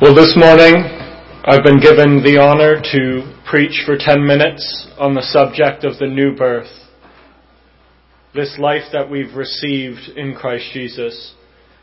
Well, 0.00 0.14
this 0.14 0.36
morning 0.36 0.76
I've 1.44 1.64
been 1.64 1.80
given 1.80 2.22
the 2.22 2.38
honor 2.40 2.80
to 2.92 3.40
preach 3.50 3.82
for 3.84 3.96
10 3.98 4.24
minutes 4.24 4.86
on 4.96 5.14
the 5.14 5.22
subject 5.22 5.82
of 5.82 5.98
the 5.98 6.06
new 6.06 6.36
birth. 6.36 6.70
This 8.32 8.56
life 8.60 8.84
that 8.92 9.10
we've 9.10 9.34
received 9.34 10.16
in 10.16 10.36
Christ 10.36 10.66
Jesus. 10.72 11.34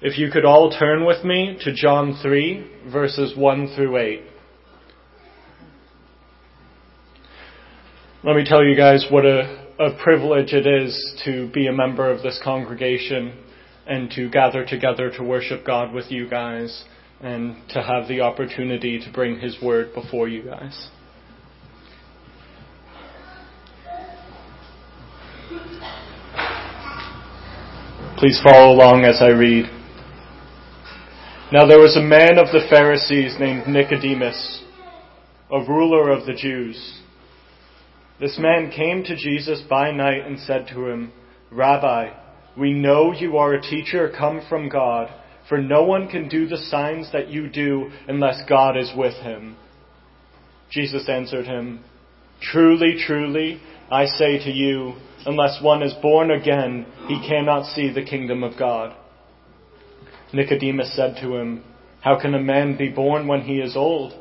If 0.02 0.18
you 0.18 0.32
could 0.32 0.46
all 0.46 0.72
turn 0.72 1.06
with 1.06 1.26
me 1.26 1.58
to 1.66 1.74
John 1.74 2.18
3, 2.22 2.90
verses 2.90 3.36
1 3.36 3.76
through 3.76 3.98
8. 3.98 4.22
Let 8.24 8.38
me 8.38 8.46
tell 8.46 8.64
you 8.64 8.78
guys 8.78 9.08
what 9.10 9.26
a, 9.26 9.68
a 9.78 10.02
privilege 10.02 10.54
it 10.54 10.66
is 10.66 11.22
to 11.26 11.50
be 11.52 11.68
a 11.68 11.74
member 11.74 12.10
of 12.10 12.24
this 12.24 12.40
congregation 12.42 13.38
and 13.86 14.10
to 14.12 14.30
gather 14.30 14.66
together 14.66 15.12
to 15.18 15.22
worship 15.22 15.66
God 15.66 15.94
with 15.94 16.10
you 16.10 16.30
guys 16.30 16.86
and 17.26 17.56
to 17.70 17.82
have 17.82 18.08
the 18.08 18.22
opportunity 18.22 19.00
to 19.00 19.12
bring 19.12 19.40
His 19.40 19.58
Word 19.60 19.96
before 19.96 20.28
you 20.28 20.44
guys. 20.44 20.90
Please 28.20 28.40
follow 28.44 28.76
along 28.76 29.06
as 29.06 29.22
I 29.22 29.30
read. 29.30 29.66
Now 31.52 31.66
there 31.66 31.80
was 31.80 31.98
a 31.98 32.02
man 32.02 32.38
of 32.38 32.48
the 32.52 32.68
Pharisees 32.70 33.38
named 33.40 33.68
Nicodemus, 33.68 34.64
a 35.52 35.60
ruler 35.62 36.12
of 36.12 36.28
the 36.28 36.36
Jews. 36.36 37.02
This 38.20 38.38
man 38.40 38.70
came 38.70 39.04
to 39.04 39.16
Jesus 39.16 39.64
by 39.68 39.90
night 39.90 40.28
and 40.28 40.40
said 40.40 40.68
to 40.68 40.88
him, 40.88 41.12
Rabbi, 41.52 42.12
we 42.56 42.72
know 42.72 43.14
you 43.14 43.38
are 43.38 43.56
a 43.56 43.62
teacher 43.62 44.14
come 44.16 44.42
from 44.48 44.70
God 44.70 45.12
for 45.48 45.60
no 45.60 45.84
one 45.84 46.08
can 46.08 46.28
do 46.28 46.48
the 46.48 46.58
signs 46.58 47.12
that 47.12 47.30
you 47.30 47.50
do 47.50 47.92
unless 48.08 48.42
God 48.50 48.78
is 48.78 48.92
with 48.96 49.14
him. 49.16 49.58
Jesus 50.72 51.08
answered 51.08 51.46
him, 51.46 51.84
Truly, 52.42 52.98
truly, 53.06 53.62
I 53.92 54.06
say 54.06 54.40
to 54.40 54.52
you, 54.52 54.96
unless 55.26 55.62
one 55.62 55.84
is 55.84 55.94
born 56.02 56.32
again, 56.32 56.86
he 57.08 57.26
cannot 57.28 57.66
see 57.66 57.92
the 57.92 58.04
kingdom 58.04 58.44
of 58.44 58.58
God. 58.58 58.96
Nicodemus 60.34 60.96
said 60.96 61.18
to 61.22 61.36
him, 61.36 61.64
How 62.02 62.20
can 62.20 62.34
a 62.34 62.42
man 62.42 62.78
be 62.78 62.90
born 62.90 63.28
when 63.28 63.42
he 63.42 63.60
is 63.60 63.76
old? 63.76 64.14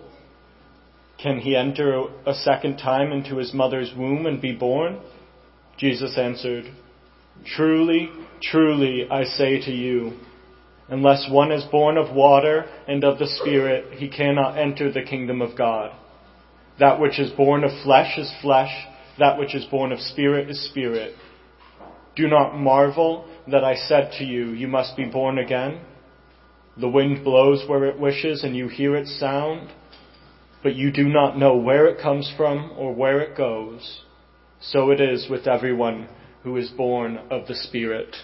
Can 1.21 1.39
he 1.39 1.57
enter 1.57 2.05
a 2.27 2.35
second 2.35 2.77
time 2.77 3.13
into 3.13 3.37
his 3.37 3.55
mother's 3.55 3.93
womb 3.97 4.27
and 4.27 4.41
be 4.41 4.53
born? 4.53 5.01
Jesus 5.79 6.19
answered, 6.19 6.67
Truly, 7.47 8.11
truly, 8.43 9.09
I 9.11 9.25
say 9.25 9.61
to 9.61 9.71
you, 9.71 10.19
Unless 10.89 11.31
one 11.31 11.51
is 11.51 11.65
born 11.65 11.97
of 11.97 12.15
water 12.15 12.67
and 12.87 13.05
of 13.05 13.19
the 13.19 13.27
Spirit, 13.27 13.99
he 13.99 14.09
cannot 14.09 14.59
enter 14.59 14.93
the 14.93 15.03
kingdom 15.03 15.41
of 15.41 15.57
God. 15.57 15.93
That 16.79 17.01
which 17.01 17.19
is 17.19 17.31
born 17.31 17.65
of 17.65 17.71
flesh 17.83 18.19
is 18.19 18.33
flesh, 18.43 18.73
that 19.19 19.39
which 19.39 19.55
is 19.55 19.65
born 19.67 19.93
of 19.93 20.01
spirit 20.01 20.51
is 20.51 20.69
spirit. 20.71 21.15
Do 22.17 22.29
not 22.29 22.57
marvel 22.57 23.27
that 23.51 23.65
I 23.65 23.75
said 23.75 24.13
to 24.19 24.25
you, 24.25 24.51
you 24.51 24.69
must 24.69 24.97
be 24.97 25.05
born 25.05 25.39
again. 25.39 25.81
The 26.77 26.89
wind 26.89 27.25
blows 27.25 27.65
where 27.69 27.85
it 27.85 27.99
wishes 27.99 28.43
and 28.43 28.57
you 28.57 28.69
hear 28.69 28.97
its 28.97 29.19
sound, 29.19 29.71
but 30.63 30.75
you 30.75 30.91
do 30.91 31.09
not 31.09 31.39
know 31.39 31.57
where 31.57 31.87
it 31.87 32.03
comes 32.03 32.33
from 32.37 32.73
or 32.77 32.93
where 32.93 33.21
it 33.21 33.37
goes. 33.37 34.03
So 34.61 34.91
it 34.91 35.01
is 35.01 35.29
with 35.31 35.47
everyone 35.47 36.09
who 36.43 36.57
is 36.57 36.71
born 36.71 37.19
of 37.31 37.47
the 37.47 37.55
Spirit. 37.55 38.17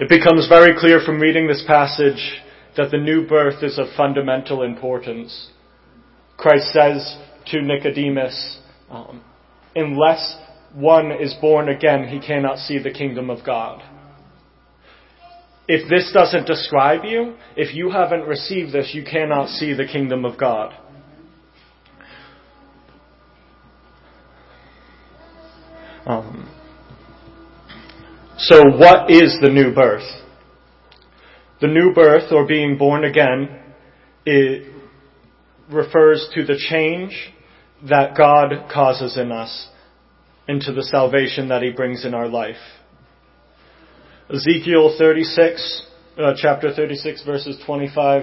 It 0.00 0.08
becomes 0.08 0.48
very 0.48 0.76
clear 0.76 1.00
from 1.06 1.20
reading 1.20 1.46
this 1.46 1.62
passage 1.68 2.42
that 2.76 2.90
the 2.90 2.98
new 2.98 3.28
birth 3.28 3.62
is 3.62 3.78
of 3.78 3.86
fundamental 3.96 4.64
importance. 4.64 5.50
Christ 6.36 6.72
says 6.72 7.16
to 7.46 7.62
Nicodemus, 7.62 8.58
um, 8.90 9.22
unless 9.76 10.36
one 10.74 11.12
is 11.12 11.34
born 11.40 11.68
again, 11.68 12.08
he 12.08 12.18
cannot 12.18 12.58
see 12.58 12.80
the 12.82 12.90
kingdom 12.90 13.30
of 13.30 13.46
God. 13.46 13.82
If 15.68 15.88
this 15.88 16.10
doesn't 16.12 16.46
describe 16.46 17.04
you, 17.04 17.36
if 17.56 17.72
you 17.72 17.90
haven't 17.90 18.26
received 18.26 18.72
this, 18.72 18.90
you 18.94 19.04
cannot 19.04 19.48
see 19.48 19.74
the 19.74 19.86
kingdom 19.86 20.24
of 20.24 20.36
God. 20.36 20.74
Um, 26.04 26.53
so, 28.36 28.62
what 28.76 29.12
is 29.12 29.38
the 29.40 29.48
new 29.48 29.72
birth? 29.72 30.02
The 31.60 31.68
new 31.68 31.94
birth, 31.94 32.32
or 32.32 32.46
being 32.46 32.76
born 32.76 33.04
again, 33.04 33.60
it 34.26 34.72
refers 35.70 36.28
to 36.34 36.44
the 36.44 36.56
change 36.56 37.32
that 37.88 38.16
God 38.16 38.68
causes 38.72 39.16
in 39.16 39.30
us 39.30 39.68
into 40.48 40.72
the 40.72 40.82
salvation 40.82 41.48
that 41.48 41.62
He 41.62 41.70
brings 41.70 42.04
in 42.04 42.12
our 42.12 42.26
life. 42.26 42.56
Ezekiel 44.28 44.96
36, 44.98 45.86
uh, 46.18 46.32
chapter 46.36 46.74
36, 46.74 47.24
verses 47.24 47.62
25 47.64 48.22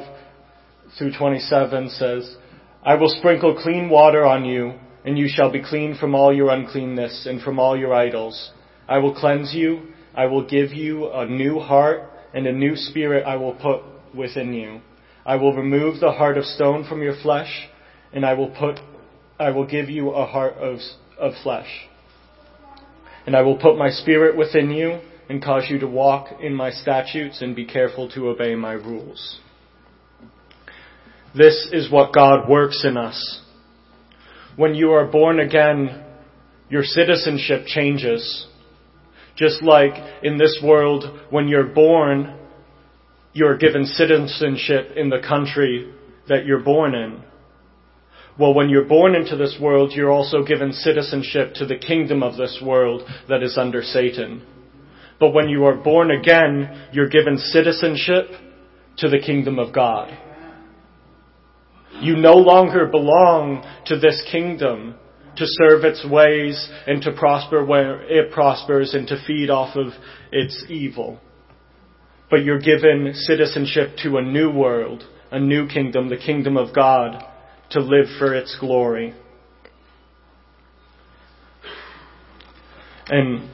through 0.97 1.13
27 1.17 1.89
says, 1.89 2.35
I 2.83 2.95
will 2.95 3.07
sprinkle 3.07 3.61
clean 3.61 3.89
water 3.89 4.25
on 4.25 4.43
you, 4.43 4.73
and 5.05 5.17
you 5.17 5.29
shall 5.29 5.51
be 5.51 5.63
clean 5.63 5.95
from 5.97 6.15
all 6.15 6.35
your 6.35 6.49
uncleanness 6.49 7.27
and 7.29 7.41
from 7.41 7.59
all 7.59 7.77
your 7.77 7.93
idols. 7.93 8.51
I 8.89 8.97
will 8.97 9.15
cleanse 9.15 9.53
you 9.53 9.87
I 10.15 10.25
will 10.25 10.47
give 10.47 10.73
you 10.73 11.11
a 11.11 11.25
new 11.25 11.59
heart, 11.59 12.09
and 12.33 12.47
a 12.47 12.51
new 12.51 12.75
spirit 12.75 13.25
I 13.25 13.35
will 13.35 13.53
put 13.53 13.81
within 14.15 14.53
you. 14.53 14.81
I 15.25 15.35
will 15.35 15.55
remove 15.55 15.99
the 15.99 16.11
heart 16.11 16.37
of 16.37 16.45
stone 16.45 16.85
from 16.87 17.01
your 17.01 17.15
flesh, 17.21 17.69
and 18.13 18.25
I 18.25 18.33
will 18.33 18.49
put, 18.49 18.79
I 19.39 19.51
will 19.51 19.67
give 19.67 19.89
you 19.89 20.11
a 20.11 20.25
heart 20.25 20.55
of, 20.55 20.79
of 21.17 21.33
flesh. 21.43 21.69
And 23.25 23.35
I 23.35 23.41
will 23.41 23.57
put 23.57 23.77
my 23.77 23.89
spirit 23.89 24.35
within 24.35 24.71
you, 24.71 24.99
and 25.29 25.41
cause 25.41 25.63
you 25.69 25.79
to 25.79 25.87
walk 25.87 26.41
in 26.41 26.53
my 26.53 26.71
statutes 26.71 27.41
and 27.41 27.55
be 27.55 27.65
careful 27.65 28.09
to 28.11 28.27
obey 28.27 28.55
my 28.55 28.73
rules. 28.73 29.39
This 31.33 31.69
is 31.71 31.89
what 31.89 32.13
God 32.13 32.49
works 32.49 32.83
in 32.83 32.97
us. 32.97 33.41
When 34.57 34.75
you 34.75 34.91
are 34.91 35.05
born 35.05 35.39
again, 35.39 36.03
your 36.69 36.83
citizenship 36.83 37.65
changes. 37.67 38.47
Just 39.35 39.63
like 39.63 39.93
in 40.23 40.37
this 40.37 40.61
world, 40.63 41.05
when 41.29 41.47
you're 41.47 41.73
born, 41.73 42.37
you're 43.33 43.57
given 43.57 43.85
citizenship 43.85 44.91
in 44.95 45.09
the 45.09 45.21
country 45.25 45.93
that 46.27 46.45
you're 46.45 46.63
born 46.63 46.93
in. 46.95 47.23
Well, 48.39 48.53
when 48.53 48.69
you're 48.69 48.85
born 48.85 49.15
into 49.15 49.35
this 49.35 49.57
world, 49.61 49.91
you're 49.93 50.11
also 50.11 50.43
given 50.43 50.73
citizenship 50.73 51.53
to 51.55 51.65
the 51.65 51.77
kingdom 51.77 52.23
of 52.23 52.37
this 52.37 52.61
world 52.63 53.03
that 53.29 53.43
is 53.43 53.57
under 53.57 53.81
Satan. 53.81 54.45
But 55.19 55.33
when 55.33 55.49
you 55.49 55.65
are 55.65 55.75
born 55.75 56.11
again, 56.11 56.87
you're 56.91 57.09
given 57.09 57.37
citizenship 57.37 58.27
to 58.97 59.09
the 59.09 59.19
kingdom 59.19 59.59
of 59.59 59.73
God. 59.73 60.17
You 61.99 62.15
no 62.15 62.33
longer 62.33 62.87
belong 62.87 63.63
to 63.85 63.99
this 63.99 64.23
kingdom 64.31 64.95
to 65.37 65.45
serve 65.45 65.83
its 65.83 66.05
ways 66.05 66.69
and 66.87 67.01
to 67.03 67.11
prosper 67.13 67.63
where 67.63 68.01
it 68.01 68.31
prospers 68.31 68.93
and 68.93 69.07
to 69.07 69.23
feed 69.25 69.49
off 69.49 69.75
of 69.75 69.93
its 70.31 70.65
evil. 70.69 71.19
But 72.29 72.43
you're 72.43 72.59
given 72.59 73.13
citizenship 73.13 73.97
to 74.03 74.17
a 74.17 74.21
new 74.21 74.51
world, 74.51 75.03
a 75.31 75.39
new 75.39 75.67
kingdom, 75.67 76.09
the 76.09 76.17
kingdom 76.17 76.57
of 76.57 76.73
God, 76.73 77.23
to 77.71 77.79
live 77.79 78.07
for 78.19 78.33
its 78.33 78.57
glory. 78.59 79.13
And 83.07 83.49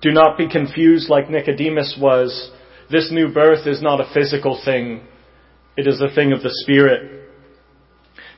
do 0.00 0.12
not 0.12 0.38
be 0.38 0.48
confused 0.48 1.08
like 1.08 1.30
Nicodemus 1.30 1.98
was. 2.00 2.50
This 2.90 3.10
new 3.10 3.32
birth 3.32 3.66
is 3.66 3.82
not 3.82 4.00
a 4.00 4.10
physical 4.14 4.60
thing. 4.64 5.02
It 5.76 5.86
is 5.86 6.00
a 6.00 6.14
thing 6.14 6.32
of 6.32 6.42
the 6.42 6.50
Spirit. 6.62 7.17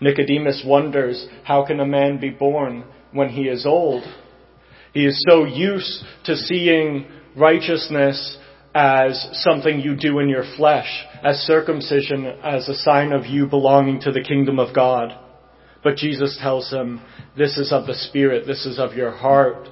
Nicodemus 0.01 0.63
wonders, 0.67 1.27
how 1.45 1.65
can 1.65 1.81
a 1.81 1.87
man 1.87 2.19
be 2.19 2.31
born 2.31 2.85
when 3.13 3.29
he 3.29 3.43
is 3.43 3.67
old? 3.67 4.03
He 4.93 5.07
is 5.07 5.23
so 5.29 5.45
used 5.45 6.05
to 6.25 6.37
seeing 6.37 7.07
righteousness 7.37 8.39
as 8.75 9.29
something 9.33 9.81
you 9.81 9.97
do 9.97 10.21
in 10.21 10.29
your 10.29 10.45
flesh, 10.57 11.05
as 11.23 11.37
circumcision 11.39 12.25
as 12.27 12.69
a 12.69 12.75
sign 12.75 13.13
of 13.13 13.27
you 13.27 13.47
belonging 13.47 14.01
to 14.01 14.13
the 14.13 14.23
kingdom 14.23 14.59
of 14.59 14.75
God. 14.75 15.19
But 15.83 15.97
Jesus 15.97 16.39
tells 16.41 16.71
him, 16.71 17.01
this 17.37 17.57
is 17.57 17.73
of 17.73 17.87
the 17.87 17.95
Spirit, 17.95 18.47
this 18.47 18.67
is 18.67 18.79
of 18.79 18.95
your 18.95 19.13
heart. 19.13 19.69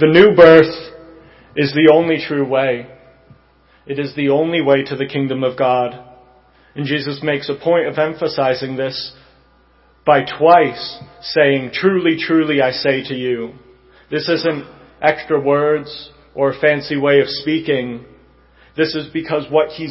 The 0.00 0.08
new 0.08 0.34
birth 0.34 0.74
is 1.54 1.72
the 1.72 1.90
only 1.92 2.18
true 2.26 2.46
way. 2.46 2.88
It 3.86 3.98
is 3.98 4.14
the 4.14 4.28
only 4.28 4.60
way 4.60 4.82
to 4.84 4.96
the 4.96 5.06
kingdom 5.06 5.42
of 5.42 5.58
God. 5.58 5.98
And 6.74 6.86
Jesus 6.86 7.20
makes 7.22 7.48
a 7.48 7.54
point 7.54 7.88
of 7.88 7.98
emphasizing 7.98 8.76
this 8.76 9.12
by 10.06 10.20
twice 10.24 10.98
saying, 11.20 11.70
truly, 11.72 12.16
truly, 12.18 12.60
I 12.60 12.70
say 12.70 13.02
to 13.04 13.14
you. 13.14 13.52
This 14.10 14.28
isn't 14.28 14.64
extra 15.00 15.40
words 15.40 16.10
or 16.34 16.50
a 16.50 16.60
fancy 16.60 16.96
way 16.96 17.20
of 17.20 17.28
speaking. 17.28 18.04
This 18.76 18.94
is 18.94 19.08
because 19.12 19.46
what 19.50 19.70
he 19.70 19.88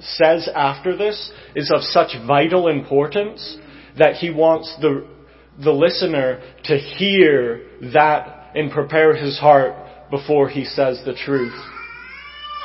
says 0.00 0.48
after 0.54 0.96
this 0.96 1.32
is 1.54 1.70
of 1.74 1.82
such 1.82 2.16
vital 2.26 2.68
importance 2.68 3.56
that 3.98 4.16
he 4.16 4.30
wants 4.30 4.74
the, 4.80 5.06
the 5.62 5.70
listener 5.70 6.40
to 6.64 6.76
hear 6.76 7.66
that 7.92 8.52
and 8.54 8.70
prepare 8.70 9.14
his 9.14 9.38
heart 9.38 9.74
before 10.10 10.48
he 10.48 10.64
says 10.64 11.02
the 11.04 11.14
truth. 11.14 11.54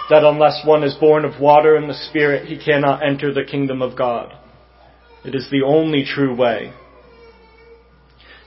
That 0.09 0.23
unless 0.23 0.65
one 0.65 0.83
is 0.83 0.95
born 0.95 1.25
of 1.25 1.41
water 1.41 1.75
and 1.75 1.89
the 1.89 2.07
Spirit, 2.09 2.47
he 2.47 2.57
cannot 2.57 3.05
enter 3.05 3.33
the 3.33 3.43
kingdom 3.43 3.81
of 3.81 3.97
God. 3.97 4.33
It 5.25 5.35
is 5.35 5.49
the 5.51 5.63
only 5.65 6.05
true 6.05 6.33
way. 6.33 6.71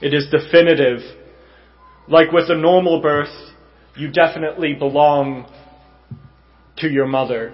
It 0.01 0.13
is 0.13 0.27
definitive. 0.31 0.99
Like 2.07 2.31
with 2.31 2.49
a 2.49 2.55
normal 2.55 3.01
birth, 3.01 3.51
you 3.95 4.11
definitely 4.11 4.73
belong 4.73 5.45
to 6.77 6.89
your 6.89 7.05
mother. 7.05 7.53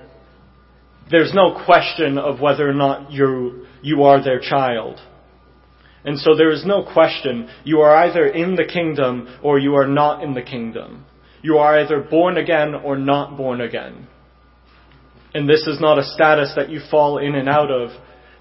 There's 1.12 1.34
no 1.34 1.62
question 1.66 2.18
of 2.18 2.40
whether 2.40 2.70
or 2.70 2.74
not 2.74 3.12
you 3.12 3.66
you 3.82 4.04
are 4.04 4.24
their 4.24 4.40
child. 4.40 5.00
And 6.06 6.18
so 6.18 6.36
there 6.36 6.52
is 6.52 6.66
no 6.66 6.84
question. 6.84 7.50
You 7.66 7.82
are 7.82 7.96
either 8.06 8.26
in 8.26 8.56
the 8.56 8.66
kingdom 8.66 9.38
or 9.44 9.60
you 9.60 9.76
are 9.76 9.88
not 9.88 10.24
in 10.24 10.34
the 10.34 10.42
kingdom. 10.42 11.06
You 11.48 11.60
are 11.60 11.80
either 11.80 12.02
born 12.02 12.36
again 12.36 12.76
or 12.76 12.98
not 12.98 13.38
born 13.38 13.62
again. 13.62 14.06
And 15.34 15.48
this 15.48 15.66
is 15.66 15.80
not 15.80 15.98
a 15.98 16.04
status 16.04 16.52
that 16.58 16.70
you 16.70 16.82
fall 16.92 17.20
in 17.20 17.36
and 17.36 17.48
out 17.48 17.72
of. 17.72 17.92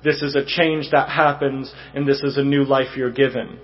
This 0.02 0.22
is 0.22 0.34
a 0.34 0.44
change 0.44 0.90
that 0.90 1.08
happens 1.08 1.72
and 1.94 2.04
this 2.04 2.20
is 2.24 2.36
a 2.36 2.42
new 2.42 2.64
life 2.64 2.96
you're 2.96 3.12
given. 3.12 3.60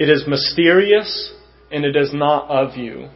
It 0.00 0.10
is 0.10 0.24
mysterious 0.26 1.32
and 1.70 1.84
it 1.84 1.94
is 1.94 2.12
not 2.12 2.50
of 2.50 2.76
you. 2.76 3.10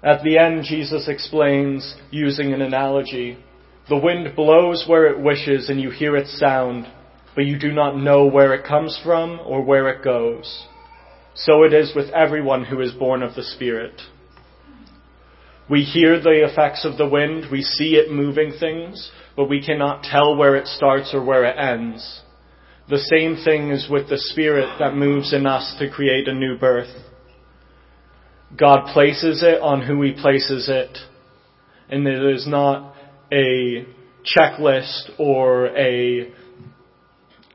At 0.00 0.22
the 0.22 0.38
end, 0.38 0.62
Jesus 0.62 1.08
explains 1.08 1.96
using 2.12 2.52
an 2.52 2.62
analogy. 2.62 3.36
The 3.88 3.96
wind 3.96 4.36
blows 4.36 4.84
where 4.86 5.08
it 5.08 5.18
wishes 5.18 5.68
and 5.68 5.80
you 5.80 5.90
hear 5.90 6.16
its 6.16 6.38
sound, 6.38 6.86
but 7.34 7.46
you 7.46 7.58
do 7.58 7.72
not 7.72 7.96
know 7.96 8.26
where 8.26 8.54
it 8.54 8.64
comes 8.64 8.96
from 9.02 9.40
or 9.44 9.64
where 9.64 9.88
it 9.88 10.04
goes. 10.04 10.68
So 11.34 11.62
it 11.62 11.72
is 11.72 11.92
with 11.94 12.10
everyone 12.10 12.64
who 12.64 12.80
is 12.80 12.92
born 12.92 13.22
of 13.22 13.34
the 13.34 13.42
Spirit. 13.42 14.00
We 15.70 15.82
hear 15.82 16.20
the 16.20 16.44
effects 16.44 16.84
of 16.84 16.98
the 16.98 17.08
wind, 17.08 17.46
we 17.50 17.62
see 17.62 17.94
it 17.94 18.12
moving 18.12 18.52
things, 18.58 19.10
but 19.36 19.48
we 19.48 19.64
cannot 19.64 20.02
tell 20.02 20.36
where 20.36 20.56
it 20.56 20.66
starts 20.66 21.14
or 21.14 21.24
where 21.24 21.44
it 21.44 21.56
ends. 21.56 22.20
The 22.88 22.98
same 22.98 23.36
thing 23.42 23.70
is 23.70 23.88
with 23.88 24.10
the 24.10 24.18
Spirit 24.18 24.78
that 24.78 24.94
moves 24.94 25.32
in 25.32 25.46
us 25.46 25.76
to 25.78 25.88
create 25.88 26.28
a 26.28 26.34
new 26.34 26.58
birth. 26.58 26.94
God 28.58 28.92
places 28.92 29.42
it 29.42 29.62
on 29.62 29.80
who 29.80 30.02
He 30.02 30.12
places 30.12 30.68
it, 30.68 30.98
and 31.88 32.06
it 32.06 32.22
is 32.34 32.46
not 32.46 32.94
a 33.32 33.86
checklist 34.36 35.18
or 35.18 35.66
a 35.76 36.30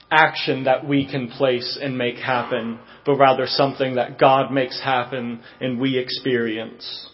action 0.09 0.63
that 0.63 0.88
we 0.88 1.09
can 1.09 1.30
place 1.30 1.77
and 1.81 1.98
make 1.98 2.15
happen, 2.15 2.80
but 3.06 3.15
rather 3.15 3.45
something 3.45 3.95
that 3.95 4.18
God 4.18 4.51
makes 4.51 4.81
happen 4.81 5.42
and 5.59 5.80
we 5.80 5.98
experience. 5.98 7.09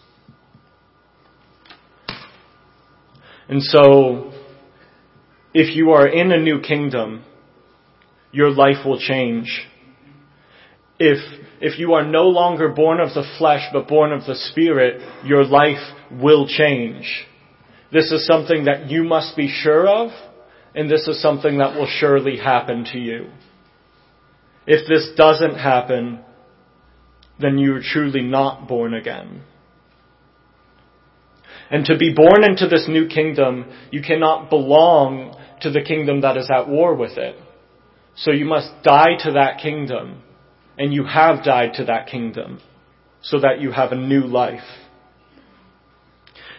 And 3.48 3.62
so, 3.62 4.32
if 5.52 5.76
you 5.76 5.90
are 5.90 6.06
in 6.06 6.32
a 6.32 6.40
new 6.40 6.60
kingdom, 6.60 7.24
your 8.32 8.50
life 8.50 8.84
will 8.84 8.98
change. 8.98 9.66
If, 10.98 11.18
if 11.60 11.78
you 11.78 11.94
are 11.94 12.04
no 12.06 12.28
longer 12.28 12.68
born 12.70 13.00
of 13.00 13.08
the 13.10 13.24
flesh 13.38 13.68
but 13.72 13.88
born 13.88 14.12
of 14.12 14.24
the 14.26 14.34
spirit, 14.34 15.02
your 15.24 15.44
life 15.44 15.82
will 16.10 16.46
change. 16.46 17.26
This 17.92 18.10
is 18.10 18.26
something 18.26 18.64
that 18.64 18.90
you 18.90 19.04
must 19.04 19.36
be 19.36 19.48
sure 19.48 19.86
of, 19.86 20.10
and 20.74 20.90
this 20.90 21.06
is 21.06 21.20
something 21.22 21.58
that 21.58 21.76
will 21.76 21.88
surely 21.88 22.36
happen 22.36 22.84
to 22.92 22.98
you. 22.98 23.30
If 24.66 24.88
this 24.88 25.10
doesn't 25.16 25.56
happen, 25.56 26.20
then 27.38 27.58
you 27.58 27.74
are 27.76 27.82
truly 27.82 28.22
not 28.22 28.66
born 28.66 28.94
again. 28.94 29.42
And 31.70 31.84
to 31.86 31.96
be 31.96 32.14
born 32.14 32.44
into 32.44 32.68
this 32.68 32.86
new 32.88 33.08
kingdom, 33.08 33.66
you 33.90 34.02
cannot 34.02 34.50
belong 34.50 35.36
to 35.60 35.70
the 35.70 35.82
kingdom 35.82 36.20
that 36.20 36.36
is 36.36 36.50
at 36.50 36.68
war 36.68 36.94
with 36.94 37.16
it. 37.16 37.36
So 38.16 38.30
you 38.30 38.44
must 38.44 38.70
die 38.82 39.16
to 39.20 39.32
that 39.32 39.58
kingdom, 39.60 40.22
and 40.78 40.92
you 40.92 41.04
have 41.04 41.44
died 41.44 41.74
to 41.74 41.84
that 41.86 42.06
kingdom, 42.06 42.60
so 43.22 43.40
that 43.40 43.60
you 43.60 43.72
have 43.72 43.92
a 43.92 43.96
new 43.96 44.20
life. 44.20 44.60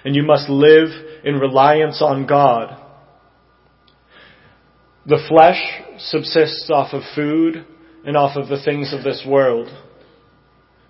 And 0.04 0.16
you 0.16 0.24
must 0.24 0.50
live 0.50 0.90
in 1.24 1.36
reliance 1.36 2.02
on 2.02 2.28
God. 2.28 2.82
The 5.08 5.24
flesh 5.30 5.62
subsists 6.00 6.70
off 6.72 6.94
of 6.94 7.04
food 7.14 7.66
and 8.06 8.18
off 8.18 8.36
of 8.36 8.48
the 8.48 8.62
things 8.64 8.92
of 8.92 9.04
this 9.04 9.24
world. 9.28 9.68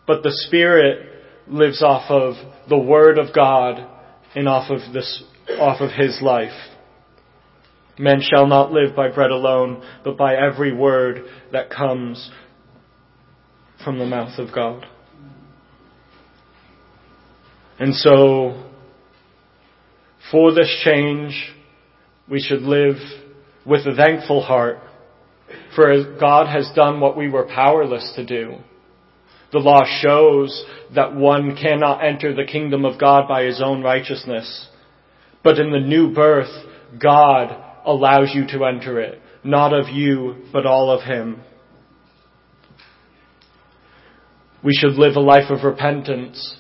But 0.08 0.24
the 0.24 0.32
Spirit 0.48 1.24
lives 1.48 1.84
off 1.84 2.10
of 2.10 2.36
the 2.70 2.78
Word 2.78 3.18
of 3.18 3.34
God 3.36 3.86
and 4.34 4.48
off 4.48 4.70
of 4.72 4.94
this, 4.94 5.24
off 5.60 5.82
of 5.82 5.92
His 5.92 6.20
life. 6.22 6.54
Men 7.98 8.22
shall 8.22 8.48
not 8.48 8.72
live 8.72 8.96
by 8.96 9.10
bread 9.10 9.32
alone, 9.32 9.84
but 10.04 10.18
by 10.18 10.36
every 10.36 10.74
word 10.74 11.24
that 11.52 11.70
comes 11.70 12.30
from 13.84 14.00
the 14.00 14.06
mouth 14.06 14.38
of 14.38 14.54
God. 14.54 14.86
And 17.80 17.94
so, 17.94 18.64
for 20.32 20.54
this 20.54 20.82
change, 20.84 21.54
we 22.30 22.42
should 22.42 22.62
live 22.62 22.96
with 23.66 23.86
a 23.86 23.96
thankful 23.96 24.42
heart, 24.42 24.80
for 25.76 26.18
God 26.20 26.48
has 26.48 26.70
done 26.76 27.00
what 27.00 27.18
we 27.18 27.30
were 27.30 27.46
powerless 27.46 28.14
to 28.16 28.26
do. 28.26 28.56
The 29.52 29.60
law 29.60 29.82
shows 30.02 30.66
that 30.96 31.16
one 31.16 31.56
cannot 31.56 32.04
enter 32.04 32.34
the 32.34 32.46
kingdom 32.46 32.84
of 32.84 33.00
God 33.00 33.28
by 33.28 33.44
his 33.44 33.62
own 33.64 33.82
righteousness. 33.82 34.68
But 35.44 35.60
in 35.60 35.72
the 35.72 35.80
new 35.80 36.14
birth, 36.14 36.52
God 37.02 37.56
allows 37.86 38.32
you 38.34 38.48
to 38.48 38.66
enter 38.66 39.00
it, 39.00 39.22
not 39.44 39.74
of 39.74 39.90
you, 39.90 40.46
but 40.52 40.66
all 40.66 40.90
of 40.92 41.04
Him. 41.04 41.42
We 44.64 44.74
should 44.74 44.94
live 44.94 45.16
a 45.16 45.20
life 45.20 45.52
of 45.52 45.64
repentance 45.64 46.58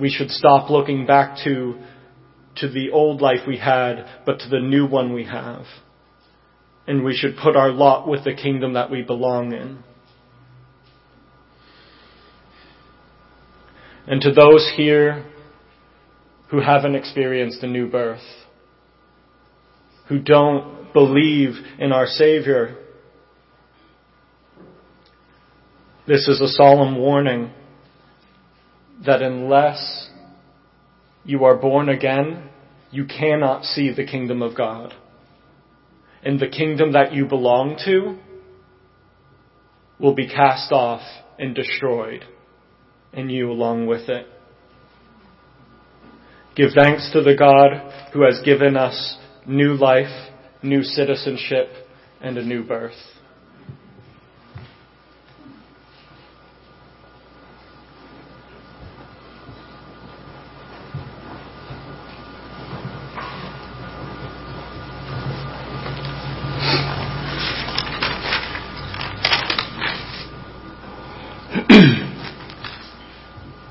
we 0.00 0.08
should 0.08 0.30
stop 0.30 0.70
looking 0.70 1.04
back 1.04 1.36
to, 1.44 1.74
to 2.56 2.68
the 2.68 2.90
old 2.90 3.20
life 3.20 3.40
we 3.46 3.58
had, 3.58 4.06
but 4.26 4.40
to 4.40 4.48
the 4.48 4.60
new 4.60 4.86
one 4.86 5.12
we 5.12 5.24
have. 5.24 5.64
And 6.86 7.04
we 7.04 7.14
should 7.14 7.36
put 7.42 7.56
our 7.56 7.70
lot 7.70 8.08
with 8.08 8.24
the 8.24 8.34
kingdom 8.34 8.74
that 8.74 8.90
we 8.90 9.02
belong 9.02 9.52
in. 9.52 9.82
And 14.06 14.20
to 14.22 14.32
those 14.32 14.72
here 14.76 15.24
who 16.50 16.60
haven't 16.60 16.96
experienced 16.96 17.62
a 17.62 17.68
new 17.68 17.88
birth, 17.88 18.24
who 20.08 20.18
don't 20.18 20.92
believe 20.92 21.52
in 21.78 21.92
our 21.92 22.06
Savior, 22.06 22.76
this 26.08 26.26
is 26.26 26.40
a 26.40 26.48
solemn 26.48 26.98
warning 26.98 27.52
that 29.06 29.22
unless 29.22 30.10
you 31.24 31.44
are 31.44 31.56
born 31.56 31.88
again, 31.88 32.48
you 32.90 33.04
cannot 33.04 33.64
see 33.64 33.92
the 33.92 34.04
kingdom 34.04 34.42
of 34.42 34.56
God. 34.56 34.94
And 36.22 36.38
the 36.38 36.48
kingdom 36.48 36.92
that 36.92 37.12
you 37.12 37.26
belong 37.26 37.78
to 37.84 38.18
will 39.98 40.14
be 40.14 40.28
cast 40.28 40.72
off 40.72 41.02
and 41.38 41.54
destroyed, 41.54 42.24
and 43.12 43.30
you 43.30 43.50
along 43.50 43.86
with 43.86 44.08
it. 44.08 44.26
Give 46.56 46.70
thanks 46.74 47.10
to 47.12 47.22
the 47.22 47.36
God 47.36 48.10
who 48.12 48.22
has 48.24 48.40
given 48.44 48.76
us 48.76 49.18
new 49.46 49.74
life, 49.74 50.30
new 50.62 50.82
citizenship, 50.82 51.68
and 52.20 52.36
a 52.36 52.44
new 52.44 52.64
birth. 52.64 52.92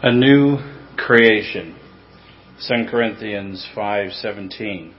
A 0.10 0.12
new 0.12 0.58
creation. 0.98 1.76
2 2.68 2.86
Corinthians 2.90 3.64
5:17. 3.76 4.92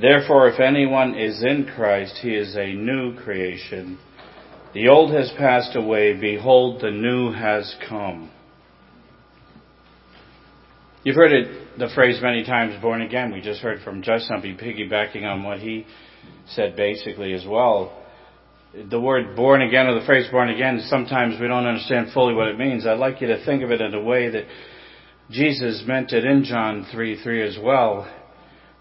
Therefore 0.00 0.48
if 0.48 0.58
anyone 0.60 1.14
is 1.14 1.42
in 1.42 1.66
Christ, 1.66 2.16
he 2.22 2.34
is 2.34 2.56
a 2.56 2.72
new 2.72 3.14
creation. 3.16 3.98
The 4.72 4.88
old 4.88 5.12
has 5.12 5.30
passed 5.32 5.76
away. 5.76 6.14
Behold, 6.14 6.80
the 6.80 6.90
new 6.90 7.32
has 7.32 7.76
come. 7.86 8.30
You've 11.04 11.16
heard 11.16 11.32
it, 11.32 11.78
the 11.78 11.90
phrase 11.94 12.18
many 12.22 12.44
times, 12.44 12.80
born 12.80 13.02
again. 13.02 13.30
We 13.30 13.42
just 13.42 13.60
heard 13.60 13.82
from 13.82 14.00
Justin. 14.00 14.40
Be 14.40 14.54
piggybacking 14.54 15.24
on 15.24 15.42
what 15.42 15.58
he 15.58 15.84
said 16.46 16.76
basically 16.76 17.34
as 17.34 17.44
well. 17.46 17.92
The 18.74 19.00
word 19.00 19.34
born 19.34 19.62
again 19.62 19.86
or 19.86 19.98
the 19.98 20.04
phrase 20.04 20.30
born 20.30 20.50
again, 20.50 20.84
sometimes 20.88 21.40
we 21.40 21.48
don't 21.48 21.64
understand 21.64 22.12
fully 22.12 22.34
what 22.34 22.48
it 22.48 22.58
means. 22.58 22.86
I'd 22.86 22.98
like 22.98 23.22
you 23.22 23.28
to 23.28 23.42
think 23.46 23.62
of 23.62 23.70
it 23.70 23.80
in 23.80 23.94
a 23.94 24.02
way 24.02 24.28
that 24.28 24.44
Jesus 25.30 25.84
meant 25.86 26.12
it 26.12 26.26
in 26.26 26.44
John 26.44 26.86
3 26.92 27.22
3 27.22 27.48
as 27.48 27.58
well, 27.62 28.06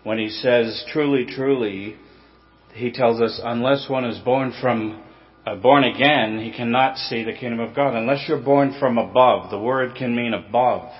when 0.03 0.17
he 0.17 0.27
says, 0.27 0.83
Truly, 0.91 1.25
truly, 1.25 1.95
he 2.73 2.91
tells 2.91 3.21
us, 3.21 3.39
unless 3.41 3.89
one 3.89 4.03
is 4.03 4.19
born 4.19 4.53
from 4.61 5.01
uh, 5.45 5.55
born 5.55 5.85
again, 5.85 6.41
he 6.41 6.51
cannot 6.51 6.97
see 6.97 7.23
the 7.23 7.31
kingdom 7.31 7.61
of 7.61 7.73
God. 7.73 7.95
Unless 7.95 8.25
you're 8.27 8.41
born 8.41 8.75
from 8.81 8.97
above, 8.97 9.49
the 9.49 9.59
word 9.59 9.95
can 9.95 10.13
mean 10.13 10.33
above. 10.33 10.91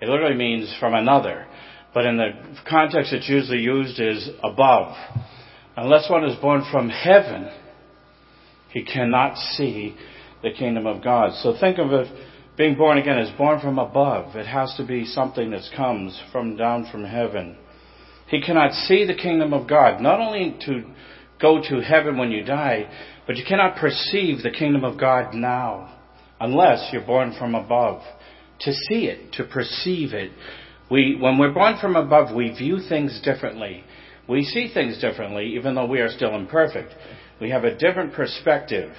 It 0.00 0.08
literally 0.08 0.36
means 0.36 0.74
from 0.80 0.94
another. 0.94 1.46
But 1.92 2.06
in 2.06 2.16
the 2.16 2.30
context 2.66 3.12
it's 3.12 3.28
usually 3.28 3.60
used 3.60 4.00
is 4.00 4.30
above. 4.42 4.96
Unless 5.76 6.08
one 6.08 6.24
is 6.24 6.38
born 6.40 6.64
from 6.72 6.88
heaven, 6.88 7.50
he 8.70 8.84
cannot 8.84 9.36
see 9.36 9.96
the 10.42 10.50
kingdom 10.50 10.86
of 10.86 11.02
God. 11.02 11.32
So 11.42 11.54
think 11.58 11.78
of 11.78 11.92
it 11.92 12.08
being 12.56 12.76
born 12.76 12.98
again 12.98 13.18
as 13.18 13.36
born 13.36 13.60
from 13.60 13.78
above. 13.78 14.36
It 14.36 14.46
has 14.46 14.74
to 14.76 14.86
be 14.86 15.04
something 15.04 15.50
that 15.50 15.62
comes 15.76 16.20
from 16.32 16.56
down 16.56 16.88
from 16.90 17.04
heaven. 17.04 17.56
He 18.28 18.40
cannot 18.40 18.72
see 18.72 19.04
the 19.04 19.14
kingdom 19.14 19.52
of 19.52 19.68
God, 19.68 20.00
not 20.00 20.20
only 20.20 20.56
to 20.66 20.84
go 21.40 21.60
to 21.60 21.80
heaven 21.80 22.16
when 22.16 22.30
you 22.30 22.44
die, 22.44 22.90
but 23.26 23.36
you 23.36 23.44
cannot 23.46 23.76
perceive 23.76 24.42
the 24.42 24.50
kingdom 24.50 24.84
of 24.84 24.98
God 24.98 25.34
now 25.34 25.92
unless 26.40 26.90
you're 26.92 27.06
born 27.06 27.34
from 27.38 27.54
above 27.54 28.02
to 28.60 28.72
see 28.72 29.06
it, 29.06 29.32
to 29.34 29.44
perceive 29.44 30.12
it. 30.12 30.32
We, 30.90 31.18
when 31.20 31.38
we're 31.38 31.52
born 31.52 31.76
from 31.80 31.96
above, 31.96 32.34
we 32.34 32.50
view 32.50 32.80
things 32.88 33.20
differently. 33.22 33.84
We 34.28 34.44
see 34.44 34.72
things 34.72 35.00
differently, 35.00 35.54
even 35.56 35.74
though 35.74 35.86
we 35.86 36.00
are 36.00 36.10
still 36.10 36.34
imperfect. 36.34 36.94
We 37.40 37.50
have 37.50 37.64
a 37.64 37.76
different 37.76 38.14
perspective. 38.14 38.92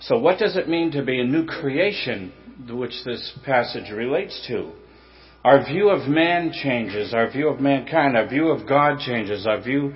So 0.00 0.18
what 0.18 0.38
does 0.38 0.56
it 0.56 0.68
mean 0.68 0.92
to 0.92 1.04
be 1.04 1.20
a 1.20 1.24
new 1.24 1.46
creation, 1.46 2.32
which 2.68 3.04
this 3.04 3.36
passage 3.44 3.90
relates 3.90 4.44
to? 4.48 4.72
Our 5.44 5.64
view 5.64 5.90
of 5.90 6.08
man 6.08 6.52
changes, 6.52 7.14
our 7.14 7.30
view 7.30 7.48
of 7.48 7.60
mankind, 7.60 8.16
our 8.16 8.28
view 8.28 8.48
of 8.48 8.68
God 8.68 8.98
changes, 9.00 9.46
our 9.46 9.60
view 9.60 9.94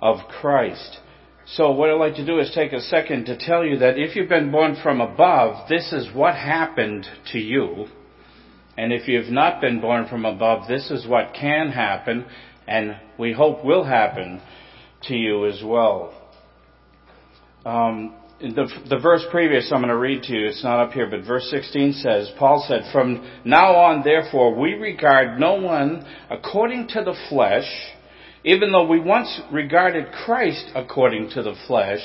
of 0.00 0.18
Christ. 0.40 0.98
So 1.46 1.72
what 1.72 1.90
I'd 1.90 1.94
like 1.94 2.14
to 2.16 2.26
do 2.26 2.38
is 2.38 2.52
take 2.54 2.72
a 2.72 2.80
second 2.80 3.26
to 3.26 3.36
tell 3.36 3.64
you 3.64 3.78
that 3.78 3.98
if 3.98 4.16
you've 4.16 4.28
been 4.28 4.50
born 4.50 4.76
from 4.82 5.00
above, 5.00 5.68
this 5.68 5.92
is 5.92 6.14
what 6.14 6.34
happened 6.34 7.06
to 7.32 7.38
you 7.38 7.86
and 8.76 8.92
if 8.92 9.06
you've 9.06 9.30
not 9.30 9.60
been 9.60 9.80
born 9.80 10.08
from 10.08 10.24
above, 10.24 10.66
this 10.68 10.90
is 10.90 11.06
what 11.06 11.34
can 11.34 11.70
happen, 11.70 12.26
and 12.66 12.96
we 13.18 13.32
hope 13.32 13.64
will 13.64 13.84
happen 13.84 14.42
to 15.04 15.14
you 15.14 15.46
as 15.46 15.62
well. 15.64 16.12
Um, 17.64 18.14
the, 18.40 18.68
the 18.90 18.98
verse 18.98 19.24
previous 19.30 19.70
I'm 19.72 19.80
going 19.80 19.88
to 19.88 19.96
read 19.96 20.22
to 20.24 20.34
you, 20.34 20.46
it's 20.48 20.62
not 20.62 20.80
up 20.80 20.92
here, 20.92 21.08
but 21.08 21.24
verse 21.26 21.48
16 21.50 21.94
says, 21.94 22.30
Paul 22.38 22.64
said, 22.68 22.82
From 22.92 23.26
now 23.44 23.74
on, 23.74 24.02
therefore, 24.04 24.54
we 24.58 24.74
regard 24.74 25.40
no 25.40 25.54
one 25.54 26.04
according 26.30 26.88
to 26.88 27.02
the 27.02 27.14
flesh, 27.28 27.70
even 28.44 28.70
though 28.70 28.86
we 28.86 29.00
once 29.00 29.40
regarded 29.50 30.12
Christ 30.12 30.66
according 30.74 31.30
to 31.30 31.42
the 31.42 31.54
flesh, 31.66 32.00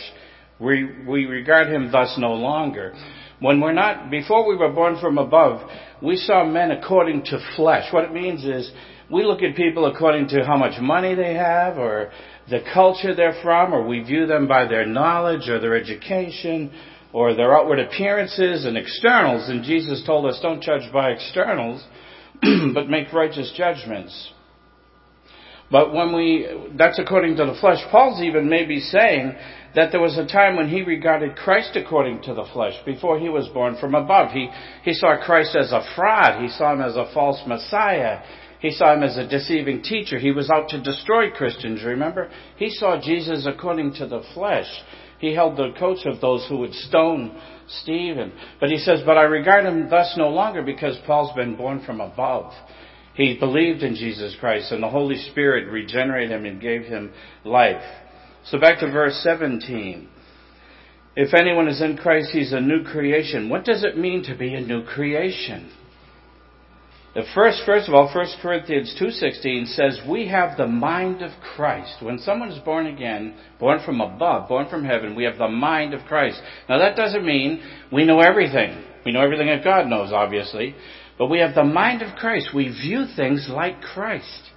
we, 0.59 1.05
we 1.05 1.25
regard 1.25 1.67
him 1.67 1.91
thus 1.91 2.15
no 2.17 2.33
longer. 2.33 2.93
When 3.39 3.61
we're 3.61 3.73
not, 3.73 4.11
before 4.11 4.47
we 4.47 4.55
were 4.55 4.71
born 4.71 4.97
from 4.99 5.17
above, 5.17 5.61
we 6.01 6.17
saw 6.17 6.45
men 6.45 6.71
according 6.71 7.23
to 7.25 7.39
flesh. 7.55 7.91
What 7.93 8.05
it 8.05 8.13
means 8.13 8.43
is 8.43 8.71
we 9.09 9.23
look 9.23 9.41
at 9.41 9.55
people 9.55 9.85
according 9.85 10.27
to 10.29 10.43
how 10.45 10.57
much 10.57 10.79
money 10.81 11.15
they 11.15 11.33
have 11.33 11.77
or 11.77 12.11
the 12.49 12.59
culture 12.73 13.15
they're 13.15 13.41
from, 13.41 13.73
or 13.73 13.87
we 13.87 14.01
view 14.01 14.25
them 14.25 14.47
by 14.47 14.65
their 14.65 14.85
knowledge 14.85 15.47
or 15.47 15.59
their 15.59 15.75
education 15.75 16.71
or 17.13 17.33
their 17.33 17.57
outward 17.57 17.79
appearances 17.79 18.65
and 18.65 18.77
externals. 18.77 19.49
And 19.49 19.63
Jesus 19.63 20.03
told 20.05 20.25
us 20.25 20.39
don't 20.41 20.61
judge 20.61 20.91
by 20.91 21.11
externals, 21.11 21.83
but 22.73 22.89
make 22.89 23.13
righteous 23.13 23.53
judgments. 23.55 24.31
But 25.71 25.93
when 25.93 26.15
we, 26.15 26.47
that's 26.77 26.99
according 26.99 27.37
to 27.37 27.45
the 27.45 27.57
flesh. 27.59 27.77
Paul's 27.91 28.21
even 28.21 28.49
maybe 28.49 28.79
saying 28.79 29.35
that 29.75 29.91
there 29.91 30.01
was 30.01 30.17
a 30.17 30.25
time 30.25 30.55
when 30.55 30.69
he 30.69 30.81
regarded 30.81 31.35
Christ 31.35 31.75
according 31.75 32.21
to 32.23 32.33
the 32.33 32.45
flesh, 32.53 32.73
before 32.85 33.19
he 33.19 33.29
was 33.29 33.47
born 33.49 33.77
from 33.79 33.95
above. 33.95 34.31
He, 34.31 34.49
he 34.83 34.93
saw 34.93 35.23
Christ 35.23 35.55
as 35.55 35.71
a 35.71 35.85
fraud. 35.95 36.41
He 36.41 36.49
saw 36.49 36.73
him 36.73 36.81
as 36.81 36.95
a 36.95 37.11
false 37.13 37.41
Messiah. 37.47 38.21
He 38.59 38.71
saw 38.71 38.93
him 38.93 39.03
as 39.03 39.17
a 39.17 39.27
deceiving 39.27 39.81
teacher. 39.81 40.19
He 40.19 40.31
was 40.31 40.49
out 40.49 40.69
to 40.69 40.81
destroy 40.81 41.29
Christians, 41.29 41.83
remember? 41.83 42.29
He 42.57 42.69
saw 42.69 42.99
Jesus 43.01 43.47
according 43.47 43.93
to 43.95 44.07
the 44.07 44.23
flesh. 44.33 44.67
He 45.19 45.33
held 45.33 45.57
the 45.57 45.73
coats 45.77 46.05
of 46.05 46.21
those 46.21 46.45
who 46.47 46.57
would 46.59 46.73
stone 46.73 47.39
Stephen. 47.67 48.33
But 48.59 48.69
he 48.69 48.77
says, 48.77 49.01
But 49.05 49.17
I 49.17 49.23
regard 49.23 49.65
him 49.65 49.89
thus 49.89 50.15
no 50.17 50.29
longer 50.29 50.61
because 50.61 50.97
Paul's 51.05 51.35
been 51.35 51.55
born 51.55 51.83
from 51.85 52.01
above. 52.01 52.53
He 53.13 53.37
believed 53.37 53.83
in 53.83 53.95
Jesus 53.95 54.35
Christ 54.39 54.71
and 54.71 54.81
the 54.81 54.89
Holy 54.89 55.17
Spirit 55.17 55.69
regenerated 55.69 56.31
him 56.31 56.45
and 56.45 56.61
gave 56.61 56.83
him 56.83 57.11
life. 57.43 57.83
So 58.45 58.59
back 58.59 58.79
to 58.79 58.91
verse 58.91 59.19
17. 59.23 60.07
If 61.15 61.33
anyone 61.33 61.67
is 61.67 61.81
in 61.81 61.97
Christ, 61.97 62.29
he's 62.31 62.53
a 62.53 62.61
new 62.61 62.83
creation. 62.83 63.49
What 63.49 63.65
does 63.65 63.83
it 63.83 63.97
mean 63.97 64.23
to 64.23 64.35
be 64.37 64.53
a 64.53 64.61
new 64.61 64.83
creation? 64.83 65.71
The 67.15 67.23
first, 67.33 67.63
first 67.65 67.87
of 67.87 67.95
all, 67.95 68.09
1 68.13 68.27
Corinthians 68.41 68.95
2.16 69.01 69.75
says, 69.75 69.99
we 70.07 70.27
have 70.27 70.57
the 70.57 70.67
mind 70.67 71.23
of 71.23 71.31
Christ. 71.55 71.97
When 72.01 72.19
someone 72.19 72.49
is 72.49 72.59
born 72.59 72.85
again, 72.85 73.35
born 73.59 73.79
from 73.83 73.99
above, 73.99 74.47
born 74.47 74.69
from 74.69 74.85
heaven, 74.85 75.15
we 75.15 75.23
have 75.23 75.37
the 75.37 75.47
mind 75.47 75.95
of 75.95 76.05
Christ. 76.05 76.39
Now 76.69 76.77
that 76.77 76.95
doesn't 76.95 77.25
mean 77.25 77.61
we 77.91 78.05
know 78.05 78.19
everything. 78.19 78.83
We 79.05 79.11
know 79.11 79.21
everything 79.21 79.47
that 79.47 79.63
God 79.63 79.87
knows, 79.87 80.13
obviously. 80.13 80.75
But 81.17 81.27
we 81.27 81.39
have 81.39 81.55
the 81.55 81.63
mind 81.63 82.03
of 82.03 82.15
Christ. 82.15 82.49
We 82.53 82.69
view 82.69 83.05
things 83.15 83.47
like 83.49 83.81
Christ. 83.81 84.48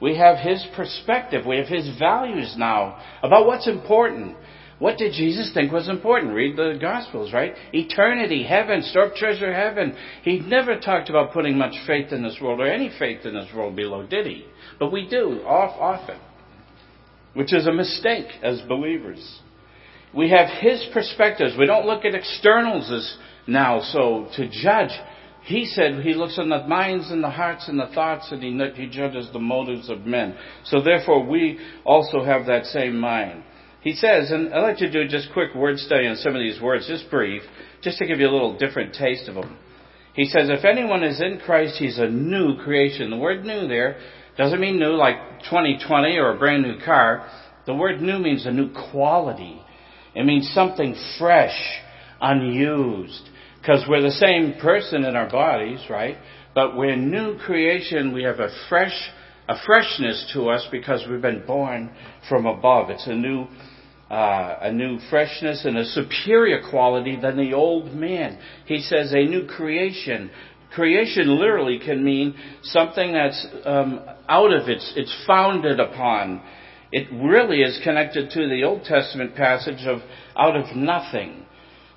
We 0.00 0.16
have 0.16 0.38
His 0.38 0.64
perspective. 0.74 1.46
We 1.46 1.56
have 1.56 1.68
His 1.68 1.98
values 1.98 2.54
now 2.56 3.02
about 3.22 3.46
what's 3.46 3.68
important. 3.68 4.36
What 4.78 4.98
did 4.98 5.14
Jesus 5.14 5.52
think 5.54 5.72
was 5.72 5.88
important? 5.88 6.34
Read 6.34 6.56
the 6.56 6.76
Gospels, 6.78 7.32
right? 7.32 7.54
Eternity, 7.72 8.42
heaven, 8.42 8.82
store 8.82 9.06
up 9.06 9.14
treasure, 9.14 9.52
heaven. 9.52 9.96
He 10.22 10.40
never 10.40 10.78
talked 10.78 11.08
about 11.08 11.32
putting 11.32 11.56
much 11.56 11.74
faith 11.86 12.12
in 12.12 12.22
this 12.22 12.36
world 12.42 12.60
or 12.60 12.66
any 12.66 12.90
faith 12.98 13.24
in 13.24 13.34
this 13.34 13.48
world 13.54 13.74
below, 13.74 14.06
did 14.06 14.26
he? 14.26 14.44
But 14.78 14.92
we 14.92 15.08
do, 15.08 15.40
off, 15.46 15.74
often. 15.80 16.20
Which 17.32 17.54
is 17.54 17.66
a 17.66 17.72
mistake 17.72 18.26
as 18.42 18.60
believers. 18.68 19.40
We 20.14 20.30
have 20.30 20.48
His 20.60 20.86
perspectives. 20.92 21.54
We 21.58 21.66
don't 21.66 21.86
look 21.86 22.04
at 22.04 22.14
externals 22.14 22.90
as 22.90 23.16
now, 23.46 23.80
so 23.80 24.28
to 24.36 24.48
judge 24.48 24.90
he 25.46 25.64
said 25.64 26.00
he 26.02 26.12
looks 26.12 26.38
on 26.40 26.48
the 26.48 26.66
minds 26.66 27.10
and 27.12 27.22
the 27.22 27.30
hearts 27.30 27.68
and 27.68 27.78
the 27.78 27.86
thoughts 27.94 28.32
and 28.32 28.42
he, 28.42 28.82
he 28.82 28.88
judges 28.88 29.28
the 29.32 29.38
motives 29.38 29.88
of 29.88 30.04
men. 30.04 30.36
So 30.64 30.82
therefore 30.82 31.24
we 31.24 31.60
also 31.84 32.24
have 32.24 32.46
that 32.46 32.66
same 32.66 32.98
mind. 32.98 33.44
He 33.80 33.92
says, 33.92 34.32
and 34.32 34.52
I'd 34.52 34.62
like 34.62 34.78
to 34.78 34.90
do 34.90 35.06
just 35.06 35.28
quick 35.32 35.54
word 35.54 35.78
study 35.78 36.08
on 36.08 36.16
some 36.16 36.34
of 36.34 36.40
these 36.40 36.60
words, 36.60 36.88
just 36.88 37.08
brief, 37.08 37.42
just 37.80 37.98
to 37.98 38.06
give 38.06 38.18
you 38.18 38.28
a 38.28 38.32
little 38.32 38.58
different 38.58 38.94
taste 38.94 39.28
of 39.28 39.36
them. 39.36 39.56
He 40.14 40.24
says, 40.24 40.48
if 40.48 40.64
anyone 40.64 41.04
is 41.04 41.20
in 41.20 41.38
Christ, 41.38 41.76
he's 41.78 41.98
a 41.98 42.08
new 42.08 42.56
creation. 42.56 43.10
The 43.10 43.16
word 43.16 43.44
new 43.44 43.68
there 43.68 44.00
doesn't 44.36 44.60
mean 44.60 44.80
new 44.80 44.96
like 44.96 45.44
2020 45.44 46.16
or 46.16 46.34
a 46.34 46.38
brand 46.38 46.64
new 46.64 46.80
car. 46.84 47.30
The 47.66 47.74
word 47.74 48.02
new 48.02 48.18
means 48.18 48.46
a 48.46 48.50
new 48.50 48.72
quality. 48.90 49.60
It 50.16 50.24
means 50.24 50.50
something 50.52 50.96
fresh, 51.20 51.56
unused. 52.20 53.28
Because 53.66 53.84
we're 53.88 54.00
the 54.00 54.12
same 54.12 54.54
person 54.60 55.02
in 55.02 55.16
our 55.16 55.28
bodies, 55.28 55.80
right? 55.90 56.16
But 56.54 56.76
we're 56.76 56.94
new 56.94 57.36
creation. 57.36 58.12
We 58.12 58.22
have 58.22 58.38
a 58.38 58.48
fresh, 58.68 58.94
a 59.48 59.56
freshness 59.66 60.30
to 60.34 60.50
us 60.50 60.64
because 60.70 61.04
we've 61.10 61.20
been 61.20 61.44
born 61.44 61.90
from 62.28 62.46
above. 62.46 62.90
It's 62.90 63.08
a 63.08 63.14
new, 63.14 63.48
uh, 64.08 64.58
a 64.60 64.72
new 64.72 65.00
freshness 65.10 65.64
and 65.64 65.78
a 65.78 65.84
superior 65.84 66.60
quality 66.70 67.18
than 67.20 67.36
the 67.36 67.54
old 67.54 67.92
man. 67.92 68.38
He 68.66 68.82
says 68.82 69.12
a 69.12 69.24
new 69.24 69.48
creation. 69.48 70.30
Creation 70.72 71.36
literally 71.36 71.80
can 71.80 72.04
mean 72.04 72.36
something 72.62 73.14
that's 73.14 73.46
um, 73.64 74.00
out 74.28 74.52
of 74.52 74.68
its, 74.68 74.92
it's 74.94 75.24
founded 75.26 75.80
upon. 75.80 76.40
It 76.92 77.08
really 77.12 77.62
is 77.62 77.80
connected 77.82 78.30
to 78.30 78.48
the 78.48 78.62
Old 78.62 78.84
Testament 78.84 79.34
passage 79.34 79.84
of 79.88 80.02
out 80.36 80.54
of 80.54 80.76
nothing 80.76 81.45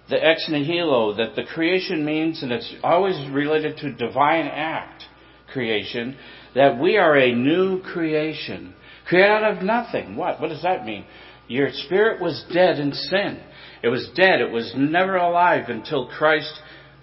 the 0.10 0.24
ex 0.24 0.48
nihilo, 0.50 1.16
that 1.16 1.36
the 1.36 1.44
creation 1.44 2.06
means, 2.06 2.42
and 2.44 2.52
it's 2.52 2.74
always 2.84 3.30
related 3.32 3.78
to 3.78 3.94
divine 3.94 4.48
act 4.48 5.04
creation, 5.52 6.16
that 6.56 6.80
we 6.80 6.98
are 6.98 7.18
a 7.18 7.34
new 7.34 7.82
creation. 7.82 8.74
Created 9.08 9.32
out 9.32 9.58
of 9.58 9.64
nothing. 9.64 10.16
What? 10.16 10.40
What 10.40 10.50
does 10.50 10.64
that 10.64 10.86
mean? 10.86 11.06
Your 11.48 11.70
spirit 11.72 12.22
was 12.22 12.46
dead 12.54 12.80
in 12.80 12.94
sin. 12.94 13.40
It 13.82 13.88
was 13.88 14.10
dead. 14.16 14.40
It 14.40 14.52
was 14.52 14.72
never 14.76 15.16
alive 15.16 15.70
until 15.70 16.08
Christ 16.08 16.54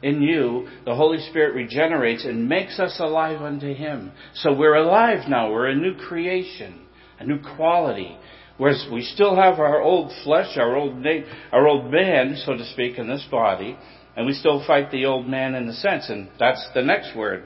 in 0.02 0.22
you, 0.22 0.68
the 0.84 0.94
Holy 0.94 1.18
Spirit 1.30 1.54
regenerates 1.54 2.25
and 2.25 2.48
makes 2.48 2.78
us 2.78 2.96
alive 3.00 3.40
unto 3.40 3.75
Him. 3.75 4.12
So 4.34 4.52
we're 4.52 4.75
alive 4.75 5.28
now. 5.28 5.50
We're 5.50 5.68
a 5.68 5.75
new 5.75 5.94
creation, 5.94 6.86
a 7.18 7.25
new 7.25 7.40
quality. 7.56 8.16
Whereas 8.58 8.86
we 8.90 9.02
still 9.02 9.36
have 9.36 9.58
our 9.58 9.82
old 9.82 10.12
flesh, 10.25 10.56
our 10.56 10.76
old 10.76 10.96
na- 10.96 11.26
our 11.52 11.66
old 11.66 11.90
man, 11.90 12.36
so 12.44 12.56
to 12.56 12.64
speak, 12.72 12.98
in 12.98 13.08
this 13.08 13.26
body, 13.30 13.76
and 14.16 14.26
we 14.26 14.32
still 14.32 14.64
fight 14.66 14.90
the 14.90 15.04
old 15.04 15.28
man 15.28 15.54
in 15.54 15.66
the 15.66 15.75
sense, 15.75 16.08
and 16.08 16.28
that's 16.38 16.66
the 16.75 16.82
next 16.82 17.14
word, 17.14 17.44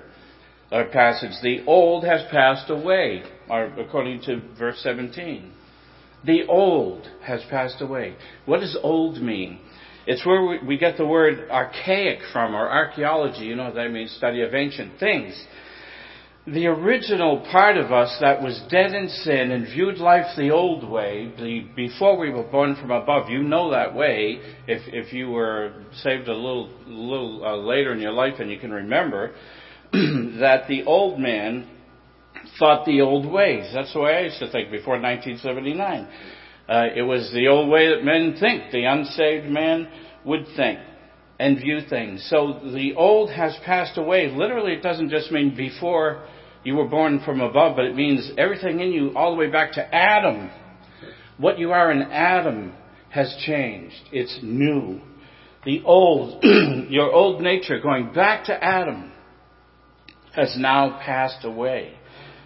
our 0.71 0.87
passage. 0.87 1.33
The 1.43 1.65
old 1.67 2.05
has 2.05 2.23
passed 2.31 2.71
away, 2.71 3.25
according 3.49 4.23
to 4.23 4.41
verse 4.57 4.79
17. 4.83 5.53
The 6.25 6.47
old 6.47 7.09
has 7.25 7.43
passed 7.51 7.81
away. 7.81 8.15
What 8.47 8.61
does 8.61 8.79
old 8.83 9.21
mean? 9.21 9.59
It's 10.07 10.25
where 10.25 10.45
we, 10.45 10.59
we 10.67 10.79
get 10.79 10.97
the 10.97 11.07
word 11.07 11.51
archaic 11.51 12.21
from, 12.33 12.55
or 12.55 12.69
archaeology. 12.69 13.47
You 13.47 13.57
know 13.57 13.73
that 13.75 13.91
means? 13.91 14.13
Study 14.13 14.43
of 14.43 14.55
ancient 14.55 15.01
things. 15.01 15.45
The 16.47 16.67
original 16.69 17.47
part 17.53 17.77
of 17.77 17.93
us 17.93 18.17
that 18.23 18.43
was 18.43 18.59
dead 18.71 18.95
in 18.95 19.09
sin 19.09 19.51
and 19.51 19.67
viewed 19.67 19.99
life 19.99 20.25
the 20.39 20.51
old 20.51 20.89
way, 20.89 21.31
the, 21.39 21.67
before 21.77 22.17
we 22.17 22.31
were 22.31 22.45
born 22.45 22.77
from 22.77 22.91
above, 22.91 23.29
you 23.29 23.43
know 23.43 23.71
that 23.73 23.95
way. 23.95 24.41
If, 24.67 24.81
if 24.87 25.13
you 25.13 25.29
were 25.29 25.85
saved 26.03 26.29
a 26.29 26.35
little, 26.35 26.71
little 26.87 27.45
uh, 27.45 27.57
later 27.57 27.93
in 27.93 28.01
your 28.01 28.13
life 28.13 28.35
and 28.39 28.51
you 28.51 28.59
can 28.59 28.73
remember, 28.73 29.35
that 29.93 30.65
the 30.67 30.83
old 30.87 31.21
man 31.21 31.69
thought 32.59 32.87
the 32.87 33.03
old 33.03 33.31
ways. 33.31 33.71
That's 33.75 33.93
the 33.93 34.01
way 34.01 34.17
I 34.17 34.21
used 34.23 34.39
to 34.39 34.51
think 34.51 34.71
before 34.71 34.99
1979. 34.99 36.09
Uh, 36.67 36.87
it 36.97 37.03
was 37.03 37.31
the 37.35 37.49
old 37.49 37.69
way 37.69 37.91
that 37.91 38.03
men 38.03 38.37
think, 38.41 38.73
the 38.73 38.85
unsaved 38.85 39.47
man 39.47 39.89
would 40.25 40.47
think 40.57 40.79
and 41.41 41.57
view 41.57 41.81
things. 41.89 42.25
So 42.29 42.61
the 42.63 42.93
old 42.95 43.31
has 43.31 43.57
passed 43.65 43.97
away. 43.97 44.29
Literally, 44.29 44.75
it 44.75 44.83
doesn't 44.83 45.09
just 45.09 45.33
mean 45.33 45.57
before 45.57 46.23
you 46.65 46.77
were 46.77 46.87
born 46.87 47.23
from 47.25 47.41
above, 47.41 47.77
but 47.77 47.87
it 47.87 47.97
means 47.97 48.31
everything 48.37 48.81
in 48.81 48.93
you 48.93 49.17
all 49.17 49.33
the 49.33 49.39
way 49.39 49.51
back 49.51 49.73
to 49.73 49.95
Adam. 49.95 50.51
What 51.39 51.59
you 51.59 51.73
are 51.73 51.91
in 51.91 52.03
Adam 52.03 52.75
has 53.09 53.35
changed. 53.47 53.97
It's 54.13 54.39
new. 54.43 55.01
The 55.65 55.83
old, 55.83 56.45
your 56.91 57.11
old 57.11 57.41
nature 57.41 57.81
going 57.81 58.13
back 58.13 58.45
to 58.45 58.63
Adam 58.63 59.11
has 60.37 60.55
now 60.59 61.01
passed 61.03 61.47
away. 61.47 61.95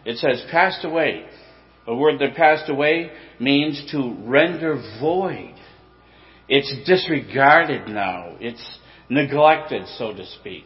It 0.05 0.19
says 0.19 0.41
passed 0.53 0.85
away. 0.85 1.27
The 1.87 1.97
word 1.97 2.21
that 2.21 2.37
passed 2.37 2.71
away 2.71 3.11
means 3.41 3.91
to 3.91 4.17
render 4.21 4.81
void. 5.01 5.57
It's 6.49 6.73
disregarded 6.87 7.89
now. 7.89 8.37
It's 8.39 8.79
neglected, 9.09 9.87
so 9.99 10.13
to 10.13 10.27
speak. 10.41 10.65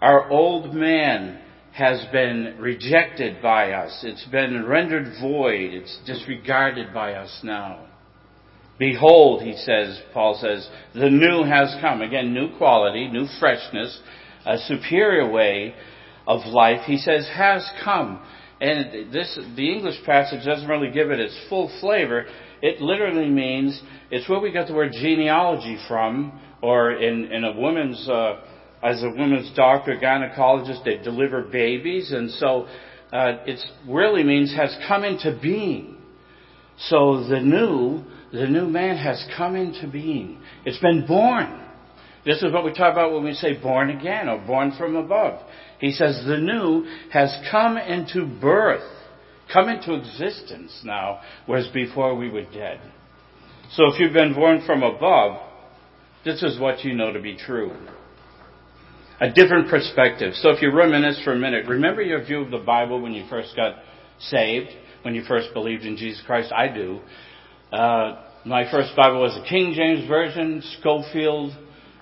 Our 0.00 0.30
old 0.30 0.74
man 0.74 1.40
has 1.72 2.04
been 2.12 2.56
rejected 2.58 3.40
by 3.40 3.72
us. 3.72 4.00
It's 4.02 4.26
been 4.26 4.66
rendered 4.66 5.14
void. 5.20 5.72
It's 5.72 5.98
disregarded 6.06 6.92
by 6.92 7.14
us 7.14 7.40
now. 7.42 7.86
Behold, 8.78 9.42
he 9.42 9.56
says, 9.56 10.00
Paul 10.12 10.38
says, 10.40 10.68
the 10.94 11.08
new 11.08 11.44
has 11.44 11.74
come. 11.80 12.02
Again, 12.02 12.34
new 12.34 12.56
quality, 12.58 13.08
new 13.08 13.26
freshness, 13.38 14.00
a 14.44 14.58
superior 14.58 15.30
way 15.30 15.74
of 16.26 16.46
life. 16.46 16.80
He 16.84 16.98
says, 16.98 17.28
has 17.34 17.68
come. 17.84 18.20
And 18.60 19.12
this, 19.12 19.38
the 19.56 19.72
English 19.72 20.04
passage 20.04 20.44
doesn't 20.44 20.68
really 20.68 20.90
give 20.90 21.10
it 21.10 21.20
its 21.20 21.38
full 21.48 21.72
flavor. 21.80 22.26
It 22.60 22.80
literally 22.80 23.28
means, 23.28 23.80
it's 24.10 24.28
where 24.28 24.40
we 24.40 24.52
got 24.52 24.68
the 24.68 24.74
word 24.74 24.92
genealogy 24.92 25.78
from, 25.88 26.40
or 26.62 26.92
in, 26.92 27.30
in 27.32 27.44
a 27.44 27.52
woman's, 27.52 28.08
uh, 28.08 28.40
as 28.82 29.02
a 29.02 29.10
woman's 29.10 29.52
doctor, 29.54 29.98
gynecologist, 30.00 30.84
they 30.84 30.98
deliver 30.98 31.42
babies, 31.42 32.12
and 32.12 32.30
so 32.30 32.66
uh, 33.12 33.38
it 33.46 33.60
really 33.86 34.22
means 34.22 34.54
has 34.54 34.74
come 34.88 35.04
into 35.04 35.38
being. 35.42 35.96
So 36.78 37.24
the 37.28 37.40
new, 37.40 38.02
the 38.32 38.46
new 38.46 38.66
man 38.66 38.96
has 38.96 39.24
come 39.36 39.56
into 39.56 39.86
being. 39.88 40.38
It's 40.64 40.78
been 40.78 41.06
born. 41.06 41.60
This 42.24 42.42
is 42.42 42.52
what 42.52 42.64
we 42.64 42.72
talk 42.72 42.92
about 42.92 43.12
when 43.12 43.24
we 43.24 43.34
say 43.34 43.60
born 43.60 43.90
again 43.90 44.28
or 44.28 44.38
born 44.46 44.72
from 44.78 44.96
above. 44.96 45.40
He 45.80 45.90
says 45.90 46.22
the 46.24 46.38
new 46.38 46.86
has 47.12 47.36
come 47.50 47.76
into 47.76 48.24
birth, 48.40 48.88
come 49.52 49.68
into 49.68 49.94
existence 49.94 50.80
now, 50.84 51.20
whereas 51.46 51.66
before 51.74 52.14
we 52.14 52.30
were 52.30 52.44
dead. 52.44 52.80
So 53.72 53.86
if 53.92 53.98
you've 53.98 54.12
been 54.12 54.34
born 54.34 54.62
from 54.64 54.82
above, 54.84 55.40
this 56.24 56.42
is 56.42 56.58
what 56.60 56.84
you 56.84 56.94
know 56.94 57.12
to 57.12 57.20
be 57.20 57.36
true. 57.36 57.72
A 59.20 59.30
different 59.30 59.68
perspective. 59.68 60.34
So 60.34 60.50
if 60.50 60.62
you 60.62 60.72
reminisce 60.72 61.20
for 61.24 61.32
a 61.32 61.38
minute, 61.38 61.66
remember 61.66 62.02
your 62.02 62.24
view 62.24 62.40
of 62.40 62.50
the 62.50 62.58
Bible 62.58 63.00
when 63.00 63.12
you 63.12 63.24
first 63.28 63.54
got 63.54 63.76
saved, 64.18 64.70
when 65.02 65.14
you 65.14 65.22
first 65.22 65.52
believed 65.52 65.84
in 65.84 65.96
Jesus 65.96 66.22
Christ? 66.26 66.52
I 66.52 66.68
do. 66.68 67.00
Uh, 67.72 68.24
my 68.44 68.70
first 68.70 68.94
Bible 68.96 69.20
was 69.20 69.36
a 69.36 69.48
King 69.48 69.74
James 69.76 70.08
Version, 70.08 70.62
Scofield, 70.80 71.52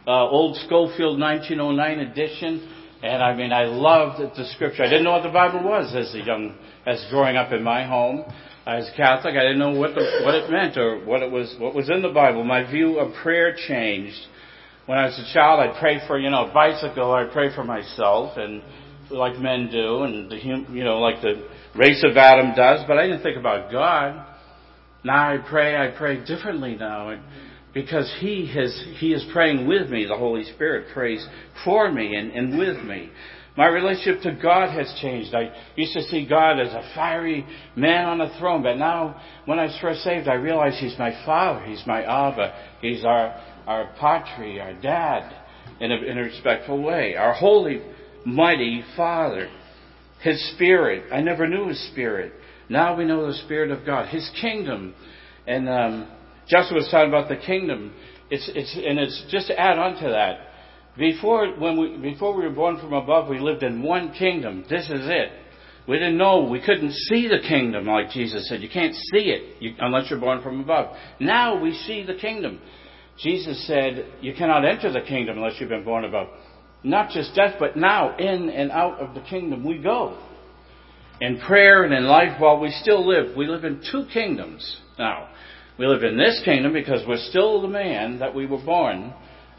uh, 0.06 0.28
old 0.28 0.56
Scofield 0.66 1.20
1909 1.20 1.98
edition. 1.98 2.79
And 3.02 3.22
I 3.22 3.34
mean, 3.34 3.52
I 3.52 3.64
loved 3.64 4.20
the 4.36 4.44
scripture. 4.54 4.82
I 4.82 4.88
didn't 4.88 5.04
know 5.04 5.12
what 5.12 5.22
the 5.22 5.30
Bible 5.30 5.62
was 5.62 5.94
as 5.94 6.14
a 6.14 6.20
young, 6.24 6.54
as 6.86 7.04
growing 7.10 7.36
up 7.36 7.50
in 7.52 7.62
my 7.62 7.86
home. 7.86 8.24
As 8.66 8.90
Catholic, 8.94 9.34
I 9.36 9.42
didn't 9.42 9.58
know 9.58 9.70
what 9.70 9.94
the, 9.94 10.20
what 10.22 10.34
it 10.34 10.50
meant 10.50 10.76
or 10.76 11.02
what 11.04 11.22
it 11.22 11.30
was, 11.30 11.56
what 11.58 11.74
was 11.74 11.88
in 11.88 12.02
the 12.02 12.10
Bible. 12.10 12.44
My 12.44 12.70
view 12.70 12.98
of 12.98 13.14
prayer 13.22 13.56
changed. 13.66 14.18
When 14.84 14.98
I 14.98 15.06
was 15.06 15.18
a 15.18 15.32
child, 15.32 15.60
I'd 15.60 15.80
pray 15.80 16.00
for, 16.06 16.18
you 16.18 16.28
know, 16.28 16.50
a 16.50 16.52
bicycle, 16.52 17.12
I'd 17.12 17.32
pray 17.32 17.54
for 17.54 17.64
myself 17.64 18.36
and 18.36 18.62
like 19.10 19.38
men 19.38 19.70
do 19.72 20.02
and 20.02 20.30
the, 20.30 20.36
you 20.36 20.84
know, 20.84 20.98
like 20.98 21.22
the 21.22 21.48
race 21.74 22.04
of 22.08 22.16
Adam 22.16 22.54
does, 22.54 22.84
but 22.86 22.98
I 22.98 23.06
didn't 23.06 23.22
think 23.22 23.38
about 23.38 23.72
God. 23.72 24.26
Now 25.04 25.32
I 25.32 25.38
pray, 25.38 25.76
I 25.76 25.96
pray 25.96 26.22
differently 26.24 26.76
now. 26.76 27.10
And, 27.10 27.22
because 27.74 28.12
he 28.20 28.50
has 28.54 28.84
he 28.98 29.12
is 29.12 29.24
praying 29.32 29.66
with 29.66 29.88
me 29.90 30.04
the 30.04 30.16
holy 30.16 30.44
spirit 30.54 30.92
prays 30.92 31.26
for 31.64 31.90
me 31.90 32.14
and, 32.16 32.32
and 32.32 32.58
with 32.58 32.82
me. 32.84 33.10
My 33.56 33.66
relationship 33.66 34.22
to 34.22 34.40
god 34.40 34.70
has 34.70 34.92
changed. 35.00 35.34
I 35.34 35.52
used 35.76 35.92
to 35.94 36.02
see 36.02 36.26
god 36.26 36.60
as 36.60 36.72
a 36.72 36.90
fiery 36.94 37.44
man 37.76 38.06
on 38.06 38.20
a 38.20 38.38
throne 38.38 38.62
but 38.62 38.76
now 38.76 39.20
when 39.44 39.58
i 39.58 39.64
was 39.64 39.78
first 39.80 40.00
saved 40.00 40.28
i 40.28 40.34
realized 40.34 40.76
he's 40.76 40.98
my 40.98 41.12
father 41.24 41.64
he's 41.64 41.82
my 41.86 42.02
abba 42.02 42.54
he's 42.80 43.04
our 43.04 43.40
our 43.66 43.92
patri 43.98 44.60
our 44.60 44.74
dad 44.80 45.40
in 45.80 45.90
a, 45.90 45.96
in 45.96 46.18
a 46.18 46.22
respectful 46.22 46.82
way. 46.82 47.16
Our 47.16 47.32
holy 47.32 47.82
mighty 48.24 48.84
father. 48.96 49.48
His 50.22 50.52
spirit. 50.54 51.10
I 51.10 51.22
never 51.22 51.48
knew 51.48 51.68
his 51.68 51.90
spirit. 51.90 52.34
Now 52.68 52.94
we 52.94 53.06
know 53.06 53.26
the 53.26 53.38
spirit 53.38 53.70
of 53.70 53.84
god 53.86 54.08
his 54.08 54.30
kingdom. 54.40 54.94
And 55.46 55.68
um, 55.68 56.08
Justin 56.50 56.76
was 56.76 56.88
talking 56.90 57.08
about 57.08 57.28
the 57.28 57.36
kingdom. 57.36 57.92
It's, 58.28 58.50
it's, 58.54 58.74
and 58.74 58.98
it's 58.98 59.24
just 59.30 59.46
to 59.46 59.58
add 59.58 59.78
on 59.78 59.94
to 60.02 60.08
that. 60.10 60.48
Before, 60.98 61.48
when 61.58 61.78
we, 61.78 62.12
before 62.12 62.36
we 62.36 62.42
were 62.42 62.54
born 62.54 62.78
from 62.78 62.92
above, 62.92 63.28
we 63.28 63.38
lived 63.38 63.62
in 63.62 63.82
one 63.82 64.12
kingdom. 64.12 64.64
This 64.68 64.84
is 64.84 65.02
it. 65.08 65.30
We 65.88 65.96
didn't 65.96 66.18
know, 66.18 66.44
we 66.44 66.60
couldn't 66.60 66.92
see 66.92 67.26
the 67.26 67.40
kingdom 67.48 67.86
like 67.86 68.10
Jesus 68.10 68.48
said. 68.48 68.60
You 68.60 68.68
can't 68.68 68.94
see 68.94 69.30
it 69.30 69.62
you, 69.62 69.74
unless 69.78 70.10
you're 70.10 70.20
born 70.20 70.42
from 70.42 70.60
above. 70.60 70.94
Now 71.18 71.60
we 71.60 71.72
see 71.72 72.04
the 72.04 72.14
kingdom. 72.14 72.60
Jesus 73.18 73.66
said, 73.66 74.06
you 74.20 74.34
cannot 74.34 74.64
enter 74.64 74.92
the 74.92 75.00
kingdom 75.00 75.38
unless 75.38 75.54
you've 75.58 75.68
been 75.68 75.84
born 75.84 76.04
above. 76.04 76.28
Not 76.82 77.10
just 77.10 77.34
death, 77.34 77.56
but 77.58 77.76
now 77.76 78.16
in 78.16 78.50
and 78.50 78.70
out 78.70 78.98
of 79.00 79.14
the 79.14 79.20
kingdom 79.20 79.64
we 79.64 79.78
go. 79.78 80.18
In 81.20 81.38
prayer 81.40 81.84
and 81.84 81.92
in 81.92 82.04
life 82.04 82.40
while 82.40 82.58
we 82.58 82.70
still 82.70 83.06
live, 83.06 83.36
we 83.36 83.46
live 83.46 83.64
in 83.64 83.82
two 83.90 84.06
kingdoms 84.12 84.78
now. 84.98 85.28
We 85.80 85.86
live 85.86 86.02
in 86.02 86.18
this 86.18 86.42
kingdom 86.44 86.74
because 86.74 87.00
we're 87.08 87.16
still 87.30 87.62
the 87.62 87.68
man 87.68 88.18
that 88.18 88.34
we 88.34 88.44
were 88.44 88.62
born, 88.62 89.14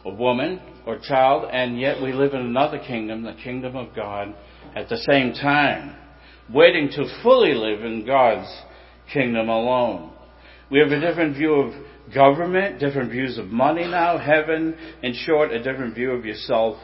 a 0.06 0.14
woman 0.14 0.62
or 0.86 1.00
child, 1.00 1.50
and 1.52 1.80
yet 1.80 2.00
we 2.00 2.14
live 2.14 2.36
in 2.36 2.42
another 2.42 2.78
kingdom, 2.78 3.24
the 3.24 3.34
kingdom 3.44 3.76
of 3.76 3.96
God, 3.96 4.36
at 4.76 4.88
the 4.88 4.98
same 4.98 5.34
time, 5.34 5.96
waiting 6.54 6.90
to 6.90 7.22
fully 7.24 7.56
live 7.56 7.84
in 7.84 8.06
God's 8.06 8.48
kingdom 9.12 9.50
alone. 9.50 10.12
We 10.70 10.78
have 10.78 10.92
a 10.92 11.00
different 11.00 11.38
view 11.38 11.56
of 11.56 11.74
government, 12.14 12.80
different 12.80 13.10
views 13.10 13.40
of 13.40 13.48
money 13.48 13.88
now, 13.88 14.20
heaven, 14.20 14.78
in 15.02 15.16
short, 15.26 15.52
a 15.52 15.64
different 15.64 15.96
view 15.96 16.12
of 16.12 16.24
yourself. 16.24 16.78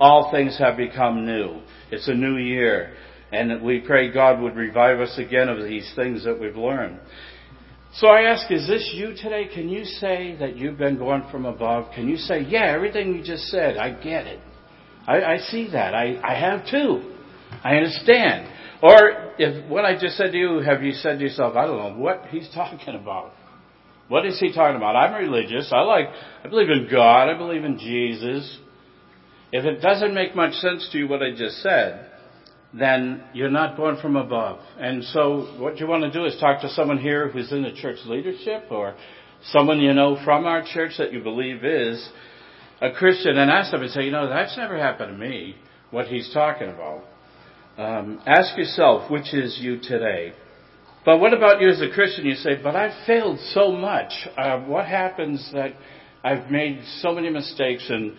All 0.00 0.30
things 0.30 0.58
have 0.58 0.76
become 0.76 1.24
new. 1.24 1.62
It's 1.90 2.08
a 2.08 2.14
new 2.14 2.36
year. 2.36 2.92
And 3.32 3.62
we 3.62 3.80
pray 3.80 4.12
God 4.12 4.42
would 4.42 4.54
revive 4.54 5.00
us 5.00 5.16
again 5.16 5.48
of 5.48 5.64
these 5.64 5.90
things 5.96 6.24
that 6.26 6.38
we've 6.38 6.56
learned. 6.56 7.00
So 7.94 8.08
I 8.08 8.22
ask, 8.22 8.50
is 8.50 8.66
this 8.66 8.90
you 8.94 9.14
today? 9.14 9.48
Can 9.52 9.68
you 9.68 9.84
say 9.84 10.34
that 10.40 10.56
you've 10.56 10.78
been 10.78 10.98
born 10.98 11.24
from 11.30 11.44
above? 11.44 11.92
Can 11.94 12.08
you 12.08 12.16
say, 12.16 12.40
yeah, 12.40 12.72
everything 12.74 13.14
you 13.14 13.22
just 13.22 13.44
said, 13.48 13.76
I 13.76 13.90
get 13.90 14.26
it. 14.26 14.40
I, 15.06 15.22
I 15.22 15.38
see 15.38 15.68
that. 15.72 15.94
I, 15.94 16.18
I 16.22 16.34
have 16.34 16.66
too. 16.70 17.12
I 17.62 17.74
understand. 17.74 18.48
Or 18.82 19.32
if 19.38 19.68
what 19.68 19.84
I 19.84 19.98
just 19.98 20.16
said 20.16 20.32
to 20.32 20.38
you, 20.38 20.60
have 20.60 20.82
you 20.82 20.92
said 20.92 21.18
to 21.18 21.24
yourself, 21.24 21.54
I 21.54 21.66
don't 21.66 21.76
know 21.76 22.02
what 22.02 22.26
he's 22.30 22.48
talking 22.54 22.94
about. 22.94 23.32
What 24.08 24.24
is 24.24 24.40
he 24.40 24.52
talking 24.54 24.76
about? 24.76 24.96
I'm 24.96 25.14
religious. 25.14 25.70
I 25.70 25.80
like, 25.80 26.06
I 26.44 26.48
believe 26.48 26.70
in 26.70 26.88
God. 26.90 27.28
I 27.28 27.36
believe 27.36 27.64
in 27.64 27.78
Jesus. 27.78 28.58
If 29.52 29.66
it 29.66 29.82
doesn't 29.82 30.14
make 30.14 30.34
much 30.34 30.54
sense 30.54 30.88
to 30.92 30.98
you 30.98 31.08
what 31.08 31.22
I 31.22 31.30
just 31.30 31.58
said, 31.58 32.10
then 32.74 33.22
you're 33.34 33.50
not 33.50 33.76
born 33.76 33.98
from 34.00 34.16
above. 34.16 34.58
And 34.78 35.04
so 35.04 35.56
what 35.58 35.78
you 35.78 35.86
want 35.86 36.04
to 36.04 36.10
do 36.10 36.24
is 36.24 36.36
talk 36.40 36.62
to 36.62 36.68
someone 36.70 36.98
here 36.98 37.28
who's 37.28 37.52
in 37.52 37.62
the 37.62 37.72
church 37.72 37.98
leadership 38.06 38.64
or 38.70 38.94
someone 39.44 39.80
you 39.80 39.92
know 39.92 40.18
from 40.24 40.46
our 40.46 40.64
church 40.64 40.92
that 40.98 41.12
you 41.12 41.22
believe 41.22 41.64
is 41.64 42.08
a 42.80 42.92
Christian 42.92 43.36
and 43.36 43.50
ask 43.50 43.70
them 43.70 43.82
and 43.82 43.90
say, 43.90 44.02
you 44.04 44.10
know, 44.10 44.28
that's 44.28 44.56
never 44.56 44.78
happened 44.78 45.12
to 45.12 45.18
me, 45.18 45.56
what 45.90 46.06
he's 46.06 46.32
talking 46.32 46.68
about. 46.68 47.04
Um, 47.76 48.20
ask 48.26 48.56
yourself, 48.56 49.10
which 49.10 49.32
is 49.34 49.58
you 49.60 49.78
today? 49.80 50.32
But 51.04 51.18
what 51.18 51.34
about 51.34 51.60
you 51.60 51.68
as 51.68 51.80
a 51.80 51.90
Christian? 51.90 52.26
You 52.26 52.34
say, 52.36 52.60
but 52.62 52.76
I've 52.76 53.06
failed 53.06 53.38
so 53.52 53.72
much. 53.72 54.12
Uh, 54.36 54.60
what 54.60 54.86
happens 54.86 55.50
that 55.52 55.72
I've 56.24 56.50
made 56.50 56.82
so 57.00 57.12
many 57.12 57.30
mistakes 57.30 57.84
and 57.88 58.12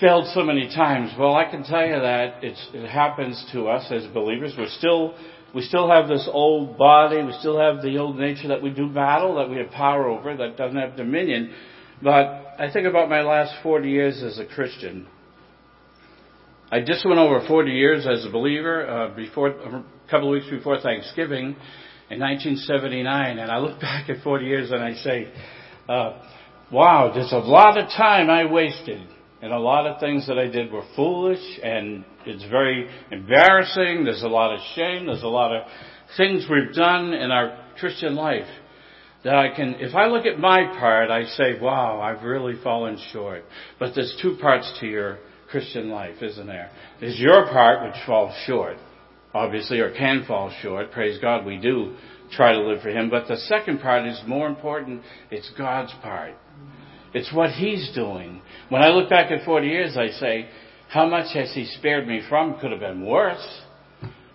failed 0.00 0.26
so 0.32 0.42
many 0.42 0.68
times? 0.68 1.12
Well, 1.18 1.34
I 1.34 1.50
can 1.50 1.62
tell 1.62 1.84
you 1.86 2.00
that 2.00 2.42
it's 2.42 2.68
it 2.72 2.88
happens 2.88 3.44
to 3.52 3.68
us 3.68 3.90
as 3.92 4.06
believers. 4.12 4.54
We're 4.56 4.68
still, 4.68 5.14
we 5.54 5.62
still 5.62 5.88
have 5.90 6.08
this 6.08 6.28
old 6.32 6.78
body. 6.78 7.22
We 7.22 7.32
still 7.38 7.58
have 7.60 7.82
the 7.82 7.98
old 7.98 8.18
nature 8.18 8.48
that 8.48 8.62
we 8.62 8.70
do 8.70 8.88
battle, 8.88 9.36
that 9.36 9.50
we 9.50 9.58
have 9.58 9.70
power 9.70 10.08
over, 10.08 10.36
that 10.36 10.56
doesn't 10.56 10.78
have 10.78 10.96
dominion. 10.96 11.52
But 12.02 12.54
I 12.58 12.70
think 12.72 12.86
about 12.86 13.10
my 13.10 13.20
last 13.20 13.54
40 13.62 13.90
years 13.90 14.22
as 14.22 14.38
a 14.38 14.46
Christian. 14.46 15.06
I 16.72 16.80
just 16.80 17.04
went 17.04 17.18
over 17.18 17.46
40 17.46 17.70
years 17.70 18.06
as 18.06 18.24
a 18.24 18.30
believer 18.30 18.88
uh, 18.88 19.14
before 19.14 19.48
a 19.48 19.84
couple 20.08 20.28
of 20.28 20.32
weeks 20.32 20.46
before 20.48 20.80
Thanksgiving 20.80 21.56
in 22.10 22.20
1979, 22.20 23.38
and 23.38 23.50
I 23.50 23.58
look 23.58 23.80
back 23.80 24.08
at 24.08 24.22
40 24.22 24.46
years 24.46 24.70
and 24.70 24.82
I 24.82 24.94
say, 24.94 25.32
uh, 25.88 26.22
"Wow, 26.72 27.12
there's 27.12 27.32
a 27.32 27.38
lot 27.38 27.76
of 27.76 27.88
time 27.88 28.30
I 28.30 28.50
wasted, 28.50 29.06
and 29.42 29.52
a 29.52 29.58
lot 29.58 29.86
of 29.86 30.00
things 30.00 30.26
that 30.26 30.38
I 30.38 30.48
did 30.48 30.70
were 30.72 30.84
foolish, 30.96 31.60
and 31.62 32.04
it's 32.26 32.44
very 32.50 32.88
embarrassing. 33.10 34.04
There's 34.04 34.22
a 34.22 34.28
lot 34.28 34.54
of 34.54 34.60
shame. 34.74 35.06
There's 35.06 35.22
a 35.22 35.28
lot 35.28 35.54
of 35.54 35.66
things 36.16 36.46
we've 36.50 36.74
done 36.74 37.12
in 37.12 37.30
our 37.30 37.58
Christian 37.78 38.14
life." 38.14 38.48
that 39.24 39.34
I 39.34 39.54
can, 39.54 39.76
if 39.78 39.94
I 39.94 40.06
look 40.06 40.24
at 40.24 40.38
my 40.38 40.64
part, 40.78 41.10
I 41.10 41.24
say, 41.24 41.60
wow, 41.60 42.00
I've 42.00 42.24
really 42.24 42.54
fallen 42.62 42.98
short. 43.12 43.44
But 43.78 43.94
there's 43.94 44.16
two 44.22 44.38
parts 44.40 44.78
to 44.80 44.86
your 44.86 45.18
Christian 45.50 45.90
life, 45.90 46.22
isn't 46.22 46.46
there? 46.46 46.70
There's 47.00 47.18
your 47.18 47.46
part, 47.46 47.84
which 47.84 48.00
falls 48.06 48.34
short, 48.46 48.76
obviously, 49.34 49.80
or 49.80 49.92
can 49.94 50.24
fall 50.26 50.52
short. 50.62 50.92
Praise 50.92 51.18
God, 51.20 51.44
we 51.44 51.58
do 51.58 51.96
try 52.32 52.52
to 52.52 52.60
live 52.60 52.80
for 52.82 52.88
Him. 52.88 53.10
But 53.10 53.28
the 53.28 53.36
second 53.36 53.80
part 53.80 54.06
is 54.06 54.20
more 54.26 54.46
important. 54.48 55.02
It's 55.30 55.50
God's 55.58 55.92
part. 56.02 56.34
It's 57.14 57.32
what 57.32 57.50
He's 57.50 57.90
doing. 57.94 58.42
When 58.68 58.82
I 58.82 58.88
look 58.88 59.10
back 59.10 59.30
at 59.30 59.44
40 59.44 59.66
years, 59.66 59.96
I 59.96 60.08
say, 60.08 60.48
how 60.88 61.08
much 61.08 61.34
has 61.34 61.52
He 61.54 61.66
spared 61.66 62.06
me 62.06 62.22
from? 62.28 62.58
Could 62.60 62.70
have 62.70 62.80
been 62.80 63.04
worse. 63.04 63.60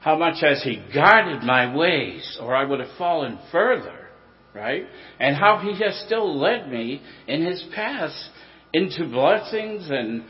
How 0.01 0.17
much 0.17 0.41
has 0.41 0.63
He 0.63 0.83
guarded 0.93 1.43
my 1.43 1.75
ways, 1.75 2.37
or 2.41 2.55
I 2.55 2.63
would 2.65 2.79
have 2.79 2.97
fallen 2.97 3.39
further 3.51 4.05
right? 4.55 4.85
And 5.19 5.35
how 5.35 5.57
He 5.59 5.77
has 5.83 6.01
still 6.05 6.39
led 6.39 6.71
me 6.71 7.01
in 7.27 7.45
His 7.45 7.63
past 7.75 8.29
into 8.73 9.07
blessings 9.07 9.89
and 9.89 10.23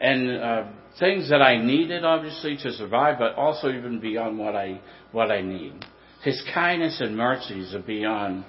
and 0.00 0.42
uh, 0.42 0.64
things 0.98 1.28
that 1.30 1.42
I 1.42 1.62
needed, 1.62 2.04
obviously, 2.04 2.56
to 2.56 2.72
survive, 2.72 3.18
but 3.18 3.34
also 3.34 3.68
even 3.68 4.00
beyond 4.00 4.38
what 4.38 4.56
I 4.56 4.80
what 5.10 5.30
I 5.30 5.42
need. 5.42 5.84
His 6.22 6.40
kindness 6.54 7.00
and 7.00 7.16
mercies 7.16 7.74
are 7.74 7.82
beyond 7.82 8.44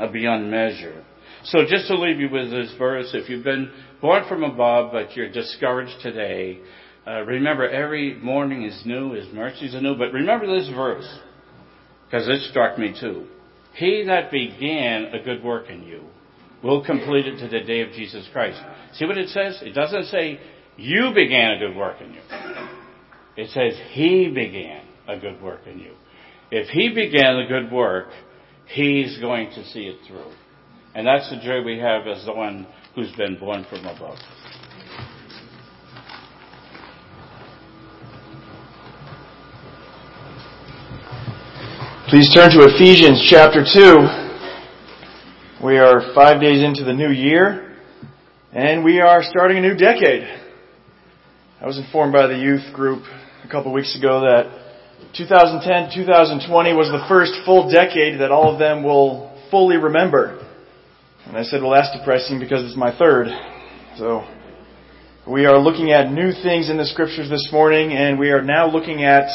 are 0.00 0.10
beyond 0.10 0.50
measure. 0.50 1.04
So 1.44 1.64
just 1.68 1.88
to 1.88 1.96
leave 1.96 2.20
you 2.20 2.30
with 2.30 2.50
this 2.50 2.72
verse, 2.78 3.10
if 3.14 3.28
you've 3.28 3.44
been 3.44 3.70
born 4.00 4.24
from 4.28 4.44
above 4.44 4.92
but 4.92 5.16
you're 5.16 5.30
discouraged 5.30 6.00
today, 6.00 6.60
uh, 7.06 7.22
remember 7.22 7.68
every 7.68 8.14
morning 8.14 8.62
is 8.62 8.80
new, 8.84 9.12
His 9.12 9.32
mercies 9.32 9.74
are 9.74 9.80
new. 9.80 9.96
But 9.96 10.12
remember 10.12 10.46
this 10.46 10.68
verse 10.68 11.08
because 12.06 12.28
it 12.28 12.42
struck 12.50 12.78
me 12.78 12.94
too. 12.98 13.26
He 13.74 14.04
that 14.06 14.30
began 14.30 15.06
a 15.06 15.22
good 15.22 15.42
work 15.42 15.68
in 15.68 15.82
you 15.82 16.04
will 16.62 16.84
complete 16.84 17.26
it 17.26 17.38
to 17.40 17.48
the 17.48 17.64
day 17.64 17.80
of 17.80 17.90
Jesus 17.90 18.28
Christ. 18.32 18.60
See 18.94 19.04
what 19.04 19.18
it 19.18 19.30
says? 19.30 19.58
It 19.62 19.74
doesn't 19.74 20.04
say 20.04 20.38
you 20.76 21.10
began 21.14 21.52
a 21.52 21.58
good 21.58 21.76
work 21.76 22.00
in 22.00 22.12
you. 22.12 22.20
It 23.36 23.50
says 23.50 23.76
He 23.90 24.28
began 24.28 24.84
a 25.08 25.18
good 25.18 25.42
work 25.42 25.66
in 25.66 25.80
you. 25.80 25.94
If 26.52 26.68
He 26.68 26.90
began 26.90 27.38
a 27.38 27.48
good 27.48 27.72
work, 27.72 28.08
He's 28.66 29.18
going 29.18 29.50
to 29.50 29.64
see 29.70 29.86
it 29.86 29.96
through. 30.06 30.30
And 30.94 31.06
that's 31.06 31.30
the 31.30 31.38
joy 31.38 31.62
we 31.64 31.78
have 31.78 32.06
as 32.06 32.22
the 32.26 32.34
one 32.34 32.66
who's 32.94 33.10
been 33.12 33.38
born 33.38 33.64
from 33.70 33.86
above. 33.86 34.18
Please 42.08 42.30
turn 42.34 42.50
to 42.50 42.68
Ephesians 42.74 43.26
chapter 43.30 43.64
2. 43.64 45.64
We 45.64 45.78
are 45.78 46.12
five 46.14 46.42
days 46.42 46.62
into 46.62 46.84
the 46.84 46.92
new 46.92 47.10
year, 47.10 47.74
and 48.52 48.84
we 48.84 49.00
are 49.00 49.22
starting 49.22 49.56
a 49.56 49.62
new 49.62 49.74
decade. 49.74 50.28
I 51.58 51.66
was 51.66 51.78
informed 51.78 52.12
by 52.12 52.26
the 52.26 52.36
youth 52.36 52.70
group 52.74 53.02
a 53.42 53.48
couple 53.48 53.72
weeks 53.72 53.96
ago 53.96 54.20
that 54.20 54.44
2010 55.16 56.04
2020 56.04 56.74
was 56.74 56.88
the 56.88 57.02
first 57.08 57.32
full 57.46 57.70
decade 57.70 58.20
that 58.20 58.30
all 58.30 58.52
of 58.52 58.58
them 58.58 58.82
will 58.82 59.34
fully 59.50 59.78
remember. 59.78 60.50
And 61.26 61.36
I 61.36 61.44
said, 61.44 61.62
well, 61.62 61.70
that's 61.72 61.96
depressing 61.96 62.40
because 62.40 62.64
it's 62.64 62.76
my 62.76 62.96
third. 62.96 63.28
So, 63.96 64.26
we 65.26 65.46
are 65.46 65.58
looking 65.58 65.92
at 65.92 66.10
new 66.10 66.32
things 66.32 66.68
in 66.68 66.76
the 66.76 66.84
scriptures 66.84 67.30
this 67.30 67.48
morning, 67.52 67.92
and 67.92 68.18
we 68.18 68.30
are 68.30 68.42
now 68.42 68.68
looking 68.68 69.04
at 69.04 69.28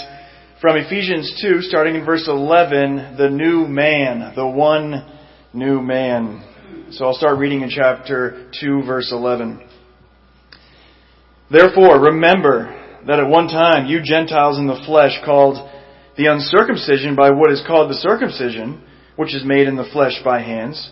from 0.60 0.76
Ephesians 0.76 1.40
2, 1.42 1.62
starting 1.62 1.96
in 1.96 2.06
verse 2.06 2.28
11, 2.28 3.16
the 3.18 3.30
new 3.30 3.68
man, 3.68 4.34
the 4.36 4.46
one 4.46 5.10
new 5.54 5.82
man. 5.82 6.44
So 6.92 7.06
I'll 7.06 7.14
start 7.14 7.38
reading 7.38 7.62
in 7.62 7.70
chapter 7.70 8.52
2, 8.60 8.84
verse 8.86 9.12
11. 9.14 9.66
Therefore, 11.50 12.02
remember 12.02 13.00
that 13.08 13.20
at 13.20 13.30
one 13.30 13.48
time 13.48 13.86
you 13.86 14.02
Gentiles 14.04 14.58
in 14.58 14.68
the 14.68 14.84
flesh 14.86 15.18
called 15.24 15.56
the 16.18 16.26
uncircumcision 16.26 17.16
by 17.16 17.30
what 17.30 17.52
is 17.52 17.64
called 17.66 17.90
the 17.90 17.96
circumcision, 17.96 18.82
which 19.16 19.34
is 19.34 19.46
made 19.46 19.68
in 19.68 19.78
the 19.78 19.88
flesh 19.94 20.20
by 20.26 20.42
hands. 20.42 20.92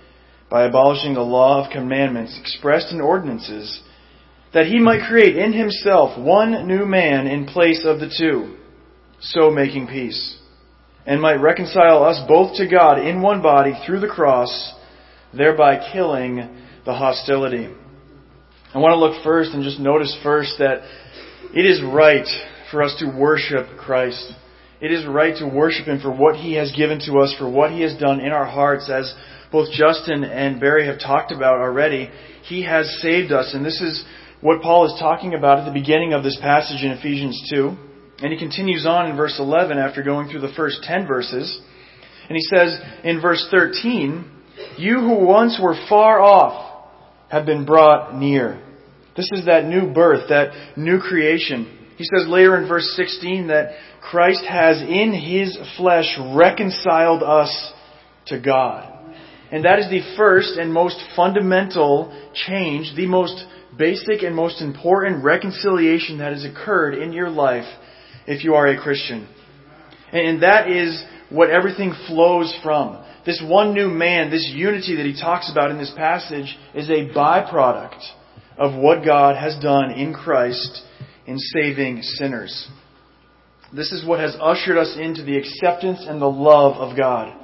by 0.51 0.65
abolishing 0.65 1.15
the 1.15 1.21
law 1.21 1.63
of 1.63 1.71
commandments 1.71 2.37
expressed 2.39 2.91
in 2.91 3.01
ordinances, 3.01 3.81
that 4.53 4.67
he 4.67 4.79
might 4.79 5.07
create 5.07 5.35
in 5.35 5.53
himself 5.53 6.19
one 6.19 6.67
new 6.67 6.85
man 6.85 7.25
in 7.25 7.47
place 7.47 7.83
of 7.85 7.99
the 7.99 8.13
two, 8.15 8.57
so 9.19 9.49
making 9.49 9.87
peace 9.87 10.37
and 11.05 11.21
might 11.21 11.35
reconcile 11.35 12.03
us 12.03 12.21
both 12.27 12.55
to 12.57 12.67
God 12.67 12.99
in 12.99 13.21
one 13.21 13.41
body 13.41 13.73
through 13.85 13.99
the 13.99 14.07
cross, 14.07 14.73
thereby 15.33 15.91
killing 15.91 16.37
the 16.85 16.93
hostility. 16.93 17.67
I 18.73 18.77
want 18.77 18.93
to 18.93 18.97
look 18.97 19.23
first 19.23 19.51
and 19.53 19.63
just 19.63 19.79
notice 19.79 20.17
first 20.23 20.55
that 20.59 20.81
it 21.53 21.65
is 21.65 21.81
right 21.83 22.27
for 22.69 22.83
us 22.83 22.95
to 22.99 23.17
worship 23.17 23.77
Christ. 23.77 24.31
It 24.79 24.91
is 24.91 25.05
right 25.05 25.35
to 25.37 25.47
worship 25.47 25.87
Him 25.87 25.99
for 25.99 26.11
what 26.11 26.35
He 26.35 26.53
has 26.53 26.71
given 26.71 26.99
to 27.05 27.19
us, 27.19 27.35
for 27.37 27.49
what 27.49 27.71
He 27.71 27.81
has 27.81 27.97
done 27.97 28.19
in 28.19 28.31
our 28.31 28.45
hearts, 28.45 28.89
as 28.89 29.13
both 29.51 29.71
Justin 29.71 30.23
and 30.23 30.59
Barry 30.59 30.87
have 30.87 30.99
talked 30.99 31.31
about 31.31 31.59
already. 31.59 32.09
He 32.43 32.63
has 32.63 32.99
saved 33.01 33.31
us, 33.31 33.53
and 33.53 33.65
this 33.65 33.81
is 33.81 34.03
what 34.39 34.61
Paul 34.61 34.85
is 34.85 34.99
talking 34.99 35.33
about 35.33 35.59
at 35.59 35.65
the 35.65 35.79
beginning 35.79 36.13
of 36.13 36.23
this 36.23 36.37
passage 36.41 36.83
in 36.83 36.91
Ephesians 36.91 37.49
2. 37.53 37.75
And 38.21 38.31
he 38.31 38.39
continues 38.39 38.85
on 38.85 39.09
in 39.09 39.17
verse 39.17 39.35
11 39.39 39.77
after 39.77 40.03
going 40.03 40.29
through 40.29 40.41
the 40.41 40.53
first 40.55 40.83
10 40.83 41.07
verses. 41.07 41.59
And 42.29 42.35
he 42.35 42.43
says 42.43 42.79
in 43.03 43.19
verse 43.19 43.47
13, 43.51 44.29
You 44.77 44.99
who 44.99 45.25
once 45.25 45.59
were 45.61 45.75
far 45.89 46.21
off 46.21 46.87
have 47.29 47.45
been 47.45 47.65
brought 47.65 48.15
near. 48.15 48.61
This 49.17 49.29
is 49.33 49.45
that 49.45 49.65
new 49.65 49.91
birth, 49.91 50.29
that 50.29 50.77
new 50.77 50.99
creation. 50.99 51.79
He 51.97 52.05
says 52.05 52.27
later 52.27 52.57
in 52.57 52.67
verse 52.67 52.93
16 52.95 53.47
that 53.47 53.73
Christ 54.01 54.43
has 54.47 54.81
in 54.81 55.13
his 55.13 55.57
flesh 55.77 56.17
reconciled 56.33 57.21
us 57.21 57.73
to 58.27 58.39
God. 58.39 58.90
And 59.51 59.65
that 59.65 59.79
is 59.79 59.89
the 59.89 60.15
first 60.15 60.57
and 60.57 60.73
most 60.73 60.97
fundamental 61.15 62.17
change, 62.33 62.93
the 62.95 63.05
most 63.05 63.45
basic 63.77 64.23
and 64.23 64.35
most 64.35 64.61
important 64.61 65.23
reconciliation 65.23 66.19
that 66.19 66.31
has 66.31 66.45
occurred 66.45 66.95
in 66.95 67.11
your 67.11 67.29
life 67.29 67.67
if 68.27 68.43
you 68.43 68.53
are 68.55 68.67
a 68.67 68.81
Christian. 68.81 69.27
And 70.11 70.43
that 70.43 70.69
is 70.69 71.03
what 71.29 71.49
everything 71.49 71.93
flows 72.07 72.57
from. 72.63 73.03
This 73.25 73.43
one 73.45 73.73
new 73.73 73.87
man, 73.87 74.29
this 74.29 74.51
unity 74.53 74.95
that 74.95 75.05
he 75.05 75.19
talks 75.19 75.51
about 75.51 75.71
in 75.71 75.77
this 75.77 75.93
passage, 75.95 76.57
is 76.73 76.89
a 76.89 77.09
byproduct 77.15 78.01
of 78.57 78.75
what 78.75 79.05
God 79.05 79.35
has 79.35 79.57
done 79.61 79.91
in 79.91 80.13
Christ 80.13 80.81
in 81.25 81.37
saving 81.37 82.01
sinners. 82.01 82.67
This 83.73 83.91
is 83.91 84.05
what 84.05 84.19
has 84.19 84.35
ushered 84.39 84.77
us 84.77 84.97
into 84.99 85.23
the 85.23 85.37
acceptance 85.37 86.05
and 86.07 86.21
the 86.21 86.25
love 86.25 86.75
of 86.77 86.97
God. 86.97 87.40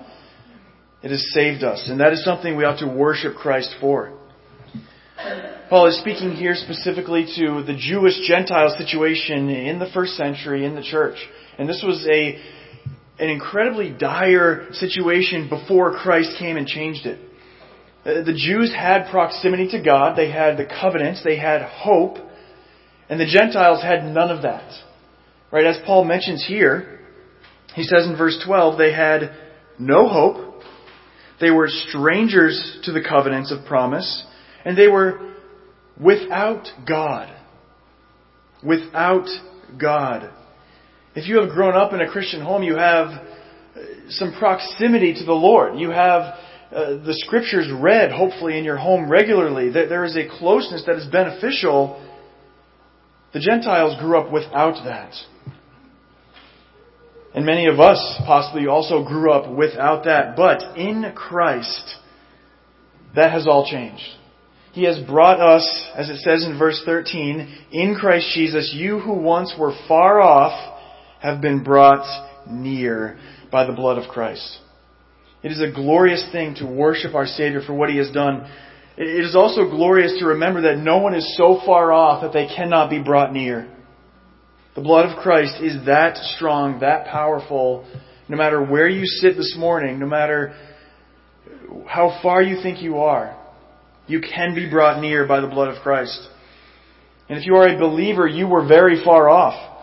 It 1.04 1.12
has 1.12 1.32
saved 1.32 1.64
us, 1.64 1.90
and 1.90 2.00
that 2.00 2.14
is 2.14 2.24
something 2.24 2.58
we 2.58 2.64
ought 2.64 2.80
to 2.80 2.88
worship 2.88 3.36
Christ 3.36 3.76
for. 3.80 4.14
Paul 5.70 5.88
is 5.88 6.00
speaking 6.00 6.32
here 6.32 6.56
specifically 6.56 7.26
to 7.36 7.64
the 7.64 7.76
Jewish 7.78 8.14
Gentile 8.28 8.74
situation 8.78 9.50
in 9.50 9.80
the 9.80 9.90
first 9.94 10.14
century 10.14 10.66
in 10.66 10.76
the 10.76 10.82
church. 10.82 11.18
And 11.58 11.68
this 11.68 11.84
was 11.86 12.08
a, 12.10 12.40
an 13.20 13.30
incredibly 13.30 13.92
dire 13.92 14.68
situation 14.72 15.50
before 15.50 15.98
Christ 15.98 16.38
came 16.40 16.56
and 16.56 16.68
changed 16.68 17.06
it. 17.06 17.20
Uh, 18.06 18.24
the 18.24 18.34
Jews 18.34 18.74
had 18.74 19.12
proximity 19.12 19.68
to 19.70 19.82
God, 19.84 20.18
they 20.18 20.32
had 20.32 20.58
the 20.58 20.66
covenants, 20.66 21.24
they 21.24 21.38
had 21.38 21.62
hope, 21.64 22.18
and 23.10 23.20
the 23.20 23.26
Gentiles 23.26 23.82
had 23.84 24.06
none 24.06 24.32
of 24.32 24.44
that. 24.44 24.72
Right, 25.52 25.66
as 25.66 25.80
Paul 25.86 26.06
mentions 26.06 26.46
here, 26.46 27.00
he 27.74 27.84
says 27.84 28.06
in 28.06 28.18
verse 28.18 28.42
12, 28.46 28.78
they 28.78 28.94
had 28.94 29.32
no 29.80 30.08
hope, 30.08 30.47
they 31.40 31.52
were 31.52 31.68
strangers 31.68 32.80
to 32.84 32.92
the 32.92 33.02
covenants 33.08 33.52
of 33.52 33.66
promise, 33.66 34.26
and 34.66 34.78
they 34.78 34.88
were 34.88 35.34
without 36.00 36.68
God. 36.88 37.34
Without 38.64 39.28
God. 39.80 40.32
If 41.16 41.28
you 41.28 41.40
have 41.42 41.50
grown 41.50 41.76
up 41.76 41.94
in 41.94 42.02
a 42.02 42.10
Christian 42.10 42.42
home, 42.42 42.64
you 42.64 42.76
have 42.76 43.26
some 44.10 44.34
proximity 44.38 45.14
to 45.14 45.26
the 45.26 45.34
Lord. 45.34 45.80
You 45.80 45.92
have 45.92 46.22
uh, 46.72 46.98
the 47.06 47.14
scriptures 47.26 47.70
read, 47.74 48.12
hopefully, 48.12 48.58
in 48.58 48.64
your 48.64 48.78
home 48.78 49.10
regularly. 49.10 49.70
There 49.70 50.06
is 50.06 50.16
a 50.16 50.28
closeness 50.40 50.84
that 50.86 50.96
is 50.96 51.06
beneficial. 51.08 52.04
The 53.34 53.40
Gentiles 53.40 54.00
grew 54.00 54.18
up 54.18 54.32
without 54.32 54.84
that. 54.86 55.14
And 57.38 57.46
many 57.46 57.68
of 57.68 57.80
us 57.80 58.00
possibly 58.26 58.66
also 58.66 59.04
grew 59.04 59.32
up 59.32 59.48
without 59.56 60.06
that. 60.06 60.36
But 60.36 60.76
in 60.76 61.14
Christ, 61.16 61.98
that 63.16 63.32
has 63.32 63.46
all 63.46 63.70
changed. 63.70 64.02
He 64.72 64.86
has 64.86 64.98
brought 65.06 65.40
us, 65.40 65.88
as 65.96 66.10
it 66.10 66.18
says 66.22 66.44
in 66.44 66.58
verse 66.58 66.82
13, 66.84 67.66
in 67.72 67.94
Christ 67.94 68.32
Jesus, 68.34 68.74
you 68.76 68.98
who 68.98 69.14
once 69.14 69.54
were 69.56 69.78
far 69.88 70.20
off 70.20 70.80
have 71.20 71.40
been 71.40 71.64
brought 71.64 72.08
near 72.50 73.20
by 73.52 73.68
the 73.68 73.74
blood 73.74 74.00
of 74.00 74.10
Christ. 74.10 74.58
It 75.44 75.52
is 75.52 75.62
a 75.62 75.72
glorious 75.72 76.28
thing 76.32 76.56
to 76.56 76.66
worship 76.66 77.14
our 77.14 77.28
Savior 77.28 77.62
for 77.62 77.76
what 77.76 77.92
He 77.92 77.98
has 77.98 78.10
done. 78.10 78.52
It 78.98 79.24
is 79.24 79.36
also 79.36 79.70
glorious 79.70 80.18
to 80.22 80.26
remember 80.26 80.62
that 80.62 80.80
no 80.80 80.98
one 80.98 81.14
is 81.14 81.38
so 81.38 81.62
far 81.64 81.92
off 81.92 82.24
that 82.24 82.34
they 82.34 82.48
cannot 82.48 82.90
be 82.90 82.98
brought 82.98 83.32
near. 83.32 83.72
The 84.78 84.84
blood 84.84 85.10
of 85.10 85.18
Christ 85.18 85.56
is 85.60 85.88
that 85.88 86.18
strong, 86.36 86.82
that 86.82 87.08
powerful, 87.08 87.84
no 88.30 88.38
matter 88.38 88.64
where 88.64 88.88
you 88.88 89.08
sit 89.08 89.36
this 89.36 89.56
morning, 89.58 89.98
no 89.98 90.06
matter 90.06 90.56
how 91.88 92.20
far 92.22 92.44
you 92.44 92.62
think 92.62 92.84
you 92.84 93.00
are, 93.00 93.36
you 94.06 94.22
can 94.22 94.54
be 94.54 94.70
brought 94.70 95.02
near 95.02 95.28
by 95.28 95.40
the 95.40 95.48
blood 95.48 95.76
of 95.76 95.82
Christ. 95.82 96.30
And 97.28 97.40
if 97.40 97.48
you 97.48 97.56
are 97.56 97.68
a 97.68 97.80
believer, 97.80 98.28
you 98.28 98.48
were 98.48 98.68
very 98.68 99.04
far 99.04 99.28
off. 99.28 99.82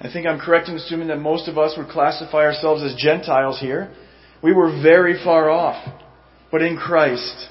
I 0.00 0.12
think 0.12 0.28
I'm 0.28 0.38
correct 0.38 0.68
in 0.68 0.76
assuming 0.76 1.08
that 1.08 1.18
most 1.18 1.48
of 1.48 1.58
us 1.58 1.74
would 1.76 1.88
classify 1.88 2.44
ourselves 2.44 2.84
as 2.84 2.94
Gentiles 2.94 3.58
here. 3.60 3.92
We 4.44 4.52
were 4.52 4.80
very 4.80 5.18
far 5.24 5.50
off. 5.50 5.92
But 6.52 6.62
in 6.62 6.76
Christ, 6.76 7.48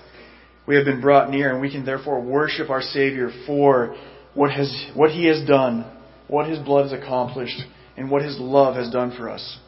we 0.66 0.78
have 0.78 0.86
been 0.86 1.02
brought 1.02 1.30
near, 1.30 1.52
and 1.52 1.60
we 1.60 1.70
can 1.70 1.84
therefore 1.84 2.22
worship 2.22 2.70
our 2.70 2.82
Savior 2.82 3.32
for 3.46 3.98
what, 4.34 4.52
has, 4.52 4.92
what 4.96 5.12
He 5.12 5.26
has 5.26 5.46
done 5.46 5.90
what 6.28 6.48
His 6.48 6.60
blood 6.60 6.90
has 6.90 6.94
accomplished, 6.94 7.62
and 7.98 8.10
what 8.10 8.24
His 8.24 8.38
love 8.40 8.76
has 8.76 8.90
done 8.90 9.16
for 9.16 9.30
us. 9.30 9.60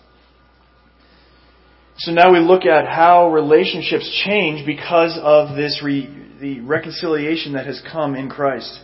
So 1.97 2.11
now 2.11 2.33
we 2.33 2.39
look 2.39 2.65
at 2.65 2.87
how 2.87 3.31
relationships 3.31 4.23
change 4.25 4.65
because 4.65 5.17
of 5.21 5.55
this 5.55 5.81
re, 5.83 6.09
the 6.41 6.59
reconciliation 6.59 7.53
that 7.53 7.65
has 7.65 7.81
come 7.89 8.15
in 8.15 8.29
Christ. 8.29 8.79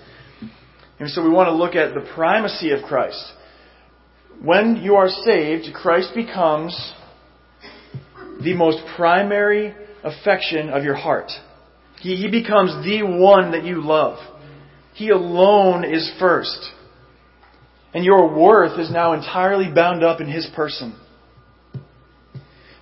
And 0.99 1.09
so 1.09 1.23
we 1.23 1.29
want 1.29 1.47
to 1.47 1.53
look 1.53 1.75
at 1.75 1.93
the 1.93 2.07
primacy 2.15 2.71
of 2.71 2.83
Christ. 2.83 3.21
When 4.41 4.77
you 4.77 4.95
are 4.95 5.09
saved, 5.09 5.73
Christ 5.73 6.11
becomes 6.15 6.93
the 8.41 8.53
most 8.53 8.79
primary 8.95 9.75
affection 10.03 10.69
of 10.69 10.83
your 10.83 10.95
heart. 10.95 11.31
He, 11.99 12.15
he 12.15 12.31
becomes 12.31 12.83
the 12.85 13.03
one 13.03 13.51
that 13.51 13.65
you 13.65 13.83
love. 13.83 14.17
He 14.93 15.09
alone 15.09 15.83
is 15.83 16.11
first. 16.19 16.71
And 17.93 18.05
your 18.05 18.33
worth 18.33 18.79
is 18.79 18.91
now 18.91 19.13
entirely 19.13 19.71
bound 19.73 20.03
up 20.03 20.21
in 20.21 20.27
His 20.27 20.49
person. 20.55 20.97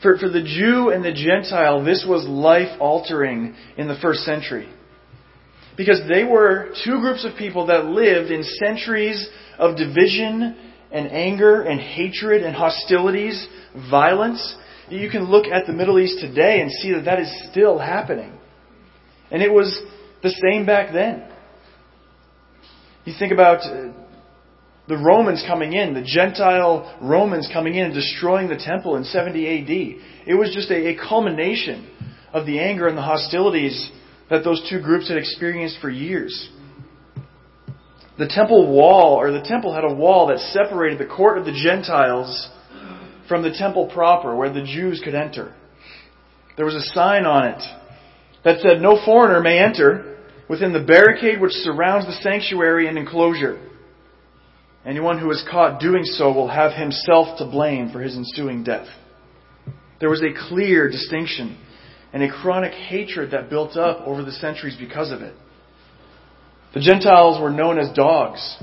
For, 0.01 0.17
for 0.17 0.29
the 0.29 0.43
Jew 0.43 0.91
and 0.91 1.03
the 1.03 1.11
Gentile, 1.11 1.83
this 1.83 2.05
was 2.07 2.25
life 2.27 2.79
altering 2.79 3.55
in 3.77 3.87
the 3.87 3.97
first 4.01 4.21
century. 4.21 4.69
Because 5.75 6.01
they 6.07 6.23
were 6.23 6.73
two 6.85 6.99
groups 6.99 7.25
of 7.25 7.37
people 7.37 7.67
that 7.67 7.85
lived 7.85 8.31
in 8.31 8.43
centuries 8.43 9.27
of 9.57 9.77
division 9.77 10.57
and 10.91 11.07
anger 11.11 11.61
and 11.63 11.79
hatred 11.79 12.43
and 12.43 12.55
hostilities, 12.55 13.47
violence. 13.89 14.55
You 14.89 15.09
can 15.09 15.25
look 15.25 15.45
at 15.45 15.67
the 15.67 15.73
Middle 15.73 15.99
East 15.99 16.19
today 16.19 16.61
and 16.61 16.71
see 16.71 16.93
that 16.93 17.05
that 17.05 17.19
is 17.19 17.49
still 17.51 17.77
happening. 17.77 18.31
And 19.31 19.41
it 19.41 19.51
was 19.51 19.79
the 20.23 20.29
same 20.29 20.65
back 20.65 20.93
then. 20.93 21.29
You 23.05 23.13
think 23.17 23.31
about 23.31 23.59
uh, 23.59 23.91
the 24.89 24.97
Romans 24.97 25.43
coming 25.47 25.73
in, 25.73 25.93
the 25.93 26.01
Gentile 26.01 26.97
Romans 26.99 27.47
coming 27.53 27.75
in 27.75 27.85
and 27.85 27.93
destroying 27.93 28.49
the 28.49 28.57
temple 28.57 28.95
in 28.95 29.03
70 29.03 29.47
AD. 29.47 30.27
It 30.27 30.33
was 30.33 30.51
just 30.51 30.71
a, 30.71 30.89
a 30.89 30.97
culmination 30.97 31.87
of 32.33 32.47
the 32.47 32.59
anger 32.59 32.87
and 32.87 32.97
the 32.97 33.03
hostilities 33.03 33.91
that 34.31 34.43
those 34.43 34.67
two 34.67 34.81
groups 34.81 35.07
had 35.07 35.17
experienced 35.17 35.77
for 35.79 35.91
years. 35.91 36.49
The 38.17 38.27
temple 38.27 38.75
wall, 38.75 39.13
or 39.13 39.31
the 39.31 39.43
temple 39.43 39.75
had 39.75 39.83
a 39.83 39.93
wall 39.93 40.27
that 40.27 40.39
separated 40.39 40.99
the 40.99 41.05
court 41.05 41.37
of 41.37 41.45
the 41.45 41.53
Gentiles 41.53 42.49
from 43.27 43.43
the 43.43 43.51
temple 43.51 43.91
proper, 43.93 44.35
where 44.35 44.51
the 44.51 44.63
Jews 44.63 45.01
could 45.03 45.13
enter. 45.13 45.53
There 46.57 46.65
was 46.65 46.75
a 46.75 46.81
sign 46.81 47.25
on 47.25 47.49
it 47.49 47.63
that 48.43 48.59
said, 48.61 48.81
No 48.81 48.99
foreigner 49.05 49.39
may 49.39 49.59
enter 49.59 50.17
within 50.49 50.73
the 50.73 50.83
barricade 50.83 51.39
which 51.39 51.51
surrounds 51.51 52.07
the 52.07 52.13
sanctuary 52.23 52.87
and 52.87 52.97
enclosure. 52.97 53.68
Anyone 54.85 55.19
who 55.19 55.29
is 55.31 55.43
caught 55.49 55.81
doing 55.81 56.03
so 56.03 56.31
will 56.31 56.47
have 56.47 56.73
himself 56.73 57.37
to 57.39 57.45
blame 57.45 57.89
for 57.89 58.01
his 58.01 58.15
ensuing 58.15 58.63
death. 58.63 58.87
There 59.99 60.09
was 60.09 60.21
a 60.21 60.47
clear 60.47 60.89
distinction 60.89 61.57
and 62.13 62.23
a 62.23 62.31
chronic 62.31 62.71
hatred 62.71 63.31
that 63.31 63.49
built 63.49 63.75
up 63.75 64.07
over 64.07 64.23
the 64.23 64.31
centuries 64.31 64.77
because 64.79 65.11
of 65.11 65.21
it. 65.21 65.35
The 66.73 66.79
Gentiles 66.79 67.41
were 67.41 67.49
known 67.49 67.77
as 67.77 67.93
dogs. 67.93 68.57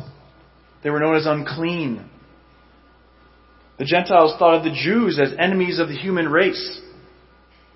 They 0.82 0.90
were 0.90 1.00
known 1.00 1.16
as 1.16 1.26
unclean. 1.26 2.08
The 3.78 3.84
Gentiles 3.84 4.34
thought 4.38 4.54
of 4.54 4.64
the 4.64 4.70
Jews 4.70 5.18
as 5.20 5.34
enemies 5.38 5.78
of 5.78 5.88
the 5.88 5.96
human 5.96 6.28
race, 6.28 6.80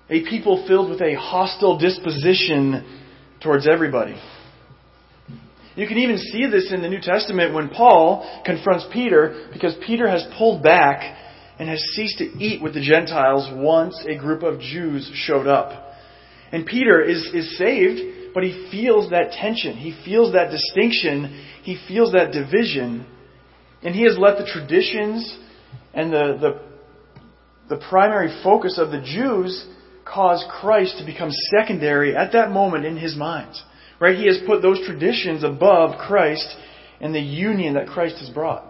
a 0.09 0.23
people 0.23 0.65
filled 0.67 0.89
with 0.89 1.01
a 1.01 1.15
hostile 1.15 1.77
disposition 1.77 3.01
towards 3.41 3.67
everybody. 3.67 4.15
You 5.75 5.87
can 5.87 5.97
even 5.99 6.17
see 6.17 6.47
this 6.47 6.71
in 6.71 6.81
the 6.81 6.89
New 6.89 6.99
Testament 7.01 7.53
when 7.53 7.69
Paul 7.69 8.41
confronts 8.45 8.85
Peter 8.91 9.49
because 9.53 9.75
Peter 9.85 10.07
has 10.07 10.25
pulled 10.37 10.61
back 10.61 11.17
and 11.59 11.69
has 11.69 11.79
ceased 11.93 12.17
to 12.17 12.25
eat 12.25 12.61
with 12.61 12.73
the 12.73 12.81
Gentiles 12.81 13.49
once 13.53 14.03
a 14.07 14.17
group 14.17 14.43
of 14.43 14.59
Jews 14.59 15.09
showed 15.13 15.47
up. 15.47 15.93
And 16.51 16.65
Peter 16.65 17.01
is, 17.01 17.29
is 17.33 17.57
saved, 17.57 18.33
but 18.33 18.43
he 18.43 18.67
feels 18.69 19.11
that 19.11 19.31
tension. 19.31 19.77
He 19.77 19.97
feels 20.03 20.33
that 20.33 20.51
distinction. 20.51 21.45
He 21.63 21.77
feels 21.87 22.11
that 22.11 22.33
division. 22.33 23.05
And 23.81 23.95
he 23.95 24.03
has 24.03 24.17
let 24.17 24.37
the 24.37 24.45
traditions 24.45 25.37
and 25.93 26.11
the, 26.11 26.37
the, 27.69 27.75
the 27.75 27.81
primary 27.89 28.41
focus 28.43 28.77
of 28.77 28.91
the 28.91 29.01
Jews 29.01 29.65
cause 30.03 30.43
Christ 30.49 30.97
to 30.99 31.05
become 31.05 31.29
secondary 31.31 32.15
at 32.15 32.33
that 32.33 32.51
moment 32.51 32.85
in 32.85 32.97
his 32.97 33.15
mind. 33.15 33.55
Right? 34.01 34.17
He 34.17 34.25
has 34.25 34.39
put 34.45 34.61
those 34.61 34.85
traditions 34.85 35.43
above 35.43 35.99
Christ 35.99 36.57
and 36.99 37.13
the 37.15 37.21
union 37.21 37.75
that 37.75 37.87
Christ 37.87 38.17
has 38.17 38.29
brought. 38.29 38.65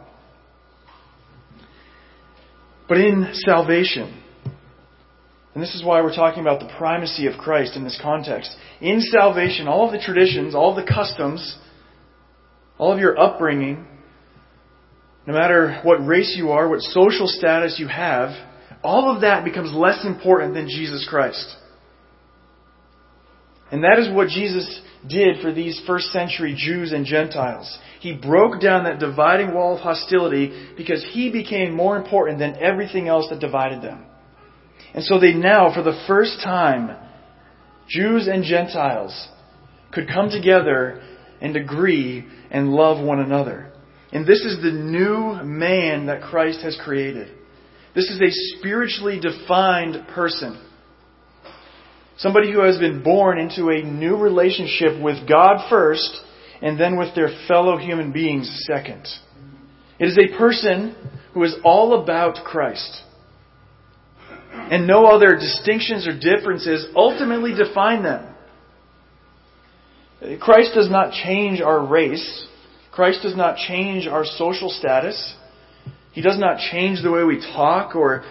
But 2.89 2.97
in 2.97 3.29
salvation, 3.33 4.21
And 5.53 5.61
this 5.61 5.75
is 5.75 5.83
why 5.83 6.01
we're 6.01 6.15
talking 6.15 6.41
about 6.41 6.61
the 6.61 6.73
primacy 6.77 7.27
of 7.27 7.37
Christ 7.37 7.75
in 7.75 7.83
this 7.83 7.99
context. 8.01 8.55
In 8.79 9.01
salvation, 9.01 9.67
all 9.67 9.85
of 9.85 9.91
the 9.91 9.99
traditions, 9.99 10.55
all 10.55 10.77
of 10.77 10.83
the 10.83 10.89
customs, 10.89 11.57
all 12.77 12.93
of 12.93 12.99
your 12.99 13.19
upbringing, 13.19 13.85
no 15.27 15.33
matter 15.33 15.79
what 15.83 16.05
race 16.05 16.35
you 16.37 16.51
are, 16.51 16.69
what 16.69 16.79
social 16.81 17.27
status 17.27 17.77
you 17.79 17.87
have, 17.87 18.29
all 18.81 19.13
of 19.13 19.21
that 19.21 19.43
becomes 19.43 19.73
less 19.73 20.05
important 20.05 20.53
than 20.53 20.67
Jesus 20.67 21.05
Christ. 21.09 21.57
And 23.71 23.83
that 23.83 23.99
is 23.99 24.13
what 24.13 24.27
Jesus 24.27 24.81
did 25.07 25.41
for 25.41 25.53
these 25.53 25.81
first 25.87 26.07
century 26.07 26.53
Jews 26.57 26.91
and 26.91 27.05
Gentiles. 27.05 27.79
He 27.99 28.13
broke 28.13 28.61
down 28.61 28.83
that 28.83 28.99
dividing 28.99 29.53
wall 29.53 29.75
of 29.75 29.81
hostility 29.81 30.73
because 30.75 31.05
he 31.11 31.31
became 31.31 31.73
more 31.73 31.97
important 31.97 32.39
than 32.39 32.57
everything 32.57 33.07
else 33.07 33.27
that 33.29 33.39
divided 33.39 33.81
them. 33.81 34.05
And 34.93 35.03
so 35.03 35.19
they 35.19 35.33
now, 35.33 35.73
for 35.73 35.83
the 35.83 36.03
first 36.07 36.39
time, 36.43 36.97
Jews 37.87 38.27
and 38.27 38.43
Gentiles 38.43 39.29
could 39.91 40.07
come 40.07 40.29
together 40.29 41.01
and 41.39 41.55
agree 41.55 42.25
and 42.49 42.71
love 42.71 43.03
one 43.03 43.19
another. 43.19 43.71
And 44.11 44.27
this 44.27 44.41
is 44.41 44.61
the 44.61 44.71
new 44.71 45.41
man 45.43 46.07
that 46.07 46.21
Christ 46.21 46.61
has 46.63 46.77
created. 46.83 47.29
This 47.95 48.09
is 48.09 48.21
a 48.21 48.57
spiritually 48.57 49.19
defined 49.19 50.07
person. 50.09 50.61
Somebody 52.21 52.51
who 52.53 52.61
has 52.61 52.77
been 52.77 53.01
born 53.01 53.39
into 53.39 53.69
a 53.69 53.81
new 53.81 54.15
relationship 54.15 55.01
with 55.01 55.27
God 55.27 55.67
first 55.71 56.19
and 56.61 56.79
then 56.79 56.95
with 56.95 57.15
their 57.15 57.29
fellow 57.47 57.77
human 57.77 58.11
beings 58.11 58.63
second. 58.67 59.07
It 59.99 60.05
is 60.05 60.19
a 60.19 60.37
person 60.37 60.95
who 61.33 61.43
is 61.43 61.55
all 61.63 62.03
about 62.03 62.45
Christ. 62.45 63.01
And 64.53 64.85
no 64.85 65.07
other 65.07 65.33
distinctions 65.33 66.07
or 66.07 66.11
differences 66.13 66.85
ultimately 66.95 67.55
define 67.55 68.03
them. 68.03 68.35
Christ 70.39 70.75
does 70.75 70.91
not 70.91 71.13
change 71.13 71.59
our 71.59 71.83
race. 71.83 72.45
Christ 72.91 73.23
does 73.23 73.35
not 73.35 73.57
change 73.57 74.05
our 74.05 74.25
social 74.25 74.69
status. 74.69 75.35
He 76.11 76.21
does 76.21 76.37
not 76.37 76.59
change 76.71 77.01
the 77.01 77.11
way 77.11 77.23
we 77.23 77.39
talk 77.39 77.95
or 77.95 78.23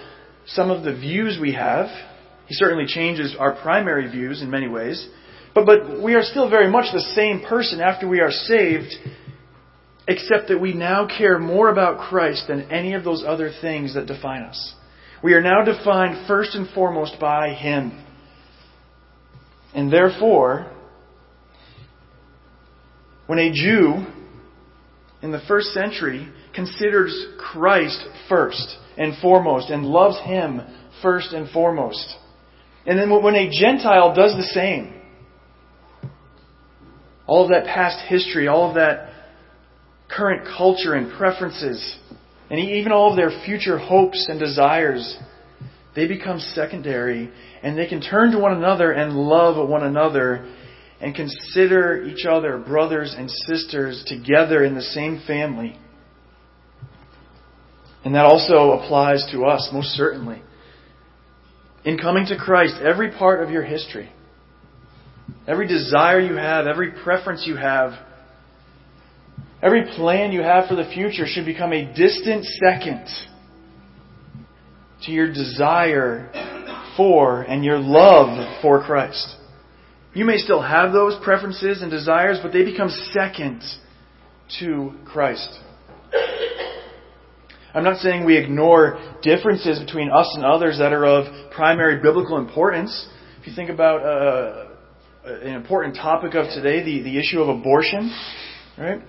some 0.47 0.71
of 0.71 0.85
the 0.85 0.95
views 0.95 1.39
we 1.41 1.55
have. 1.55 1.89
He 2.51 2.57
certainly 2.57 2.87
changes 2.87 3.37
our 3.39 3.55
primary 3.63 4.11
views 4.11 4.43
in 4.43 4.51
many 4.51 4.67
ways. 4.67 5.09
But, 5.55 5.67
but 5.67 6.03
we 6.03 6.15
are 6.15 6.23
still 6.25 6.51
very 6.51 6.69
much 6.69 6.93
the 6.93 7.13
same 7.15 7.43
person 7.49 7.81
after 7.81 8.09
we 8.09 8.21
are 8.21 8.33
saved, 8.33 8.93
except 10.09 10.49
that 10.49 10.61
we 10.61 10.75
now 10.75 11.07
care 11.07 11.39
more 11.39 11.69
about 11.69 12.01
Christ 12.09 12.49
than 12.49 12.63
any 12.63 12.95
of 12.95 13.05
those 13.05 13.23
other 13.25 13.53
things 13.61 13.95
that 13.95 14.07
define 14.07 14.43
us. 14.43 14.75
We 15.23 15.35
are 15.35 15.41
now 15.41 15.65
defined 15.65 16.27
first 16.27 16.57
and 16.57 16.69
foremost 16.71 17.21
by 17.21 17.51
Him. 17.55 18.05
And 19.73 19.93
therefore, 19.93 20.73
when 23.29 23.39
a 23.39 23.53
Jew 23.53 24.07
in 25.23 25.31
the 25.31 25.43
first 25.47 25.69
century 25.69 26.29
considers 26.53 27.29
Christ 27.39 28.05
first 28.29 28.77
and 28.99 29.17
foremost 29.23 29.71
and 29.71 29.87
loves 29.87 30.19
Him 30.25 30.63
first 31.01 31.33
and 31.33 31.49
foremost, 31.51 32.17
and 32.87 32.99
then 32.99 33.11
when 33.23 33.35
a 33.35 33.51
Gentile 33.51 34.15
does 34.15 34.35
the 34.37 34.51
same, 34.55 34.95
all 37.27 37.45
of 37.45 37.51
that 37.51 37.67
past 37.67 37.99
history, 38.09 38.49
all 38.49 38.69
of 38.69 38.75
that 38.75 39.11
current 40.09 40.47
culture 40.57 40.95
and 40.95 41.13
preferences, 41.13 41.97
and 42.51 42.59
even 42.59 42.91
all 42.91 43.11
of 43.11 43.17
their 43.17 43.31
future 43.45 43.79
hopes 43.79 44.27
and 44.29 44.41
desires, 44.41 45.17
they 45.95 46.09
become 46.09 46.41
secondary 46.41 47.31
and 47.63 47.77
they 47.79 47.87
can 47.87 48.01
turn 48.01 48.33
to 48.33 48.39
one 48.39 48.57
another 48.57 48.93
and 48.93 49.15
love 49.15 49.69
one 49.69 49.85
another 49.85 50.53
and 51.01 51.15
consider 51.15 52.03
each 52.05 52.27
other 52.27 52.59
brothers 52.59 53.15
and 53.17 53.31
sisters 53.31 54.03
together 54.07 54.65
in 54.65 54.75
the 54.75 54.83
same 54.83 55.23
family. 55.27 55.79
And 58.05 58.15
that 58.15 58.25
also 58.25 58.73
applies 58.73 59.27
to 59.33 59.45
us, 59.45 59.69
most 59.73 59.89
certainly. 59.89 60.43
In 61.85 61.97
coming 61.97 62.27
to 62.27 62.37
Christ, 62.37 62.77
every 62.83 63.11
part 63.13 63.43
of 63.43 63.51
your 63.51 63.63
history, 63.63 64.11
every 65.47 65.67
desire 65.67 66.21
you 66.21 66.35
have, 66.35 66.67
every 66.67 66.93
preference 67.03 67.45
you 67.47 67.57
have, 67.57 67.93
every 69.63 69.85
plan 69.97 70.33
you 70.33 70.43
have 70.43 70.69
for 70.69 70.75
the 70.75 70.91
future 70.93 71.25
should 71.27 71.47
become 71.47 71.73
a 71.73 71.93
distant 71.95 72.45
second 72.45 73.07
to 75.03 75.13
your 75.13 75.33
desire 75.33 76.31
for 76.97 77.43
and 77.43 77.65
your 77.65 77.79
love 77.79 78.61
for 78.61 78.83
Christ. 78.83 79.37
You 80.13 80.25
may 80.25 80.37
still 80.37 80.61
have 80.61 80.93
those 80.93 81.17
preferences 81.23 81.81
and 81.81 81.91
desires, 81.91 82.39
but 82.43 82.53
they 82.53 82.65
become 82.65 82.91
second 83.13 83.63
to 84.59 84.93
Christ. 85.07 85.49
I'm 87.73 87.85
not 87.85 87.99
saying 87.99 88.25
we 88.25 88.37
ignore 88.37 88.99
differences 89.23 89.79
between 89.79 90.11
us 90.11 90.29
and 90.35 90.45
others 90.45 90.79
that 90.79 90.93
are 90.93 91.07
of 91.07 91.53
primary 91.53 92.03
biblical 92.03 92.39
importance. 92.39 93.09
If 93.41 93.47
you 93.47 93.55
think 93.55 93.71
about 93.71 94.03
uh, 94.05 94.69
an 95.25 95.55
important 95.55 95.95
topic 95.95 96.35
of 96.35 96.47
today, 96.49 96.83
the, 96.83 97.03
the 97.03 97.19
issue 97.19 97.41
of 97.41 97.49
abortion, 97.49 98.13
right? 98.77 99.01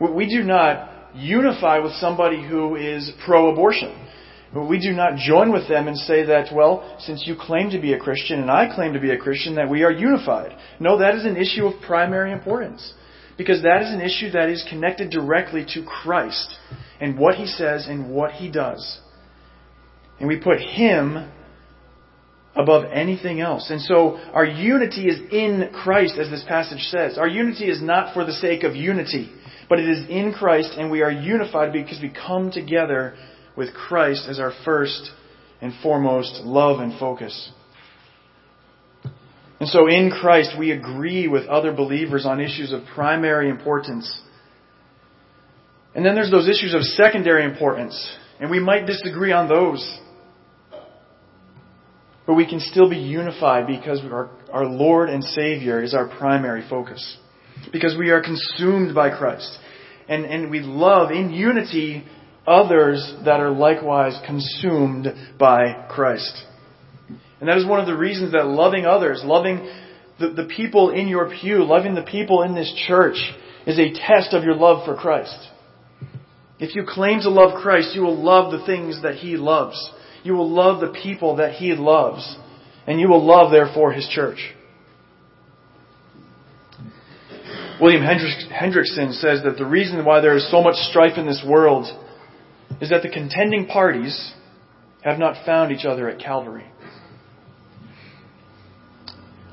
We 0.00 0.26
do 0.28 0.42
not 0.42 1.14
unify 1.14 1.78
with 1.78 1.92
somebody 1.94 2.46
who 2.46 2.76
is 2.76 3.10
pro 3.24 3.52
abortion. 3.52 4.08
We 4.54 4.80
do 4.80 4.92
not 4.92 5.16
join 5.16 5.52
with 5.52 5.68
them 5.68 5.88
and 5.88 5.96
say 5.96 6.24
that, 6.26 6.52
well, 6.52 6.96
since 7.00 7.24
you 7.26 7.36
claim 7.40 7.70
to 7.70 7.80
be 7.80 7.92
a 7.92 7.98
Christian 7.98 8.40
and 8.40 8.50
I 8.50 8.74
claim 8.74 8.92
to 8.94 9.00
be 9.00 9.12
a 9.12 9.18
Christian, 9.18 9.54
that 9.54 9.70
we 9.70 9.84
are 9.84 9.92
unified. 9.92 10.56
No, 10.80 10.98
that 10.98 11.14
is 11.14 11.24
an 11.24 11.36
issue 11.36 11.66
of 11.66 11.80
primary 11.82 12.32
importance. 12.32 12.94
Because 13.40 13.62
that 13.62 13.80
is 13.80 13.90
an 13.90 14.02
issue 14.02 14.32
that 14.32 14.50
is 14.50 14.62
connected 14.68 15.08
directly 15.08 15.64
to 15.72 15.82
Christ 15.82 16.58
and 17.00 17.18
what 17.18 17.36
He 17.36 17.46
says 17.46 17.86
and 17.88 18.10
what 18.10 18.32
He 18.32 18.50
does. 18.50 19.00
And 20.18 20.28
we 20.28 20.38
put 20.38 20.60
Him 20.60 21.32
above 22.54 22.84
anything 22.92 23.40
else. 23.40 23.70
And 23.70 23.80
so 23.80 24.18
our 24.34 24.44
unity 24.44 25.08
is 25.08 25.18
in 25.32 25.70
Christ, 25.72 26.18
as 26.18 26.28
this 26.28 26.44
passage 26.46 26.82
says. 26.90 27.16
Our 27.16 27.28
unity 27.28 27.70
is 27.70 27.80
not 27.80 28.12
for 28.12 28.26
the 28.26 28.34
sake 28.34 28.62
of 28.62 28.76
unity, 28.76 29.32
but 29.70 29.78
it 29.78 29.88
is 29.88 30.06
in 30.10 30.34
Christ, 30.34 30.74
and 30.76 30.90
we 30.90 31.00
are 31.00 31.10
unified 31.10 31.72
because 31.72 31.98
we 32.02 32.10
come 32.10 32.50
together 32.50 33.14
with 33.56 33.72
Christ 33.72 34.26
as 34.28 34.38
our 34.38 34.52
first 34.66 35.12
and 35.62 35.72
foremost 35.82 36.42
love 36.44 36.80
and 36.80 36.98
focus. 36.98 37.52
And 39.60 39.68
so 39.68 39.88
in 39.88 40.10
Christ, 40.10 40.56
we 40.58 40.72
agree 40.72 41.28
with 41.28 41.46
other 41.46 41.72
believers 41.72 42.24
on 42.24 42.40
issues 42.40 42.72
of 42.72 42.80
primary 42.94 43.50
importance. 43.50 44.20
And 45.94 46.04
then 46.04 46.14
there's 46.14 46.30
those 46.30 46.48
issues 46.48 46.72
of 46.74 46.82
secondary 46.82 47.44
importance, 47.44 48.16
and 48.40 48.50
we 48.50 48.58
might 48.58 48.86
disagree 48.86 49.32
on 49.32 49.48
those. 49.48 49.98
But 52.26 52.34
we 52.34 52.48
can 52.48 52.60
still 52.60 52.88
be 52.88 52.96
unified 52.96 53.66
because 53.66 54.00
our, 54.10 54.30
our 54.50 54.64
Lord 54.64 55.10
and 55.10 55.22
Savior 55.22 55.82
is 55.82 55.94
our 55.94 56.08
primary 56.08 56.64
focus. 56.68 57.18
Because 57.72 57.96
we 57.98 58.10
are 58.10 58.22
consumed 58.22 58.94
by 58.94 59.10
Christ. 59.10 59.58
And, 60.08 60.24
and 60.24 60.50
we 60.50 60.60
love 60.60 61.10
in 61.10 61.30
unity 61.30 62.04
others 62.46 63.14
that 63.24 63.40
are 63.40 63.50
likewise 63.50 64.18
consumed 64.26 65.06
by 65.38 65.86
Christ. 65.90 66.44
And 67.40 67.48
that 67.48 67.56
is 67.56 67.66
one 67.66 67.80
of 67.80 67.86
the 67.86 67.96
reasons 67.96 68.32
that 68.32 68.46
loving 68.46 68.84
others, 68.84 69.22
loving 69.24 69.68
the, 70.18 70.30
the 70.30 70.48
people 70.54 70.90
in 70.90 71.08
your 71.08 71.30
pew, 71.40 71.64
loving 71.64 71.94
the 71.94 72.02
people 72.02 72.42
in 72.42 72.54
this 72.54 72.72
church 72.86 73.16
is 73.66 73.78
a 73.78 73.92
test 73.92 74.34
of 74.34 74.44
your 74.44 74.54
love 74.54 74.84
for 74.84 74.94
Christ. 74.94 75.48
If 76.58 76.76
you 76.76 76.84
claim 76.86 77.20
to 77.20 77.30
love 77.30 77.62
Christ, 77.62 77.94
you 77.94 78.02
will 78.02 78.22
love 78.22 78.52
the 78.52 78.64
things 78.66 79.02
that 79.02 79.14
He 79.14 79.36
loves. 79.38 79.90
You 80.22 80.34
will 80.34 80.50
love 80.50 80.80
the 80.80 80.92
people 81.02 81.36
that 81.36 81.54
He 81.54 81.72
loves. 81.72 82.36
And 82.86 83.00
you 83.00 83.08
will 83.08 83.24
love, 83.24 83.50
therefore, 83.50 83.92
His 83.92 84.06
church. 84.08 84.54
William 87.80 88.02
Hendriksen 88.02 89.12
says 89.14 89.42
that 89.42 89.56
the 89.56 89.64
reason 89.64 90.04
why 90.04 90.20
there 90.20 90.36
is 90.36 90.50
so 90.50 90.62
much 90.62 90.74
strife 90.90 91.16
in 91.16 91.26
this 91.26 91.42
world 91.46 91.86
is 92.82 92.90
that 92.90 93.02
the 93.02 93.08
contending 93.08 93.66
parties 93.66 94.34
have 95.02 95.18
not 95.18 95.46
found 95.46 95.72
each 95.72 95.86
other 95.86 96.06
at 96.10 96.20
Calvary. 96.20 96.69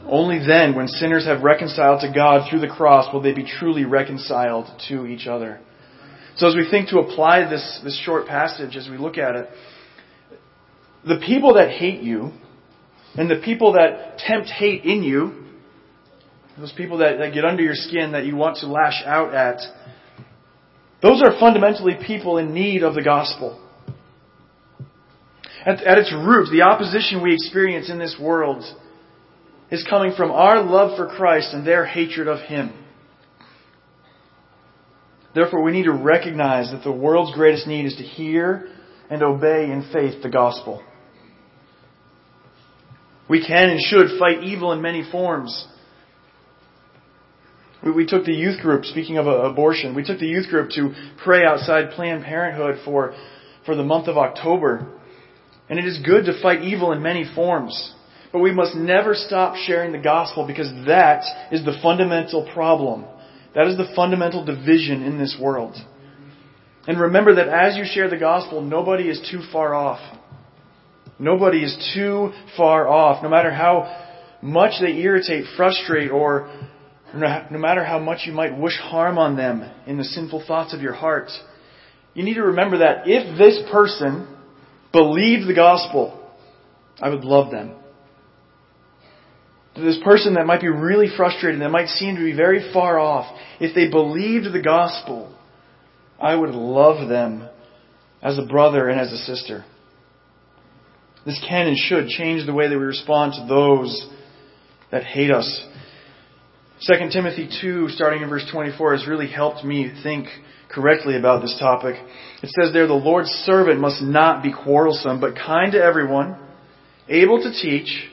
Only 0.09 0.39
then, 0.39 0.75
when 0.75 0.87
sinners 0.87 1.25
have 1.25 1.43
reconciled 1.43 2.01
to 2.01 2.11
God 2.13 2.49
through 2.49 2.61
the 2.61 2.67
cross, 2.67 3.13
will 3.13 3.21
they 3.21 3.33
be 3.33 3.45
truly 3.45 3.83
reconciled 3.83 4.67
to 4.87 5.05
each 5.05 5.27
other. 5.27 5.59
So 6.37 6.47
as 6.47 6.55
we 6.55 6.69
think 6.69 6.89
to 6.89 6.99
apply 6.99 7.49
this, 7.49 7.81
this 7.83 7.99
short 8.05 8.27
passage, 8.27 8.75
as 8.77 8.87
we 8.89 8.97
look 8.97 9.17
at 9.17 9.35
it, 9.35 9.49
the 11.05 11.19
people 11.25 11.55
that 11.55 11.71
hate 11.71 12.01
you, 12.01 12.31
and 13.15 13.29
the 13.29 13.41
people 13.43 13.73
that 13.73 14.19
tempt 14.19 14.47
hate 14.49 14.85
in 14.85 15.03
you, 15.03 15.45
those 16.57 16.73
people 16.73 16.99
that, 16.99 17.17
that 17.19 17.33
get 17.33 17.43
under 17.43 17.63
your 17.63 17.75
skin 17.75 18.13
that 18.13 18.25
you 18.25 18.35
want 18.35 18.57
to 18.57 18.67
lash 18.67 19.03
out 19.05 19.33
at, 19.33 19.59
those 21.01 21.21
are 21.21 21.39
fundamentally 21.39 21.93
people 22.05 22.37
in 22.37 22.53
need 22.53 22.83
of 22.83 22.95
the 22.95 23.03
gospel. 23.03 23.63
At, 25.65 25.81
at 25.83 25.97
its 25.97 26.13
root, 26.13 26.49
the 26.51 26.61
opposition 26.61 27.21
we 27.21 27.33
experience 27.33 27.89
in 27.89 27.99
this 27.99 28.15
world 28.19 28.63
is 29.70 29.86
coming 29.89 30.13
from 30.15 30.32
our 30.32 30.63
love 30.63 30.97
for 30.97 31.07
Christ 31.07 31.53
and 31.53 31.65
their 31.65 31.86
hatred 31.86 32.28
of 32.28 32.39
Him. 32.39 32.74
Therefore, 35.36 35.61
we 35.61 35.72
need 35.72 35.84
to 35.84 35.93
recognize 35.93 36.72
that 36.72 36.84
the 36.84 36.91
world's 36.91 37.36
greatest 37.36 37.68
need 37.68 37.86
is 37.86 37.95
to 37.97 38.03
hear 38.03 38.70
and 39.09 39.22
obey 39.22 39.65
in 39.65 39.89
faith 39.93 40.24
the 40.24 40.30
gospel. 40.30 40.82
We 43.30 43.45
can 43.45 43.70
and 43.70 43.80
should 43.80 44.18
fight 44.20 44.43
evil 44.43 44.72
in 44.72 44.82
many 44.82 45.07
forms. 45.11 45.68
We, 47.84 47.91
we 47.91 48.05
took 48.05 48.26
the 48.26 48.34
youth 48.34 48.61
group, 48.61 48.86
speaking 48.86 49.18
of 49.18 49.28
abortion, 49.28 49.95
we 49.95 50.03
took 50.03 50.20
the 50.20 50.28
youth 50.28 50.47
group 50.49 50.72
to 50.72 50.93
pray 51.24 51.45
outside 51.45 51.91
Planned 51.91 52.24
Parenthood 52.24 52.84
for, 52.86 53.13
for 53.65 53.76
the 53.76 53.84
month 53.84 54.07
of 54.07 54.18
October. 54.18 54.88
And 55.70 55.78
it 55.78 55.86
is 55.86 55.99
good 56.03 56.26
to 56.26 56.41
fight 56.41 56.63
evil 56.63 56.93
in 56.93 57.03
many 57.03 57.30
forms. 57.36 57.93
But 58.32 58.39
we 58.39 58.51
must 58.51 58.75
never 58.75 59.13
stop 59.13 59.55
sharing 59.55 59.91
the 59.91 59.97
gospel 59.97 60.45
because 60.45 60.71
that 60.86 61.23
is 61.51 61.63
the 61.63 61.78
fundamental 61.82 62.49
problem. 62.53 63.05
That 63.55 63.67
is 63.67 63.78
the 63.78 63.91
fundamental 63.95 64.43
division 64.43 65.01
in 65.03 65.17
this 65.17 65.38
world. 65.39 65.75
And 66.88 66.99
remember 66.99 67.36
that 67.36 67.47
as 67.47 67.75
you 67.75 67.84
share 67.86 68.09
the 68.09 68.17
gospel, 68.17 68.61
nobody 68.61 69.09
is 69.09 69.25
too 69.32 69.41
far 69.51 69.73
off. 69.73 69.99
Nobody 71.19 71.63
is 71.63 71.75
too 71.93 72.32
far 72.55 72.88
off. 72.88 73.23
No 73.23 73.30
matter 73.30 73.51
how 73.51 74.05
much 74.41 74.73
they 74.80 74.93
irritate, 74.93 75.45
frustrate, 75.55 76.11
or 76.11 76.49
no 77.13 77.57
matter 77.57 77.84
how 77.84 77.99
much 77.99 78.21
you 78.25 78.34
might 78.34 78.57
wish 78.57 78.78
harm 78.78 79.17
on 79.17 79.36
them 79.36 79.69
in 79.86 79.97
the 79.97 80.03
sinful 80.03 80.43
thoughts 80.45 80.73
of 80.73 80.82
your 80.82 80.93
heart, 80.93 81.32
you 82.13 82.23
need 82.23 82.36
to 82.36 82.43
remember 82.43 82.80
that 82.80 83.03
if 83.05 83.38
this 83.38 83.61
person 83.71 84.28
believed 84.91 85.47
the 85.47 85.55
gospel, 85.55 86.19
I 86.99 87.09
would 87.09 87.23
love 87.23 87.51
them. 87.51 87.75
This 89.78 89.99
person 90.03 90.34
that 90.36 90.45
might 90.45 90.61
be 90.61 90.69
really 90.69 91.07
frustrated, 91.15 91.61
that 91.61 91.69
might 91.69 91.89
seem 91.89 92.15
to 92.15 92.21
be 92.21 92.36
very 92.36 92.71
far 92.73 92.97
off, 92.97 93.38
if 93.59 93.75
they 93.75 93.89
believed 93.89 94.51
the 94.51 94.61
gospel, 94.61 95.36
I 96.19 96.36
would 96.36 96.51
love 96.51 97.07
them 97.07 97.47
as 98.21 98.39
a 98.39 98.45
brother 98.45 98.89
and 98.89 98.99
as 98.99 99.13
a 99.13 99.17
sister. 99.17 99.63
This 101.25 101.43
can 101.47 101.67
and 101.67 101.78
should 101.78 102.07
change 102.07 102.45
the 102.45 102.53
way 102.53 102.67
that 102.67 102.78
we 102.78 102.86
respond 102.86 103.34
to 103.34 103.45
those 103.47 104.09
that 104.91 105.03
hate 105.03 105.30
us. 105.30 105.65
2 106.88 107.09
Timothy 107.11 107.49
2, 107.61 107.89
starting 107.89 108.23
in 108.23 108.30
verse 108.30 108.47
24, 108.51 108.97
has 108.97 109.07
really 109.07 109.28
helped 109.28 109.63
me 109.63 109.91
think 110.03 110.28
correctly 110.69 111.17
about 111.17 111.41
this 111.41 111.55
topic. 111.59 111.95
It 112.41 112.49
says 112.49 112.71
there, 112.73 112.88
the 112.88 112.93
Lord's 112.93 113.30
servant 113.30 113.80
must 113.80 114.01
not 114.01 114.41
be 114.41 114.53
quarrelsome, 114.53 115.19
but 115.19 115.36
kind 115.36 115.71
to 115.73 115.84
everyone, 115.84 116.38
able 117.09 117.41
to 117.41 117.51
teach, 117.51 118.09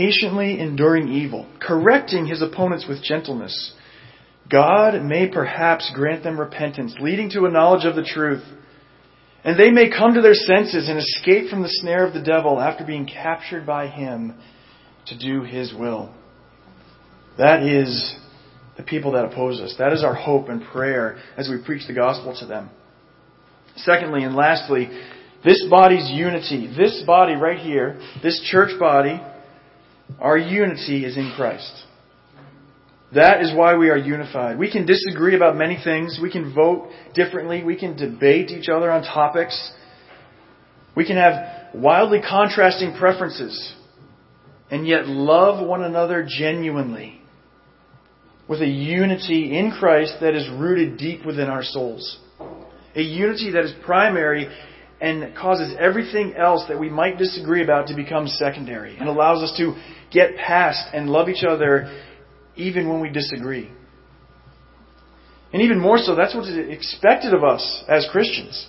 patiently 0.00 0.58
enduring 0.58 1.08
evil, 1.08 1.46
correcting 1.60 2.26
his 2.26 2.40
opponents 2.40 2.86
with 2.88 3.02
gentleness. 3.02 3.72
God 4.50 5.02
may 5.02 5.28
perhaps 5.28 5.90
grant 5.94 6.22
them 6.22 6.40
repentance, 6.40 6.94
leading 7.00 7.30
to 7.30 7.44
a 7.44 7.50
knowledge 7.50 7.84
of 7.84 7.96
the 7.96 8.02
truth 8.02 8.42
and 9.42 9.58
they 9.58 9.70
may 9.70 9.88
come 9.88 10.14
to 10.14 10.20
their 10.20 10.34
senses 10.34 10.88
and 10.88 10.98
escape 10.98 11.48
from 11.48 11.62
the 11.62 11.68
snare 11.68 12.06
of 12.06 12.12
the 12.12 12.22
devil 12.22 12.60
after 12.60 12.84
being 12.84 13.06
captured 13.06 13.64
by 13.64 13.86
him 13.86 14.34
to 15.06 15.18
do 15.18 15.42
his 15.42 15.72
will. 15.72 16.14
That 17.38 17.62
is 17.62 18.16
the 18.76 18.82
people 18.82 19.12
that 19.12 19.24
oppose 19.24 19.60
us. 19.60 19.74
That 19.78 19.94
is 19.94 20.04
our 20.04 20.14
hope 20.14 20.48
and 20.48 20.62
prayer 20.62 21.18
as 21.38 21.48
we 21.48 21.64
preach 21.64 21.86
the 21.86 21.94
gospel 21.94 22.36
to 22.40 22.46
them. 22.46 22.68
Secondly 23.76 24.24
and 24.24 24.34
lastly, 24.34 24.90
this 25.42 25.64
body's 25.70 26.10
unity, 26.10 26.70
this 26.76 27.02
body 27.06 27.34
right 27.34 27.58
here, 27.58 27.98
this 28.22 28.38
church 28.50 28.78
body, 28.78 29.22
our 30.18 30.38
unity 30.38 31.04
is 31.04 31.16
in 31.16 31.32
Christ. 31.36 31.84
That 33.14 33.42
is 33.42 33.52
why 33.54 33.76
we 33.76 33.90
are 33.90 33.96
unified. 33.96 34.58
We 34.58 34.70
can 34.70 34.86
disagree 34.86 35.34
about 35.34 35.56
many 35.56 35.78
things. 35.82 36.18
We 36.22 36.30
can 36.30 36.54
vote 36.54 36.90
differently. 37.14 37.64
We 37.64 37.76
can 37.76 37.96
debate 37.96 38.50
each 38.50 38.68
other 38.68 38.90
on 38.90 39.02
topics. 39.02 39.72
We 40.94 41.04
can 41.04 41.16
have 41.16 41.74
wildly 41.74 42.20
contrasting 42.20 42.96
preferences 42.98 43.74
and 44.70 44.86
yet 44.86 45.06
love 45.06 45.66
one 45.66 45.82
another 45.82 46.26
genuinely 46.28 47.20
with 48.48 48.60
a 48.62 48.66
unity 48.66 49.56
in 49.56 49.70
Christ 49.70 50.14
that 50.20 50.34
is 50.34 50.48
rooted 50.50 50.96
deep 50.96 51.24
within 51.24 51.48
our 51.48 51.62
souls. 51.62 52.18
A 52.94 53.00
unity 53.00 53.52
that 53.52 53.64
is 53.64 53.72
primary 53.84 54.48
and 55.00 55.34
causes 55.34 55.74
everything 55.78 56.34
else 56.34 56.64
that 56.68 56.78
we 56.78 56.90
might 56.90 57.16
disagree 57.16 57.62
about 57.62 57.86
to 57.86 57.94
become 57.94 58.26
secondary 58.26 58.96
and 58.96 59.08
allows 59.08 59.42
us 59.42 59.56
to 59.56 59.74
get 60.12 60.36
past 60.36 60.88
and 60.92 61.08
love 61.08 61.28
each 61.28 61.44
other 61.44 62.04
even 62.56 62.88
when 62.88 63.00
we 63.00 63.08
disagree. 63.08 63.70
And 65.52 65.62
even 65.62 65.80
more 65.80 65.98
so, 65.98 66.14
that's 66.14 66.34
what 66.34 66.46
is 66.46 66.56
expected 66.56 67.34
of 67.34 67.42
us 67.42 67.84
as 67.88 68.06
Christians. 68.12 68.68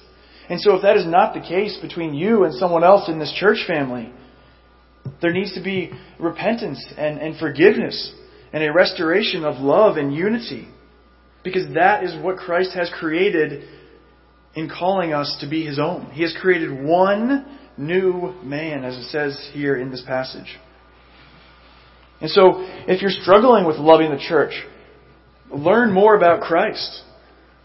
And 0.49 0.59
so 0.59 0.75
if 0.75 0.81
that 0.81 0.97
is 0.97 1.05
not 1.05 1.33
the 1.33 1.41
case 1.41 1.77
between 1.81 2.13
you 2.13 2.43
and 2.43 2.53
someone 2.55 2.83
else 2.83 3.07
in 3.07 3.19
this 3.19 3.33
church 3.37 3.65
family, 3.67 4.11
there 5.21 5.31
needs 5.31 5.53
to 5.53 5.61
be 5.61 5.91
repentance 6.19 6.83
and, 6.97 7.19
and 7.19 7.37
forgiveness 7.37 8.13
and 8.53 8.63
a 8.63 8.73
restoration 8.73 9.43
of 9.43 9.61
love 9.61 9.97
and 9.97 10.13
unity. 10.13 10.67
Because 11.43 11.73
that 11.73 12.03
is 12.03 12.21
what 12.23 12.37
Christ 12.37 12.73
has 12.73 12.91
created 12.99 13.67
in 14.55 14.69
calling 14.69 15.13
us 15.13 15.37
to 15.41 15.49
be 15.49 15.65
His 15.65 15.79
own. 15.79 16.11
He 16.11 16.23
has 16.23 16.35
created 16.41 16.83
one 16.83 17.59
new 17.77 18.33
man, 18.43 18.83
as 18.83 18.97
it 18.97 19.05
says 19.05 19.49
here 19.53 19.77
in 19.77 19.91
this 19.91 20.03
passage. 20.05 20.57
And 22.19 22.29
so, 22.29 22.51
if 22.87 23.01
you're 23.01 23.11
struggling 23.11 23.65
with 23.65 23.77
loving 23.77 24.11
the 24.11 24.19
church, 24.19 24.53
learn 25.49 25.91
more 25.91 26.15
about 26.15 26.41
Christ. 26.41 27.03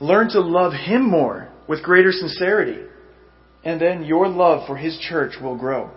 Learn 0.01 0.29
to 0.31 0.41
love 0.41 0.73
Him 0.73 1.09
more 1.09 1.49
with 1.69 1.83
greater 1.83 2.13
sincerity. 2.13 2.83
And 3.65 3.81
then 3.81 4.05
your 4.05 4.29
love 4.29 4.67
for 4.67 4.77
His 4.77 4.99
church 4.99 5.35
will 5.43 5.59
grow. 5.59 5.91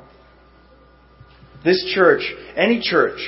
This 1.63 1.83
church, 1.93 2.21
any 2.55 2.81
church 2.81 3.19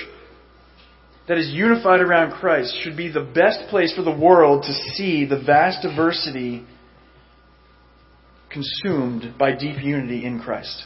that 1.28 1.38
is 1.38 1.50
unified 1.50 2.02
around 2.02 2.32
Christ, 2.32 2.76
should 2.82 2.98
be 2.98 3.12
the 3.12 3.22
best 3.22 3.70
place 3.70 3.94
for 3.96 4.02
the 4.02 4.18
world 4.18 4.64
to 4.64 4.74
see 4.74 5.26
the 5.26 5.42
vast 5.42 5.84
diversity 5.84 6.66
consumed 8.52 9.36
by 9.38 9.56
deep 9.56 9.82
unity 9.82 10.26
in 10.26 10.40
Christ. 10.40 10.86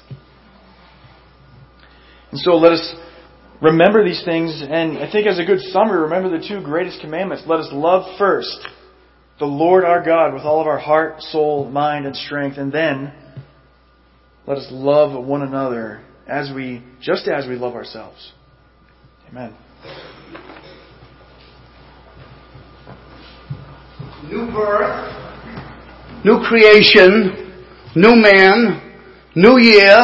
And 2.32 2.39
so 2.39 2.51
let 2.51 2.74
us 2.74 2.95
remember 3.61 4.03
these 4.03 4.24
things, 4.26 4.61
and 4.61 4.97
I 4.97 5.11
think 5.11 5.28
as 5.28 5.39
a 5.39 5.45
good 5.45 5.59
summary, 5.72 6.01
remember 6.01 6.38
the 6.38 6.45
two 6.45 6.61
greatest 6.61 7.01
commandments. 7.01 7.43
Let 7.47 7.59
us 7.59 7.70
love 7.72 8.18
first 8.18 8.68
the 9.39 9.45
Lord 9.45 9.84
our 9.84 10.03
God 10.03 10.34
with 10.34 10.43
all 10.43 10.61
of 10.61 10.68
our 10.68 10.80
heart, 10.80 11.22
soul, 11.22 11.70
mind, 11.70 12.05
and 12.05 12.16
strength, 12.16 12.57
and 12.57 12.72
then 12.72 13.13
let 14.47 14.57
us 14.57 14.68
love 14.72 15.26
one 15.26 15.41
another 15.41 16.03
as 16.28 16.51
we, 16.53 16.84
just 17.01 17.28
as 17.28 17.47
we 17.47 17.55
love 17.55 17.74
ourselves. 17.74 18.32
Amen. 19.30 19.55
New 24.26 24.51
birth, 24.51 26.26
new 26.26 26.39
creation, 26.47 27.45
new 27.96 28.16
man, 28.16 28.82
new 29.36 29.58
year, 29.58 29.96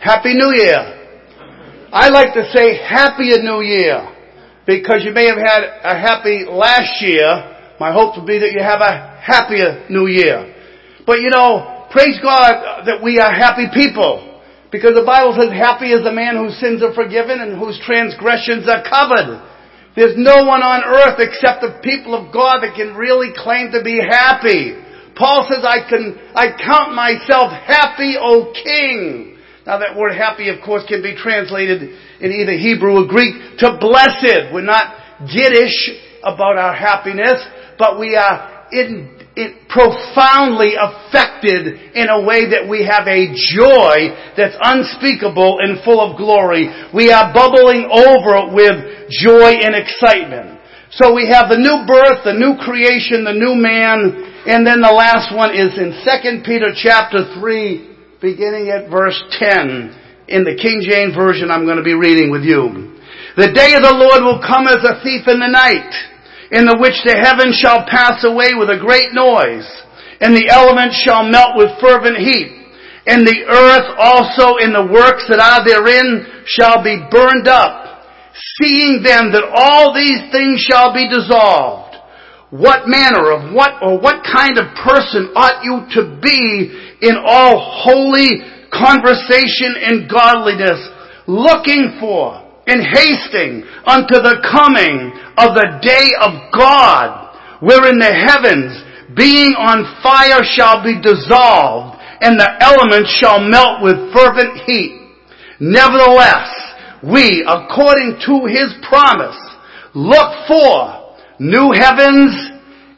happy 0.00 0.32
new 0.32 0.52
year. 0.56 0.96
I 1.92 2.08
like 2.08 2.32
to 2.34 2.48
say 2.52 2.80
happy 2.80 3.28
new 3.42 3.60
year 3.60 4.08
because 4.66 5.04
you 5.04 5.12
may 5.12 5.26
have 5.28 5.36
had 5.36 5.62
a 5.84 5.98
happy 6.00 6.46
last 6.48 7.02
year. 7.02 7.76
My 7.78 7.92
hope 7.92 8.16
would 8.16 8.26
be 8.26 8.38
that 8.38 8.52
you 8.52 8.62
have 8.62 8.80
a 8.80 9.20
happier 9.20 9.86
new 9.90 10.06
year. 10.06 10.54
But 11.06 11.20
you 11.20 11.30
know, 11.30 11.88
praise 11.90 12.18
God 12.22 12.86
that 12.86 13.02
we 13.02 13.18
are 13.18 13.32
happy 13.32 13.66
people. 13.74 14.40
Because 14.70 14.94
the 14.94 15.04
Bible 15.04 15.34
says 15.34 15.50
happy 15.50 15.90
is 15.90 16.04
the 16.04 16.14
man 16.14 16.38
whose 16.38 16.54
sins 16.60 16.80
are 16.80 16.94
forgiven 16.94 17.42
and 17.42 17.58
whose 17.58 17.76
transgressions 17.84 18.70
are 18.70 18.86
covered. 18.86 19.42
There's 19.98 20.14
no 20.14 20.46
one 20.46 20.62
on 20.62 20.86
earth 20.86 21.18
except 21.18 21.60
the 21.60 21.82
people 21.82 22.14
of 22.14 22.32
God 22.32 22.62
that 22.62 22.78
can 22.78 22.94
really 22.94 23.34
claim 23.34 23.74
to 23.74 23.82
be 23.82 23.98
happy. 23.98 24.78
Paul 25.20 25.44
says, 25.52 25.60
I 25.62 25.84
can, 25.84 26.16
I 26.32 26.56
count 26.56 26.96
myself 26.96 27.52
happy, 27.52 28.16
O 28.16 28.56
King. 28.56 29.36
Now 29.66 29.76
that 29.78 29.92
word 29.94 30.16
happy, 30.16 30.48
of 30.48 30.64
course, 30.64 30.82
can 30.88 31.02
be 31.02 31.14
translated 31.14 31.92
in 32.24 32.32
either 32.32 32.56
Hebrew 32.56 33.04
or 33.04 33.06
Greek 33.06 33.60
to 33.60 33.76
blessed. 33.76 34.48
We're 34.48 34.64
not 34.64 34.96
giddish 35.28 35.76
about 36.24 36.56
our 36.56 36.72
happiness, 36.72 37.36
but 37.76 38.00
we 38.00 38.16
are 38.16 38.66
in, 38.72 39.20
in, 39.36 39.60
profoundly 39.68 40.72
affected 40.80 41.92
in 41.92 42.08
a 42.08 42.24
way 42.24 42.48
that 42.56 42.64
we 42.64 42.88
have 42.88 43.04
a 43.04 43.28
joy 43.36 44.16
that's 44.40 44.56
unspeakable 44.56 45.60
and 45.60 45.84
full 45.84 46.00
of 46.00 46.16
glory. 46.16 46.72
We 46.96 47.12
are 47.12 47.28
bubbling 47.36 47.92
over 47.92 48.56
with 48.56 49.12
joy 49.12 49.52
and 49.60 49.76
excitement. 49.76 50.60
So 50.96 51.14
we 51.14 51.28
have 51.28 51.52
the 51.52 51.60
new 51.60 51.84
birth, 51.86 52.24
the 52.24 52.34
new 52.34 52.56
creation, 52.58 53.22
the 53.22 53.36
new 53.36 53.54
man, 53.54 54.29
and 54.46 54.64
then 54.64 54.80
the 54.80 54.88
last 54.88 55.36
one 55.36 55.52
is 55.52 55.76
in 55.76 55.92
2 55.92 56.48
Peter 56.48 56.72
chapter 56.72 57.28
3, 57.36 58.24
beginning 58.24 58.72
at 58.72 58.88
verse 58.88 59.20
10 59.36 60.32
in 60.32 60.48
the 60.48 60.56
King 60.56 60.80
James 60.80 61.12
Version 61.12 61.52
I'm 61.52 61.68
going 61.68 61.76
to 61.76 61.84
be 61.84 61.92
reading 61.92 62.32
with 62.32 62.40
you. 62.48 62.96
The 63.36 63.52
day 63.52 63.76
of 63.76 63.84
the 63.84 63.92
Lord 63.92 64.24
will 64.24 64.40
come 64.40 64.64
as 64.64 64.80
a 64.80 64.96
thief 65.04 65.28
in 65.28 65.44
the 65.44 65.52
night, 65.52 65.92
in 66.56 66.64
the 66.64 66.80
which 66.80 66.96
the 67.04 67.20
heavens 67.20 67.60
shall 67.60 67.84
pass 67.84 68.24
away 68.24 68.56
with 68.56 68.72
a 68.72 68.80
great 68.80 69.12
noise, 69.12 69.68
and 70.24 70.32
the 70.32 70.48
elements 70.48 70.96
shall 71.04 71.20
melt 71.20 71.60
with 71.60 71.76
fervent 71.76 72.16
heat, 72.16 72.48
and 73.12 73.28
the 73.28 73.44
earth 73.44 73.92
also 74.00 74.56
in 74.56 74.72
the 74.72 74.88
works 74.88 75.28
that 75.28 75.36
are 75.36 75.60
therein 75.68 76.24
shall 76.48 76.80
be 76.80 76.96
burned 77.12 77.44
up, 77.44 78.08
seeing 78.56 79.04
then 79.04 79.36
that 79.36 79.44
all 79.52 79.92
these 79.92 80.32
things 80.32 80.64
shall 80.64 80.96
be 80.96 81.12
dissolved 81.12 81.89
what 82.50 82.86
manner 82.86 83.30
of 83.30 83.54
what 83.54 83.78
or 83.82 83.98
what 83.98 84.26
kind 84.26 84.58
of 84.58 84.74
person 84.82 85.30
ought 85.38 85.62
you 85.62 85.86
to 85.94 86.18
be 86.20 86.98
in 87.00 87.14
all 87.24 87.58
holy 87.86 88.42
conversation 88.70 89.74
and 89.78 90.10
godliness, 90.10 90.78
looking 91.26 91.96
for 91.98 92.42
and 92.66 92.82
hasting 92.82 93.62
unto 93.86 94.18
the 94.22 94.38
coming 94.46 95.10
of 95.38 95.54
the 95.54 95.78
day 95.82 96.10
of 96.22 96.52
God, 96.54 97.34
wherein 97.60 97.98
the 97.98 98.10
heavens, 98.10 98.74
being 99.16 99.54
on 99.58 99.86
fire, 100.02 100.42
shall 100.42 100.82
be 100.82 101.00
dissolved, 101.02 101.98
and 102.20 102.38
the 102.38 102.50
elements 102.60 103.10
shall 103.18 103.40
melt 103.40 103.82
with 103.82 104.12
fervent 104.14 104.58
heat. 104.66 105.00
Nevertheless, 105.58 106.50
we, 107.02 107.42
according 107.46 108.22
to 108.26 108.46
his 108.46 108.74
promise, 108.86 109.38
look 109.94 110.46
for 110.46 110.99
new 111.40 111.72
heavens 111.72 112.36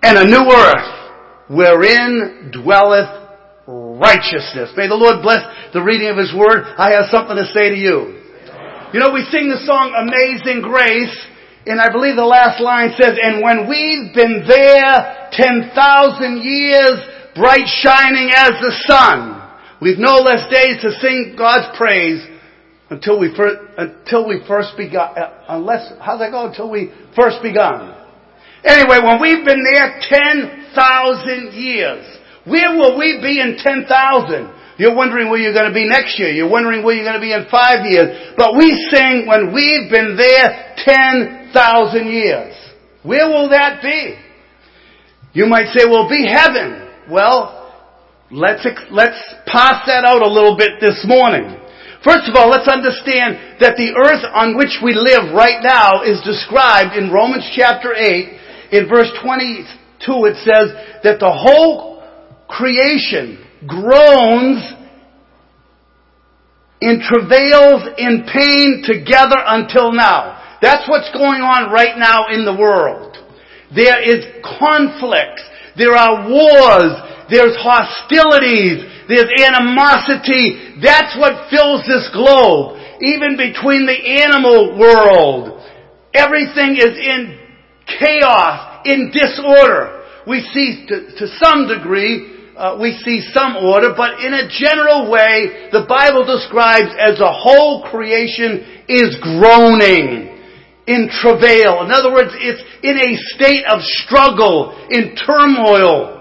and 0.03 0.19
a 0.19 0.27
new 0.27 0.51
earth 0.51 1.47
wherein 1.47 2.51
dwelleth 2.51 3.23
righteousness. 3.71 4.75
May 4.75 4.91
the 4.91 4.99
Lord 4.99 5.23
bless 5.23 5.47
the 5.73 5.81
reading 5.81 6.11
of 6.11 6.19
His 6.19 6.35
Word. 6.35 6.67
I 6.75 6.91
have 6.99 7.07
something 7.15 7.39
to 7.39 7.47
say 7.55 7.71
to 7.71 7.79
you. 7.79 8.19
You 8.93 8.99
know, 8.99 9.15
we 9.15 9.23
sing 9.31 9.47
the 9.47 9.63
song 9.63 9.95
Amazing 9.95 10.61
Grace, 10.61 11.15
and 11.71 11.81
I 11.81 11.89
believe 11.95 12.19
the 12.19 12.27
last 12.27 12.61
line 12.61 12.91
says, 12.99 13.15
and 13.15 13.41
when 13.41 13.71
we've 13.71 14.11
been 14.13 14.43
there 14.43 15.31
10,000 15.33 16.43
years, 16.43 16.99
bright 17.39 17.65
shining 17.81 18.35
as 18.35 18.59
the 18.59 18.75
sun, 18.91 19.39
we've 19.81 20.03
no 20.03 20.19
less 20.19 20.51
days 20.51 20.83
to 20.83 20.91
sing 20.99 21.39
God's 21.39 21.71
praise 21.79 22.27
until 22.91 23.23
we 23.23 23.33
first, 23.35 23.57
until 23.79 24.27
we 24.27 24.43
first 24.47 24.75
begun, 24.77 25.17
uh, 25.17 25.47
unless, 25.49 25.95
how's 26.03 26.19
that 26.19 26.33
go? 26.33 26.51
Until 26.51 26.69
we 26.69 26.93
first 27.15 27.39
begun. 27.41 28.02
Anyway, 28.65 28.99
when 29.03 29.21
we've 29.21 29.45
been 29.45 29.65
there 29.65 29.99
10,000 30.01 31.53
years, 31.53 32.07
where 32.45 32.75
will 32.75 32.99
we 32.99 33.19
be 33.23 33.41
in 33.41 33.57
10,000? 33.59 34.63
You're 34.79 34.95
wondering 34.95 35.31
where 35.31 35.39
you're 35.39 35.53
going 35.53 35.69
to 35.69 35.75
be 35.75 35.89
next 35.89 36.19
year. 36.19 36.31
You're 36.31 36.51
wondering 36.51 36.83
where 36.83 36.95
you're 36.95 37.05
going 37.05 37.21
to 37.21 37.23
be 37.23 37.33
in 37.33 37.47
five 37.51 37.85
years. 37.85 38.35
But 38.37 38.57
we 38.57 38.71
sing 38.91 39.27
when 39.27 39.53
we've 39.53 39.91
been 39.91 40.17
there 40.17 40.75
10,000 40.79 42.07
years. 42.07 42.55
Where 43.03 43.29
will 43.29 43.51
that 43.51 43.83
be? 43.83 44.17
You 45.35 45.47
might 45.47 45.69
say, 45.75 45.85
well, 45.89 46.09
be 46.09 46.27
heaven. 46.27 46.89
Well, 47.11 47.75
let's, 48.31 48.67
let's 48.91 49.19
pass 49.47 49.87
that 49.87 50.05
out 50.05 50.23
a 50.23 50.31
little 50.31 50.57
bit 50.57 50.81
this 50.81 51.05
morning. 51.07 51.59
First 52.05 52.27
of 52.29 52.35
all, 52.35 52.51
let's 52.51 52.67
understand 52.67 53.61
that 53.63 53.79
the 53.79 53.95
earth 53.95 54.27
on 54.35 54.57
which 54.57 54.83
we 54.83 54.95
live 54.95 55.31
right 55.35 55.63
now 55.63 56.03
is 56.03 56.19
described 56.27 56.99
in 56.99 57.15
Romans 57.15 57.47
chapter 57.55 57.95
8 57.95 58.42
in 58.73 58.89
verse 58.89 59.11
22 59.23 59.69
it 60.27 60.37
says 60.43 60.73
that 61.05 61.21
the 61.21 61.31
whole 61.31 62.03
creation 62.49 63.39
groans 63.67 64.61
in 66.83 66.99
travails 66.99 67.87
in 67.97 68.27
pain 68.27 68.83
together 68.85 69.39
until 69.39 69.93
now. 69.93 70.59
That's 70.61 70.89
what's 70.89 71.11
going 71.15 71.41
on 71.41 71.71
right 71.71 71.97
now 71.97 72.27
in 72.35 72.45
the 72.45 72.55
world. 72.55 73.17
There 73.75 74.03
is 74.03 74.27
conflicts. 74.43 75.43
There 75.79 75.95
are 75.95 76.29
wars. 76.29 76.93
There's 77.31 77.55
hostilities. 77.57 78.83
There's 79.07 79.31
animosity. 79.47 80.79
That's 80.83 81.15
what 81.17 81.49
fills 81.51 81.87
this 81.87 82.11
globe. 82.13 82.83
Even 83.01 83.39
between 83.39 83.87
the 83.87 83.99
animal 84.27 84.79
world. 84.79 85.63
Everything 86.15 86.77
is 86.77 86.99
in 86.99 87.42
chaos, 87.87 88.83
in 88.85 89.11
disorder. 89.13 90.05
We 90.27 90.41
see, 90.53 90.87
to, 90.89 91.17
to 91.19 91.27
some 91.43 91.69
degree, 91.69 92.33
uh, 92.57 92.79
we 92.81 92.93
see 93.05 93.25
some 93.33 93.57
order, 93.57 93.95
but 93.97 94.21
in 94.21 94.35
a 94.35 94.49
general 94.49 95.11
way, 95.11 95.71
the 95.73 95.87
Bible 95.89 96.25
describes 96.25 96.95
as 97.01 97.19
a 97.19 97.33
whole 97.33 97.83
creation 97.91 98.85
is 98.89 99.17
groaning 99.23 100.33
in 100.87 101.09
travail. 101.09 101.83
In 101.83 101.91
other 101.91 102.13
words, 102.13 102.31
it's 102.37 102.63
in 102.83 102.99
a 102.99 103.17
state 103.35 103.65
of 103.67 103.81
struggle, 103.83 104.77
in 104.91 105.17
turmoil. 105.17 106.13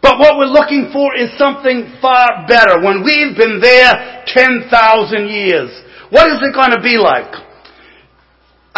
But 0.00 0.18
what 0.18 0.38
we're 0.38 0.54
looking 0.54 0.90
for 0.92 1.16
is 1.16 1.36
something 1.36 1.98
far 2.00 2.46
better. 2.46 2.80
When 2.80 3.02
we've 3.02 3.36
been 3.36 3.60
there 3.60 4.22
10,000 4.26 4.70
years, 5.28 5.70
what 6.10 6.30
is 6.30 6.38
it 6.40 6.54
going 6.54 6.72
to 6.72 6.82
be 6.82 6.96
like? 6.96 7.47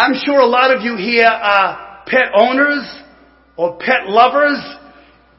I'm 0.01 0.17
sure 0.17 0.39
a 0.39 0.49
lot 0.49 0.73
of 0.73 0.81
you 0.81 0.97
here 0.97 1.29
are 1.29 2.01
pet 2.07 2.33
owners 2.33 2.81
or 3.55 3.77
pet 3.77 4.09
lovers, 4.09 4.57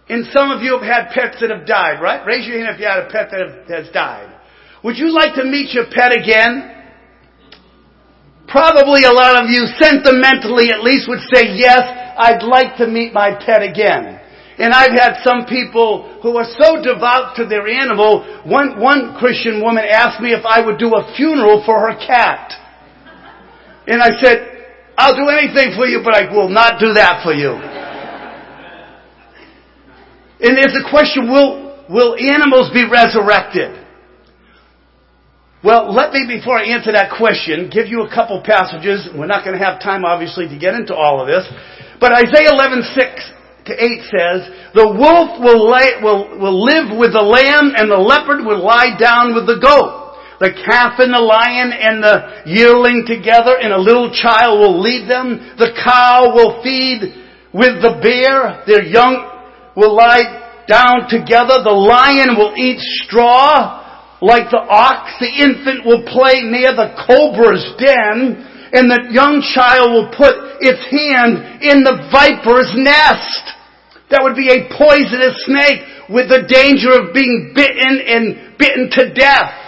and 0.08 0.24
some 0.30 0.52
of 0.52 0.62
you 0.62 0.78
have 0.78 0.86
had 0.86 1.10
pets 1.10 1.42
that 1.42 1.50
have 1.50 1.66
died, 1.66 1.98
right? 2.00 2.24
Raise 2.24 2.46
your 2.46 2.62
hand 2.62 2.70
if 2.70 2.78
you 2.78 2.86
had 2.86 3.02
a 3.02 3.10
pet 3.10 3.26
that 3.34 3.42
have, 3.42 3.66
has 3.66 3.92
died. 3.92 4.30
Would 4.84 4.98
you 4.98 5.10
like 5.10 5.34
to 5.34 5.42
meet 5.42 5.74
your 5.74 5.86
pet 5.90 6.14
again? 6.14 6.78
Probably 8.46 9.02
a 9.02 9.10
lot 9.10 9.42
of 9.42 9.50
you 9.50 9.66
sentimentally 9.82 10.70
at 10.70 10.86
least 10.86 11.10
would 11.10 11.26
say, 11.34 11.58
yes, 11.58 11.82
I'd 11.82 12.46
like 12.46 12.78
to 12.78 12.86
meet 12.86 13.12
my 13.12 13.34
pet 13.34 13.66
again. 13.66 14.20
And 14.62 14.72
I've 14.72 14.94
had 14.94 15.24
some 15.24 15.46
people 15.50 16.20
who 16.22 16.36
are 16.36 16.46
so 16.46 16.78
devout 16.78 17.34
to 17.34 17.46
their 17.46 17.66
animal. 17.66 18.22
One, 18.46 18.78
one 18.78 19.16
Christian 19.18 19.60
woman 19.60 19.82
asked 19.90 20.22
me 20.22 20.30
if 20.30 20.46
I 20.46 20.64
would 20.64 20.78
do 20.78 20.94
a 20.94 21.12
funeral 21.16 21.64
for 21.66 21.80
her 21.80 21.98
cat. 21.98 22.52
And 23.88 24.00
I 24.00 24.10
said, 24.22 24.51
I'll 24.96 25.16
do 25.16 25.28
anything 25.28 25.72
for 25.74 25.86
you, 25.86 26.00
but 26.04 26.14
I 26.14 26.30
will 26.30 26.48
not 26.48 26.78
do 26.78 26.92
that 26.94 27.22
for 27.24 27.32
you. 27.32 27.56
And 30.42 30.58
there's 30.58 30.74
a 30.74 30.90
question, 30.90 31.30
will, 31.30 31.86
will 31.88 32.18
animals 32.18 32.70
be 32.74 32.84
resurrected? 32.84 33.78
Well, 35.62 35.94
let 35.94 36.12
me, 36.12 36.26
before 36.26 36.58
I 36.58 36.74
answer 36.74 36.90
that 36.90 37.14
question, 37.16 37.70
give 37.70 37.86
you 37.86 38.02
a 38.02 38.10
couple 38.10 38.42
passages. 38.42 39.06
We're 39.14 39.30
not 39.30 39.46
going 39.46 39.56
to 39.56 39.62
have 39.62 39.78
time, 39.78 40.04
obviously, 40.04 40.50
to 40.50 40.58
get 40.58 40.74
into 40.74 40.92
all 40.92 41.22
of 41.22 41.30
this. 41.30 41.46
But 42.02 42.10
Isaiah 42.12 42.50
11, 42.50 42.82
6 42.82 43.70
to 43.70 43.72
8 43.72 44.10
says, 44.10 44.38
The 44.74 44.90
wolf 44.90 45.38
will, 45.38 45.70
lay, 45.70 46.02
will, 46.02 46.34
will 46.34 46.58
live 46.58 46.90
with 46.98 47.14
the 47.14 47.22
lamb, 47.22 47.78
and 47.78 47.86
the 47.86 48.02
leopard 48.02 48.42
will 48.42 48.58
lie 48.58 48.98
down 48.98 49.38
with 49.38 49.46
the 49.46 49.62
goat 49.62 50.02
the 50.42 50.50
calf 50.66 50.98
and 50.98 51.14
the 51.14 51.22
lion 51.22 51.70
and 51.70 52.02
the 52.02 52.42
yearling 52.50 53.06
together 53.06 53.54
and 53.62 53.70
a 53.70 53.78
little 53.78 54.10
child 54.10 54.58
will 54.58 54.82
lead 54.82 55.06
them. 55.06 55.38
The 55.54 55.70
cow 55.78 56.34
will 56.34 56.58
feed 56.66 57.14
with 57.54 57.78
the 57.78 58.02
bear. 58.02 58.66
Their 58.66 58.82
young 58.82 59.22
will 59.78 59.94
lie 59.94 60.66
down 60.66 61.06
together. 61.06 61.62
The 61.62 61.70
lion 61.70 62.34
will 62.34 62.58
eat 62.58 62.82
straw 63.06 64.18
like 64.18 64.50
the 64.50 64.66
ox. 64.66 65.14
The 65.22 65.30
infant 65.30 65.86
will 65.86 66.02
play 66.10 66.42
near 66.42 66.74
the 66.74 66.90
cobra's 67.06 67.62
den. 67.78 68.42
And 68.74 68.90
the 68.90 69.14
young 69.14 69.46
child 69.46 69.94
will 69.94 70.10
put 70.10 70.58
its 70.58 70.82
hand 70.90 71.62
in 71.62 71.86
the 71.86 72.10
viper's 72.10 72.74
nest. 72.74 73.46
That 74.10 74.26
would 74.26 74.34
be 74.34 74.50
a 74.50 74.66
poisonous 74.74 75.38
snake 75.46 76.10
with 76.10 76.26
the 76.34 76.50
danger 76.50 76.90
of 76.98 77.14
being 77.14 77.54
bitten 77.54 77.94
and 78.10 78.58
bitten 78.58 78.90
to 78.98 79.14
death. 79.14 79.61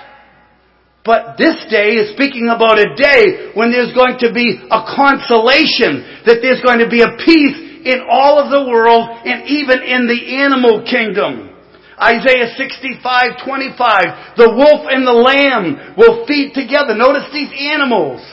But 1.05 1.37
this 1.37 1.61
day 1.69 2.01
is 2.01 2.17
speaking 2.17 2.49
about 2.49 2.81
a 2.81 2.97
day 2.97 3.53
when 3.53 3.69
there's 3.69 3.93
going 3.93 4.17
to 4.25 4.33
be 4.33 4.57
a 4.57 4.81
consolation, 4.89 6.25
that 6.25 6.41
there's 6.41 6.65
going 6.65 6.81
to 6.81 6.89
be 6.89 7.05
a 7.05 7.13
peace 7.21 7.85
in 7.85 8.09
all 8.09 8.41
of 8.41 8.49
the 8.49 8.65
world 8.65 9.13
and 9.29 9.45
even 9.45 9.85
in 9.85 10.09
the 10.09 10.41
animal 10.41 10.81
kingdom. 10.89 11.53
Isaiah 12.01 12.57
65, 12.57 13.05
25, 13.45 14.41
the 14.41 14.57
wolf 14.57 14.89
and 14.89 15.05
the 15.05 15.13
lamb 15.13 15.93
will 16.01 16.25
feed 16.25 16.57
together. 16.57 16.97
Notice 16.97 17.29
these 17.37 17.53
animals. 17.53 18.25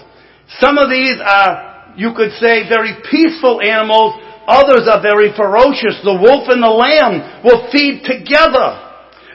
Some 0.63 0.79
of 0.79 0.87
these 0.87 1.19
are, 1.19 1.91
you 1.99 2.15
could 2.15 2.31
say, 2.39 2.71
very 2.71 2.95
peaceful 3.11 3.59
animals. 3.59 4.15
Others 4.47 4.87
are 4.87 5.03
very 5.03 5.35
ferocious. 5.35 5.99
The 6.07 6.15
wolf 6.15 6.47
and 6.47 6.63
the 6.63 6.71
lamb 6.71 7.43
will 7.43 7.67
feed 7.67 8.07
together. 8.07 8.79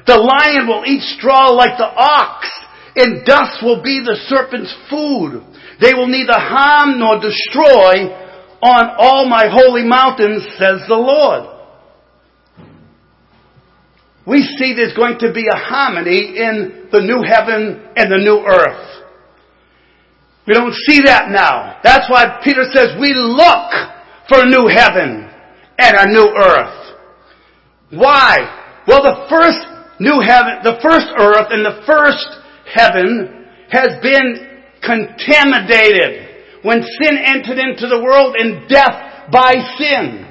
The 0.09 0.17
lion 0.17 0.65
will 0.65 0.89
eat 0.89 1.05
straw 1.21 1.53
like 1.53 1.77
the 1.77 1.93
ox 1.93 2.49
and 2.97 3.25
dust 3.25 3.63
will 3.63 3.83
be 3.83 4.01
the 4.01 4.17
serpent's 4.27 4.75
food. 4.89 5.45
They 5.81 5.93
will 5.93 6.09
neither 6.09 6.35
harm 6.35 6.99
nor 6.99 7.21
destroy 7.21 8.09
on 8.63 8.85
all 8.99 9.29
my 9.29 9.47
holy 9.49 9.85
mountains, 9.85 10.43
says 10.59 10.81
the 10.89 10.97
Lord. 10.97 11.53
we 14.27 14.43
see 14.59 14.75
there's 14.75 14.97
going 14.97 15.19
to 15.21 15.33
be 15.33 15.47
a 15.47 15.57
harmony 15.57 16.35
in 16.37 16.89
the 16.91 17.01
new 17.01 17.23
heaven 17.23 17.87
and 17.95 18.11
the 18.11 18.19
new 18.19 18.43
earth. 18.43 19.05
We 20.47 20.55
don't 20.55 20.75
see 20.87 21.03
that 21.03 21.31
now. 21.31 21.79
That's 21.83 22.11
why 22.11 22.41
Peter 22.43 22.65
says 22.73 22.97
we 23.01 23.15
look 23.15 23.71
for 24.29 24.43
a 24.43 24.51
new 24.51 24.67
heaven 24.67 25.31
and 25.79 25.97
a 25.97 26.07
new 26.11 26.29
earth. 26.35 26.97
Why? 27.91 28.83
Well, 28.87 29.03
the 29.03 29.27
first 29.29 29.59
new 30.01 30.19
heaven, 30.21 30.63
the 30.63 30.79
first 30.83 31.07
earth 31.19 31.49
and 31.51 31.65
the 31.65 31.83
first 31.87 32.46
heaven 32.67 33.47
has 33.71 33.91
been 34.03 34.63
contaminated 34.83 36.27
when 36.63 36.83
sin 36.83 37.19
entered 37.19 37.59
into 37.59 37.87
the 37.87 38.03
world 38.03 38.35
and 38.39 38.69
death 38.69 39.31
by 39.31 39.55
sin. 39.79 40.27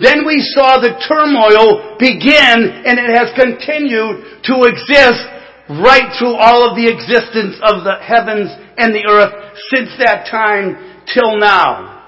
Then 0.00 0.24
we 0.24 0.40
saw 0.40 0.80
the 0.80 0.96
turmoil 1.04 1.96
begin 2.00 2.84
and 2.88 2.96
it 2.96 3.12
has 3.12 3.36
continued 3.36 4.44
to 4.48 4.64
exist 4.64 5.20
right 5.68 6.08
through 6.18 6.34
all 6.40 6.64
of 6.64 6.74
the 6.74 6.88
existence 6.88 7.60
of 7.60 7.84
the 7.84 8.00
heavens 8.00 8.48
and 8.80 8.96
the 8.96 9.04
earth 9.04 9.32
since 9.68 9.92
that 10.00 10.26
time 10.30 11.04
till 11.04 11.38
now. 11.38 12.00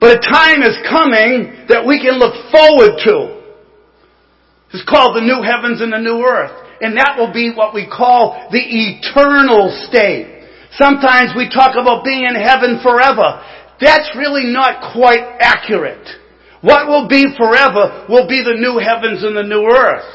But 0.00 0.18
a 0.18 0.20
time 0.20 0.62
is 0.64 0.74
coming 0.88 1.68
that 1.68 1.86
we 1.86 2.00
can 2.00 2.18
look 2.18 2.34
forward 2.50 2.98
to. 3.06 3.44
It's 4.72 4.88
called 4.88 5.14
the 5.14 5.20
new 5.20 5.44
heavens 5.44 5.80
and 5.80 5.92
the 5.92 6.00
new 6.00 6.24
earth. 6.24 6.71
And 6.82 6.98
that 6.98 7.14
will 7.14 7.32
be 7.32 7.54
what 7.54 7.72
we 7.72 7.86
call 7.86 8.50
the 8.50 8.58
eternal 8.58 9.70
state. 9.86 10.42
Sometimes 10.74 11.30
we 11.38 11.46
talk 11.46 11.78
about 11.78 12.02
being 12.02 12.26
in 12.26 12.34
heaven 12.34 12.82
forever. 12.82 13.38
That's 13.78 14.10
really 14.18 14.50
not 14.50 14.90
quite 14.90 15.22
accurate. 15.38 16.02
What 16.60 16.90
will 16.90 17.06
be 17.06 17.30
forever 17.38 18.06
will 18.10 18.26
be 18.26 18.42
the 18.42 18.58
new 18.58 18.82
heavens 18.82 19.22
and 19.22 19.38
the 19.38 19.46
new 19.46 19.62
earth. 19.62 20.10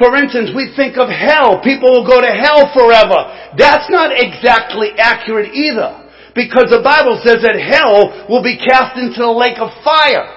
For 0.00 0.16
instance, 0.16 0.52
we 0.56 0.72
think 0.76 0.96
of 0.96 1.08
hell. 1.08 1.60
People 1.60 1.92
will 1.92 2.08
go 2.08 2.20
to 2.20 2.32
hell 2.32 2.72
forever. 2.72 3.52
That's 3.56 3.88
not 3.92 4.12
exactly 4.12 4.96
accurate 4.96 5.52
either. 5.52 6.08
Because 6.36 6.68
the 6.68 6.84
Bible 6.84 7.20
says 7.24 7.40
that 7.44 7.56
hell 7.56 8.28
will 8.28 8.44
be 8.44 8.60
cast 8.60 8.96
into 8.96 9.24
the 9.24 9.32
lake 9.32 9.56
of 9.56 9.72
fire. 9.80 10.28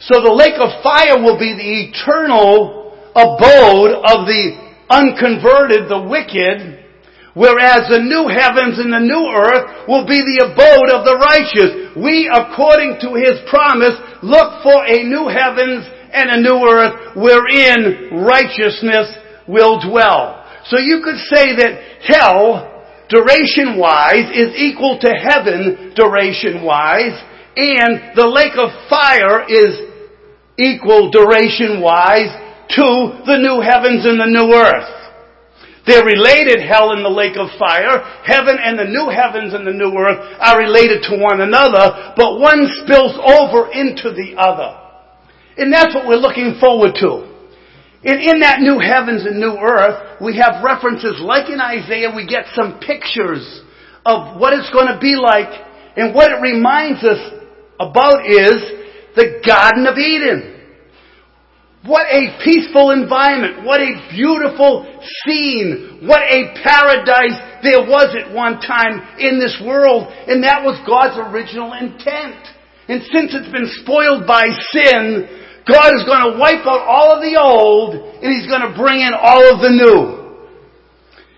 So 0.00 0.24
the 0.24 0.32
lake 0.32 0.56
of 0.56 0.80
fire 0.80 1.20
will 1.20 1.36
be 1.36 1.52
the 1.52 1.92
eternal 1.92 2.77
abode 3.18 3.98
of 4.06 4.30
the 4.30 4.54
unconverted, 4.88 5.90
the 5.90 6.06
wicked, 6.06 6.86
whereas 7.34 7.90
the 7.90 8.00
new 8.00 8.30
heavens 8.30 8.78
and 8.78 8.94
the 8.94 9.02
new 9.02 9.26
earth 9.34 9.86
will 9.86 10.06
be 10.06 10.22
the 10.22 10.46
abode 10.46 10.90
of 10.94 11.04
the 11.04 11.18
righteous. 11.18 11.94
We, 11.98 12.30
according 12.30 13.02
to 13.02 13.18
His 13.18 13.42
promise, 13.50 13.94
look 14.22 14.62
for 14.62 14.86
a 14.86 15.02
new 15.02 15.26
heavens 15.26 15.86
and 16.14 16.30
a 16.30 16.40
new 16.40 16.58
earth 16.62 17.18
wherein 17.18 18.22
righteousness 18.24 19.12
will 19.46 19.82
dwell. 19.82 20.46
So 20.66 20.78
you 20.78 21.00
could 21.04 21.18
say 21.28 21.56
that 21.58 22.00
hell, 22.04 22.84
duration 23.08 23.78
wise, 23.78 24.30
is 24.32 24.54
equal 24.56 24.98
to 25.00 25.10
heaven, 25.10 25.92
duration 25.94 26.64
wise, 26.64 27.16
and 27.56 28.14
the 28.14 28.26
lake 28.26 28.54
of 28.56 28.70
fire 28.88 29.44
is 29.48 29.88
equal 30.58 31.10
duration 31.10 31.80
wise 31.80 32.47
to 32.76 33.22
the 33.24 33.38
new 33.38 33.60
heavens 33.60 34.04
and 34.04 34.20
the 34.20 34.28
new 34.28 34.52
earth. 34.52 34.98
They're 35.88 36.04
related, 36.04 36.60
hell 36.60 36.92
and 36.92 37.00
the 37.00 37.08
lake 37.08 37.40
of 37.40 37.48
fire. 37.56 38.04
Heaven 38.20 38.60
and 38.60 38.76
the 38.76 38.84
new 38.84 39.08
heavens 39.08 39.56
and 39.56 39.64
the 39.64 39.72
new 39.72 39.96
earth 39.96 40.20
are 40.36 40.60
related 40.60 41.00
to 41.08 41.16
one 41.16 41.40
another, 41.40 42.12
but 42.12 42.36
one 42.36 42.68
spills 42.84 43.16
over 43.16 43.72
into 43.72 44.12
the 44.12 44.36
other. 44.36 44.76
And 45.56 45.72
that's 45.72 45.94
what 45.96 46.06
we're 46.06 46.20
looking 46.20 46.60
forward 46.60 46.92
to. 47.00 47.24
And 48.04 48.20
in 48.20 48.40
that 48.44 48.60
new 48.60 48.78
heavens 48.78 49.24
and 49.24 49.40
new 49.40 49.56
earth, 49.56 50.20
we 50.20 50.36
have 50.36 50.62
references 50.62 51.18
like 51.24 51.48
in 51.48 51.58
Isaiah, 51.58 52.12
we 52.14 52.28
get 52.28 52.44
some 52.52 52.78
pictures 52.84 53.42
of 54.04 54.38
what 54.38 54.52
it's 54.52 54.70
going 54.70 54.92
to 54.92 55.00
be 55.00 55.16
like. 55.16 55.50
And 55.96 56.14
what 56.14 56.30
it 56.30 56.40
reminds 56.44 57.02
us 57.02 57.18
about 57.80 58.28
is 58.28 58.60
the 59.16 59.40
Garden 59.40 59.86
of 59.88 59.96
Eden. 59.96 60.57
What 61.86 62.06
a 62.10 62.38
peaceful 62.42 62.90
environment. 62.90 63.64
What 63.64 63.80
a 63.80 63.94
beautiful 64.10 64.82
scene. 65.22 66.02
What 66.02 66.22
a 66.22 66.50
paradise 66.62 67.38
there 67.62 67.86
was 67.86 68.14
at 68.18 68.34
one 68.34 68.58
time 68.60 68.98
in 69.18 69.38
this 69.38 69.56
world. 69.64 70.10
And 70.26 70.42
that 70.42 70.66
was 70.66 70.74
God's 70.82 71.16
original 71.30 71.72
intent. 71.72 72.38
And 72.90 73.02
since 73.14 73.30
it's 73.30 73.52
been 73.52 73.70
spoiled 73.84 74.26
by 74.26 74.50
sin, 74.74 75.28
God 75.70 75.94
is 75.94 76.02
going 76.02 76.32
to 76.32 76.38
wipe 76.40 76.66
out 76.66 76.82
all 76.82 77.14
of 77.14 77.22
the 77.22 77.38
old 77.38 77.94
and 77.94 78.28
He's 78.32 78.50
going 78.50 78.66
to 78.66 78.74
bring 78.74 78.98
in 79.00 79.14
all 79.14 79.54
of 79.54 79.62
the 79.62 79.70
new. 79.70 80.18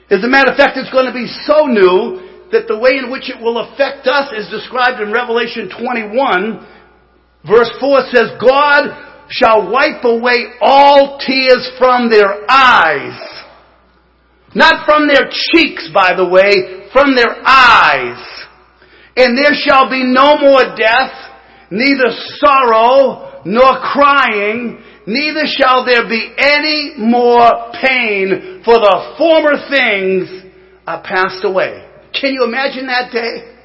As 0.08 0.24
a 0.24 0.28
matter 0.28 0.50
of 0.50 0.56
fact, 0.56 0.78
it's 0.78 0.90
going 0.90 1.06
to 1.06 1.14
be 1.14 1.28
so 1.46 1.66
new 1.66 2.48
that 2.50 2.66
the 2.66 2.78
way 2.78 2.98
in 2.98 3.12
which 3.12 3.30
it 3.30 3.38
will 3.38 3.62
affect 3.62 4.08
us 4.08 4.32
is 4.34 4.48
described 4.50 4.98
in 4.98 5.12
Revelation 5.12 5.70
21 5.70 6.66
Verse 7.46 7.72
4 7.80 8.00
says, 8.12 8.28
God 8.36 9.09
shall 9.30 9.70
wipe 9.70 10.04
away 10.04 10.46
all 10.60 11.18
tears 11.24 11.70
from 11.78 12.10
their 12.10 12.50
eyes. 12.50 13.18
Not 14.54 14.84
from 14.84 15.06
their 15.06 15.30
cheeks, 15.30 15.88
by 15.94 16.14
the 16.16 16.28
way, 16.28 16.90
from 16.92 17.14
their 17.14 17.36
eyes. 17.46 18.18
And 19.16 19.38
there 19.38 19.54
shall 19.54 19.88
be 19.88 20.02
no 20.02 20.36
more 20.38 20.76
death, 20.76 21.12
neither 21.70 22.10
sorrow, 22.38 23.42
nor 23.44 23.78
crying, 23.92 24.82
neither 25.06 25.46
shall 25.46 25.84
there 25.84 26.08
be 26.08 26.34
any 26.36 26.94
more 26.98 27.70
pain, 27.80 28.62
for 28.64 28.74
the 28.74 29.14
former 29.16 29.54
things 29.70 30.28
are 30.86 31.02
passed 31.02 31.44
away. 31.44 31.86
Can 32.12 32.34
you 32.34 32.44
imagine 32.44 32.86
that 32.88 33.12
day? 33.12 33.56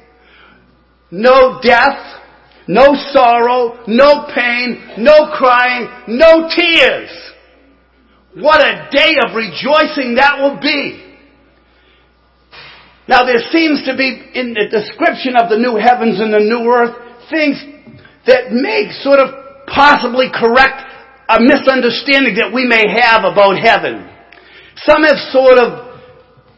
No 1.10 1.58
death, 1.60 2.15
no 2.68 2.94
sorrow, 3.12 3.84
no 3.86 4.26
pain, 4.34 4.96
no 4.98 5.30
crying, 5.32 5.88
no 6.08 6.48
tears. 6.48 7.10
What 8.34 8.60
a 8.60 8.88
day 8.90 9.16
of 9.24 9.34
rejoicing 9.34 10.16
that 10.16 10.38
will 10.38 10.60
be. 10.60 11.02
Now 13.08 13.24
there 13.24 13.40
seems 13.50 13.84
to 13.86 13.96
be 13.96 14.30
in 14.34 14.52
the 14.52 14.66
description 14.68 15.36
of 15.38 15.48
the 15.48 15.56
new 15.56 15.76
heavens 15.76 16.18
and 16.20 16.34
the 16.34 16.42
new 16.42 16.66
earth 16.68 16.94
things 17.30 17.62
that 18.26 18.50
may 18.50 18.90
sort 19.02 19.20
of 19.20 19.66
possibly 19.66 20.28
correct 20.34 20.82
a 21.28 21.38
misunderstanding 21.40 22.34
that 22.36 22.50
we 22.52 22.66
may 22.66 22.82
have 23.02 23.22
about 23.22 23.58
heaven. 23.58 24.10
Some 24.82 25.02
have 25.02 25.18
sort 25.30 25.58
of 25.58 25.86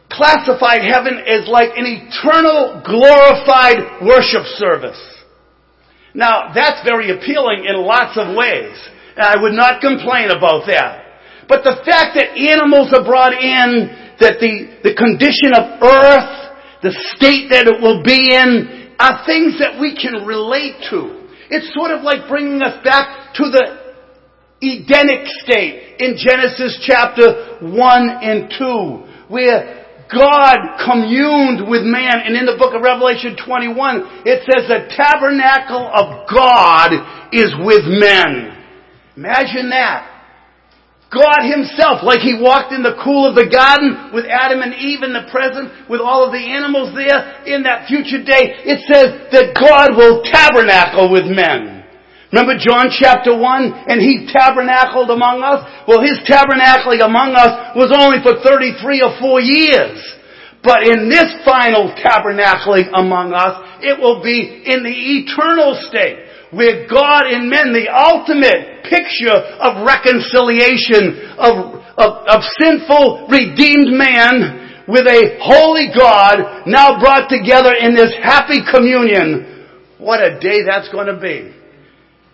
classified 0.09 0.81
heaven 0.81 1.21
as 1.25 1.47
like 1.47 1.69
an 1.77 1.85
eternal 1.85 2.81
glorified 2.81 4.01
worship 4.01 4.45
service. 4.57 5.18
Now, 6.13 6.51
that's 6.53 6.81
very 6.87 7.11
appealing 7.11 7.65
in 7.65 7.77
lots 7.77 8.17
of 8.17 8.35
ways. 8.35 8.73
And 9.15 9.25
I 9.25 9.41
would 9.41 9.53
not 9.53 9.81
complain 9.81 10.31
about 10.31 10.65
that. 10.67 11.05
But 11.47 11.63
the 11.63 11.81
fact 11.85 12.13
that 12.15 12.37
animals 12.37 12.93
are 12.93 13.03
brought 13.03 13.33
in, 13.33 14.15
that 14.19 14.37
the, 14.39 14.79
the 14.85 14.93
condition 14.93 15.53
of 15.57 15.81
earth, 15.81 16.31
the 16.81 16.93
state 17.17 17.49
that 17.49 17.65
it 17.65 17.81
will 17.81 18.03
be 18.03 18.33
in, 18.33 18.93
are 18.99 19.25
things 19.25 19.57
that 19.59 19.79
we 19.79 19.95
can 19.95 20.25
relate 20.25 20.77
to. 20.89 21.27
It's 21.49 21.73
sort 21.73 21.91
of 21.91 22.03
like 22.03 22.29
bringing 22.29 22.61
us 22.61 22.83
back 22.83 23.33
to 23.35 23.43
the 23.49 23.89
Edenic 24.61 25.25
state 25.41 25.97
in 25.99 26.15
Genesis 26.17 26.83
chapter 26.85 27.57
1 27.61 28.09
and 28.21 28.53
2, 28.57 29.33
where 29.33 29.78
God 30.09 30.57
communed 30.81 31.69
with 31.69 31.85
man. 31.85 32.25
And 32.25 32.35
in 32.35 32.49
the 32.49 32.57
book 32.57 32.73
of 32.73 32.81
Revelation 32.81 33.37
21, 33.37 34.25
it 34.25 34.41
says 34.49 34.65
the 34.65 34.89
tabernacle 34.89 35.85
of 35.85 36.25
God 36.25 36.97
is 37.31 37.53
with 37.61 37.85
men. 37.85 38.57
Imagine 39.15 39.69
that. 39.69 40.19
God 41.09 41.41
himself, 41.41 42.05
like 42.05 42.21
he 42.21 42.37
walked 42.37 42.69
in 42.69 42.85
the 42.85 42.93
cool 43.01 43.25
of 43.25 43.33
the 43.33 43.49
garden 43.49 44.13
with 44.13 44.29
Adam 44.29 44.61
and 44.61 44.77
Eve 44.77 45.01
in 45.01 45.09
the 45.09 45.25
present, 45.33 45.89
with 45.89 46.01
all 46.01 46.21
of 46.21 46.31
the 46.31 46.41
animals 46.41 46.93
there 46.93 47.49
in 47.49 47.65
that 47.65 47.89
future 47.89 48.21
day, 48.21 48.61
it 48.61 48.85
says 48.85 49.33
that 49.33 49.57
God 49.57 49.97
will 49.97 50.21
tabernacle 50.21 51.09
with 51.09 51.25
men. 51.25 51.78
Remember 52.31 52.53
John 52.61 52.93
chapter 52.93 53.33
1? 53.33 53.89
And 53.89 53.97
he 54.01 54.29
tabernacled 54.29 55.09
among 55.09 55.41
us? 55.41 55.65
Well, 55.87 56.05
his 56.05 56.21
tabernacling 56.29 57.01
among 57.01 57.33
us 57.33 57.73
was 57.73 57.89
only 57.89 58.21
for 58.21 58.37
33 58.41 59.01
or 59.01 59.17
4 59.17 59.41
years. 59.41 59.97
But 60.61 60.83
in 60.85 61.09
this 61.09 61.31
final 61.45 61.89
tabernacling 61.95 62.91
among 62.93 63.33
us, 63.33 63.81
it 63.81 63.97
will 63.97 64.21
be 64.21 64.63
in 64.65 64.83
the 64.83 64.97
eternal 65.23 65.73
state, 65.87 66.19
where 66.51 66.85
God 66.85 67.31
and 67.31 67.49
men, 67.49 67.71
the 67.71 67.87
ultimate 67.87 68.83
picture 68.83 69.33
of 69.33 69.87
reconciliation, 69.87 71.33
of, 71.39 71.79
of, 71.95 72.11
of 72.27 72.39
sinful, 72.59 73.31
redeemed 73.31 73.95
man, 73.95 74.83
with 74.85 75.07
a 75.07 75.37
holy 75.39 75.87
God 75.95 76.65
now 76.67 76.99
brought 76.99 77.29
together 77.29 77.73
in 77.79 77.95
this 77.95 78.13
happy 78.21 78.59
communion. 78.69 79.65
What 79.97 80.19
a 80.19 80.39
day 80.39 80.65
that's 80.67 80.89
going 80.89 81.07
to 81.07 81.19
be. 81.19 81.55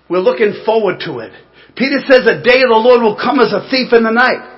We're 0.10 0.24
looking 0.24 0.64
forward 0.66 1.02
to 1.06 1.20
it. 1.20 1.34
Peter 1.76 2.00
says 2.06 2.24
the 2.24 2.40
day 2.46 2.64
of 2.64 2.72
the 2.72 2.82
Lord 2.82 3.02
will 3.02 3.20
come 3.20 3.40
as 3.40 3.52
a 3.52 3.68
thief 3.70 3.92
in 3.92 4.04
the 4.04 4.14
night. 4.14 4.56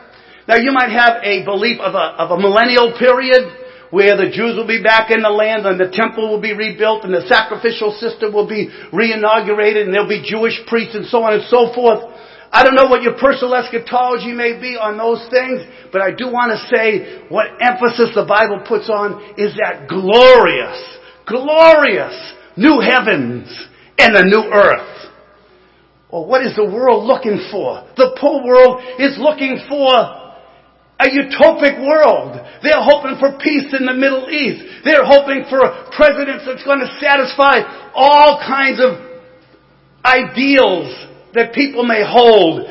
Now 0.48 0.56
you 0.56 0.72
might 0.72 0.92
have 0.92 1.24
a 1.24 1.44
belief 1.44 1.80
of 1.80 1.96
a, 1.96 2.16
of 2.22 2.32
a 2.32 2.40
millennial 2.40 2.96
period 2.96 3.68
where 3.90 4.20
the 4.20 4.28
Jews 4.28 4.60
will 4.60 4.68
be 4.68 4.84
back 4.84 5.12
in 5.12 5.24
the 5.24 5.32
land 5.32 5.66
and 5.66 5.80
the 5.80 5.92
temple 5.92 6.28
will 6.28 6.44
be 6.44 6.52
rebuilt 6.52 7.04
and 7.08 7.14
the 7.14 7.24
sacrificial 7.28 7.96
system 7.96 8.36
will 8.36 8.48
be 8.48 8.68
reinaugurated 8.92 9.88
and 9.88 9.94
there'll 9.94 10.08
be 10.12 10.24
Jewish 10.24 10.60
priests 10.68 10.96
and 10.96 11.08
so 11.08 11.24
on 11.24 11.34
and 11.40 11.44
so 11.48 11.72
forth. 11.72 12.04
I 12.52 12.64
don't 12.64 12.76
know 12.76 12.88
what 12.88 13.04
your 13.04 13.16
personal 13.20 13.56
eschatology 13.56 14.32
may 14.32 14.60
be 14.60 14.80
on 14.80 14.96
those 14.96 15.24
things, 15.32 15.64
but 15.92 16.00
I 16.00 16.12
do 16.16 16.32
want 16.32 16.56
to 16.56 16.60
say 16.72 17.28
what 17.28 17.48
emphasis 17.60 18.16
the 18.16 18.28
Bible 18.28 18.64
puts 18.68 18.88
on 18.88 19.36
is 19.36 19.56
that 19.60 19.88
glorious, 19.88 20.80
glorious 21.28 22.16
new 22.56 22.80
heavens 22.80 23.52
and 24.00 24.16
a 24.16 24.24
new 24.24 24.48
earth. 24.52 25.07
What 26.26 26.46
is 26.46 26.56
the 26.56 26.66
world 26.66 27.06
looking 27.06 27.48
for? 27.52 27.84
The 27.96 28.18
poor 28.20 28.44
world 28.44 28.82
is 28.98 29.18
looking 29.20 29.60
for 29.68 29.92
a 31.00 31.06
utopic 31.06 31.78
world. 31.86 32.42
They're 32.64 32.82
hoping 32.82 33.18
for 33.20 33.38
peace 33.38 33.74
in 33.78 33.86
the 33.86 33.94
Middle 33.94 34.30
East. 34.30 34.84
They're 34.84 35.06
hoping 35.06 35.46
for 35.50 35.62
a 35.62 35.92
president 35.94 36.42
that's 36.46 36.64
going 36.64 36.80
to 36.80 36.90
satisfy 37.00 37.62
all 37.94 38.42
kinds 38.42 38.82
of 38.82 39.06
ideals 40.04 40.90
that 41.34 41.54
people 41.54 41.84
may 41.84 42.02
hold. 42.02 42.66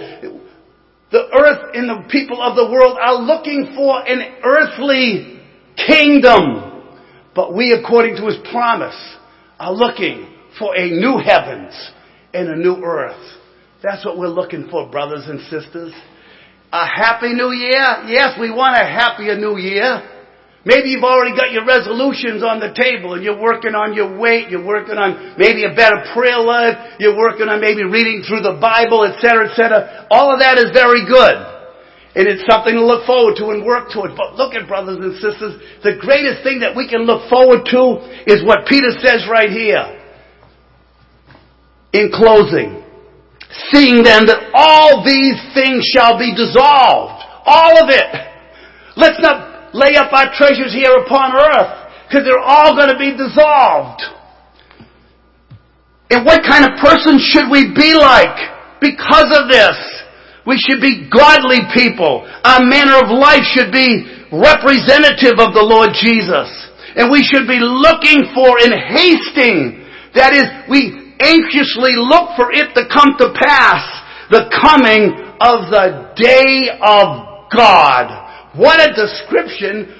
The 1.13 1.23
earth 1.39 1.71
and 1.75 1.89
the 1.89 2.09
people 2.11 2.43
of 2.43 2.57
the 2.57 2.69
world 2.69 2.99
are 3.01 3.15
looking 3.15 3.73
for 3.77 4.03
an 4.07 4.43
earthly 4.43 5.41
kingdom. 5.87 6.83
But 7.35 7.55
we, 7.55 7.73
according 7.73 8.17
to 8.17 8.27
his 8.27 8.39
promise, 8.51 8.97
are 9.61 9.73
looking 9.73 10.35
for 10.59 10.75
a 10.77 10.91
new 10.91 11.19
heavens 11.19 11.93
and 12.35 12.49
a 12.49 12.57
new 12.57 12.83
earth. 12.83 13.36
That's 13.87 14.03
what 14.05 14.19
we're 14.19 14.35
looking 14.35 14.67
for, 14.67 14.91
brothers 14.91 15.31
and 15.31 15.39
sisters. 15.47 15.95
A 16.75 16.85
happy 16.85 17.31
new 17.39 17.55
year? 17.55 18.11
Yes, 18.11 18.35
we 18.35 18.51
want 18.51 18.75
a 18.75 18.83
happier 18.83 19.39
new 19.39 19.63
year. 19.63 20.03
Maybe 20.67 20.91
you've 20.91 21.07
already 21.07 21.31
got 21.39 21.55
your 21.55 21.63
resolutions 21.63 22.43
on 22.43 22.59
the 22.59 22.75
table 22.75 23.15
and 23.15 23.23
you're 23.23 23.39
working 23.39 23.79
on 23.79 23.95
your 23.95 24.19
weight, 24.19 24.51
you're 24.51 24.67
working 24.67 24.99
on 24.99 25.39
maybe 25.39 25.63
a 25.63 25.71
better 25.71 26.03
prayer 26.11 26.43
life, 26.43 26.99
you're 26.99 27.15
working 27.15 27.47
on 27.47 27.63
maybe 27.63 27.87
reading 27.87 28.27
through 28.27 28.43
the 28.43 28.59
Bible, 28.59 29.07
etc., 29.07 29.47
etc. 29.47 30.11
All 30.11 30.35
of 30.35 30.43
that 30.43 30.59
is 30.59 30.75
very 30.75 31.07
good. 31.07 31.39
And 32.19 32.27
it's 32.27 32.43
something 32.51 32.75
to 32.75 32.83
look 32.83 33.07
forward 33.07 33.39
to 33.39 33.55
and 33.55 33.63
work 33.63 33.95
towards. 33.95 34.19
But 34.19 34.35
look 34.35 34.59
at 34.59 34.67
brothers 34.67 34.99
and 34.99 35.15
sisters, 35.23 35.63
the 35.87 35.95
greatest 36.03 36.43
thing 36.43 36.59
that 36.67 36.75
we 36.75 36.91
can 36.91 37.07
look 37.07 37.31
forward 37.31 37.63
to 37.71 38.03
is 38.27 38.43
what 38.43 38.67
Peter 38.67 38.91
says 38.99 39.31
right 39.31 39.55
here. 39.55 39.95
In 41.95 42.11
closing, 42.11 42.83
seeing 43.71 44.03
then 44.03 44.27
that 44.27 44.51
all 44.55 45.05
these 45.05 45.39
things 45.55 45.85
shall 45.95 46.19
be 46.19 46.35
dissolved. 46.35 47.23
All 47.47 47.79
of 47.79 47.91
it. 47.91 48.11
Let's 48.97 49.21
not 49.21 49.75
lay 49.75 49.95
up 49.97 50.13
our 50.13 50.33
treasures 50.35 50.73
here 50.73 50.93
upon 51.05 51.37
earth, 51.37 51.93
because 52.09 52.25
they're 52.25 52.43
all 52.43 52.75
going 52.75 52.89
to 52.89 52.99
be 52.99 53.13
dissolved. 53.13 54.03
And 56.11 56.25
what 56.25 56.43
kind 56.47 56.65
of 56.65 56.79
person 56.79 57.19
should 57.19 57.51
we 57.51 57.75
be 57.75 57.93
like 57.95 58.81
because 58.81 59.31
of 59.35 59.51
this? 59.51 59.77
We 60.47 60.57
should 60.57 60.81
be 60.81 61.11
godly 61.11 61.67
people. 61.75 62.23
Our 62.45 62.63
manner 62.65 63.03
of 63.03 63.11
life 63.11 63.43
should 63.51 63.75
be 63.75 64.07
representative 64.31 65.43
of 65.43 65.51
the 65.53 65.67
Lord 65.67 65.91
Jesus. 65.99 66.47
And 66.95 67.11
we 67.11 67.27
should 67.27 67.51
be 67.51 67.59
looking 67.59 68.31
for 68.33 68.55
and 68.63 68.73
hasting. 68.73 69.83
That 70.15 70.33
is, 70.33 70.47
we 70.71 71.06
anxiously 71.21 71.97
look 71.97 72.37
for 72.37 72.53
it 72.53 72.75
to 72.75 72.85
come 72.93 73.17
to 73.19 73.33
pass. 73.35 73.85
The 74.31 74.51
coming 74.51 75.15
of 75.41 75.71
the 75.71 76.13
day 76.17 76.75
of 76.83 77.51
God. 77.53 78.27
What 78.57 78.81
a 78.81 78.95
description 78.95 79.95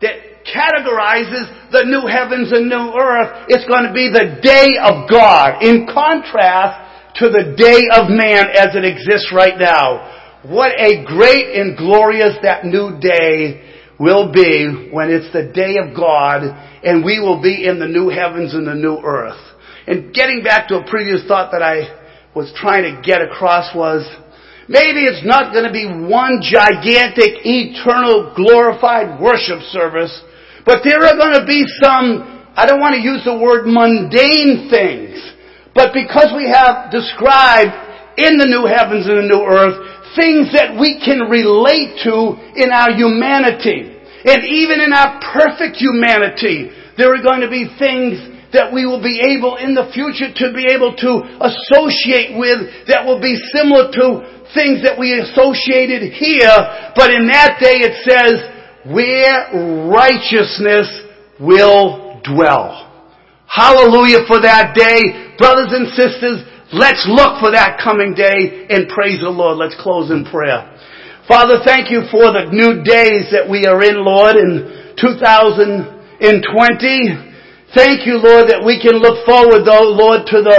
that 0.00 0.46
categorizes 0.46 1.72
the 1.72 1.84
new 1.84 2.06
heavens 2.06 2.52
and 2.52 2.68
new 2.68 2.94
earth. 2.94 3.46
It's 3.48 3.66
going 3.66 3.84
to 3.84 3.92
be 3.92 4.08
the 4.08 4.40
day 4.40 4.78
of 4.80 5.10
God 5.10 5.62
in 5.62 5.86
contrast 5.86 7.16
to 7.16 7.28
the 7.28 7.56
day 7.56 7.82
of 7.98 8.08
man 8.08 8.46
as 8.54 8.76
it 8.76 8.84
exists 8.84 9.32
right 9.34 9.58
now. 9.58 10.14
What 10.44 10.72
a 10.78 11.04
great 11.04 11.58
and 11.58 11.76
glorious 11.76 12.36
that 12.42 12.64
new 12.64 13.00
day 13.00 13.66
will 13.98 14.30
be 14.32 14.90
when 14.92 15.10
it's 15.10 15.32
the 15.32 15.50
day 15.52 15.76
of 15.82 15.96
God 15.96 16.46
and 16.84 17.04
we 17.04 17.18
will 17.18 17.42
be 17.42 17.66
in 17.66 17.80
the 17.80 17.88
new 17.88 18.08
heavens 18.08 18.54
and 18.54 18.66
the 18.66 18.74
new 18.74 18.98
earth. 19.02 19.40
And 19.88 20.12
getting 20.12 20.44
back 20.44 20.68
to 20.68 20.84
a 20.84 20.84
previous 20.84 21.24
thought 21.24 21.48
that 21.56 21.64
I 21.64 21.88
was 22.36 22.52
trying 22.52 22.84
to 22.84 23.00
get 23.00 23.24
across 23.24 23.72
was, 23.72 24.04
maybe 24.68 25.08
it's 25.08 25.24
not 25.24 25.48
going 25.56 25.64
to 25.64 25.72
be 25.72 25.88
one 25.88 26.44
gigantic, 26.44 27.40
eternal, 27.40 28.36
glorified 28.36 29.16
worship 29.16 29.64
service, 29.72 30.12
but 30.68 30.84
there 30.84 31.00
are 31.00 31.16
going 31.16 31.40
to 31.40 31.48
be 31.48 31.64
some, 31.80 32.20
I 32.52 32.68
don't 32.68 32.84
want 32.84 33.00
to 33.00 33.02
use 33.02 33.24
the 33.24 33.40
word 33.40 33.64
mundane 33.64 34.68
things, 34.68 35.24
but 35.72 35.96
because 35.96 36.36
we 36.36 36.44
have 36.52 36.92
described 36.92 37.72
in 38.20 38.36
the 38.36 38.44
new 38.44 38.68
heavens 38.68 39.08
and 39.08 39.24
the 39.24 39.28
new 39.32 39.40
earth, 39.40 39.80
things 40.12 40.52
that 40.52 40.76
we 40.76 41.00
can 41.00 41.32
relate 41.32 41.96
to 42.04 42.36
in 42.60 42.68
our 42.76 42.92
humanity. 42.92 43.88
And 44.28 44.44
even 44.44 44.84
in 44.84 44.92
our 44.92 45.16
perfect 45.32 45.80
humanity, 45.80 46.76
there 47.00 47.08
are 47.16 47.24
going 47.24 47.40
to 47.40 47.48
be 47.48 47.72
things 47.80 48.36
that 48.52 48.72
we 48.72 48.86
will 48.86 49.02
be 49.02 49.20
able 49.20 49.56
in 49.60 49.74
the 49.76 49.92
future 49.92 50.32
to 50.32 50.46
be 50.56 50.72
able 50.72 50.96
to 50.96 51.12
associate 51.44 52.32
with 52.40 52.88
that 52.88 53.04
will 53.04 53.20
be 53.20 53.36
similar 53.52 53.92
to 53.92 54.24
things 54.56 54.80
that 54.80 54.96
we 54.96 55.12
associated 55.12 56.08
here. 56.16 56.56
But 56.96 57.12
in 57.12 57.28
that 57.28 57.60
day 57.60 57.84
it 57.84 57.92
says, 58.08 58.40
where 58.88 59.52
righteousness 59.92 60.88
will 61.36 62.16
dwell. 62.24 62.88
Hallelujah 63.48 64.24
for 64.28 64.40
that 64.40 64.74
day. 64.76 65.34
Brothers 65.36 65.72
and 65.72 65.88
sisters, 65.92 66.44
let's 66.72 67.04
look 67.08 67.40
for 67.40 67.50
that 67.52 67.78
coming 67.82 68.14
day 68.14 68.66
and 68.68 68.88
praise 68.88 69.20
the 69.20 69.28
Lord. 69.28 69.58
Let's 69.58 69.76
close 69.80 70.10
in 70.10 70.24
prayer. 70.24 70.64
Father, 71.28 71.60
thank 71.64 71.90
you 71.90 72.02
for 72.08 72.32
the 72.32 72.46
new 72.48 72.80
days 72.80 73.28
that 73.36 73.44
we 73.44 73.66
are 73.68 73.84
in, 73.84 74.00
Lord, 74.00 74.36
in 74.36 74.96
2020. 74.96 77.28
Thank 77.76 78.08
you, 78.08 78.16
Lord, 78.16 78.48
that 78.48 78.64
we 78.64 78.80
can 78.80 78.96
look 78.96 79.28
forward, 79.28 79.68
though, 79.68 79.92
Lord, 79.92 80.24
to 80.32 80.40
the, 80.40 80.58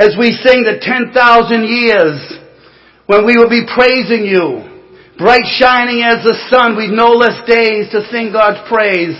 as 0.00 0.16
we 0.16 0.32
sing 0.40 0.64
the 0.64 0.80
10,000 0.80 1.12
years, 1.68 2.16
when 3.04 3.28
we 3.28 3.36
will 3.36 3.52
be 3.52 3.68
praising 3.68 4.24
you, 4.24 4.64
bright 5.20 5.44
shining 5.60 6.00
as 6.00 6.24
the 6.24 6.32
sun, 6.48 6.72
we've 6.72 6.96
no 6.96 7.12
less 7.12 7.44
days 7.44 7.92
to 7.92 8.08
sing 8.08 8.32
God's 8.32 8.64
praise 8.72 9.12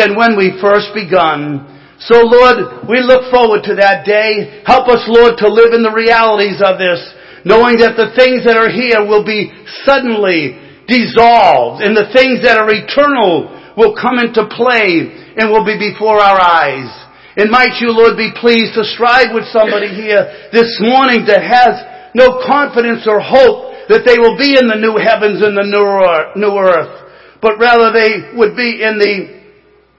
than 0.00 0.16
when 0.16 0.32
we 0.32 0.56
first 0.64 0.96
begun. 0.96 1.68
So 2.08 2.24
Lord, 2.24 2.88
we 2.88 3.04
look 3.04 3.28
forward 3.28 3.68
to 3.68 3.76
that 3.76 4.08
day. 4.08 4.64
Help 4.64 4.88
us, 4.88 5.04
Lord, 5.12 5.36
to 5.44 5.48
live 5.52 5.76
in 5.76 5.84
the 5.84 5.92
realities 5.92 6.64
of 6.64 6.80
this, 6.80 7.04
knowing 7.44 7.76
that 7.84 8.00
the 8.00 8.16
things 8.16 8.48
that 8.48 8.56
are 8.56 8.72
here 8.72 9.04
will 9.04 9.28
be 9.28 9.52
suddenly 9.84 10.56
dissolved 10.88 11.84
and 11.84 11.92
the 11.92 12.08
things 12.16 12.40
that 12.48 12.56
are 12.56 12.72
eternal 12.72 13.57
will 13.78 13.94
come 13.94 14.18
into 14.18 14.42
play 14.50 15.06
and 15.38 15.54
will 15.54 15.62
be 15.62 15.78
before 15.78 16.18
our 16.18 16.42
eyes. 16.42 16.90
And 17.38 17.54
might 17.54 17.78
you, 17.78 17.94
Lord, 17.94 18.18
be 18.18 18.34
pleased 18.34 18.74
to 18.74 18.82
strive 18.82 19.30
with 19.30 19.46
somebody 19.54 19.94
here 19.94 20.50
this 20.50 20.74
morning 20.82 21.22
that 21.30 21.38
has 21.38 22.10
no 22.18 22.42
confidence 22.42 23.06
or 23.06 23.22
hope 23.22 23.86
that 23.86 24.02
they 24.02 24.18
will 24.18 24.34
be 24.34 24.58
in 24.58 24.66
the 24.66 24.82
new 24.82 24.98
heavens 24.98 25.38
and 25.38 25.54
the 25.54 25.62
new 25.62 26.54
earth, 26.58 27.06
but 27.40 27.62
rather 27.62 27.94
they 27.94 28.34
would 28.34 28.58
be 28.58 28.82
in 28.82 28.98
the 28.98 29.37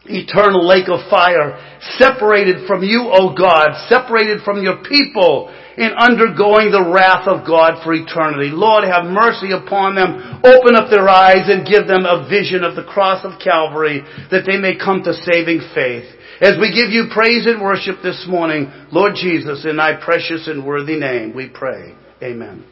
eternal 0.09 0.65
lake 0.65 0.89
of 0.89 1.09
fire, 1.09 1.57
separated 1.97 2.67
from 2.67 2.83
you, 2.83 3.09
O 3.13 3.33
God, 3.37 3.71
separated 3.87 4.41
from 4.41 4.61
your 4.61 4.83
people, 4.83 5.53
in 5.79 5.95
undergoing 5.95 6.75
the 6.75 6.91
wrath 6.91 7.23
of 7.25 7.47
God 7.47 7.79
for 7.83 7.93
eternity. 7.95 8.51
Lord, 8.51 8.83
have 8.83 9.07
mercy 9.07 9.55
upon 9.55 9.95
them. 9.95 10.43
Open 10.43 10.75
up 10.75 10.91
their 10.91 11.07
eyes 11.07 11.47
and 11.47 11.63
give 11.63 11.87
them 11.87 12.03
a 12.03 12.27
vision 12.27 12.67
of 12.67 12.75
the 12.75 12.83
cross 12.83 13.23
of 13.23 13.39
Calvary 13.39 14.03
that 14.29 14.43
they 14.43 14.59
may 14.59 14.75
come 14.75 15.01
to 15.07 15.13
saving 15.13 15.63
faith. 15.73 16.03
As 16.41 16.59
we 16.59 16.75
give 16.75 16.91
you 16.91 17.07
praise 17.13 17.47
and 17.47 17.61
worship 17.61 18.03
this 18.03 18.27
morning, 18.27 18.67
Lord 18.91 19.15
Jesus, 19.15 19.65
in 19.65 19.77
thy 19.77 19.95
precious 20.03 20.47
and 20.47 20.65
worthy 20.65 20.99
name, 20.99 21.33
we 21.33 21.47
pray. 21.47 21.95
Amen. 22.21 22.65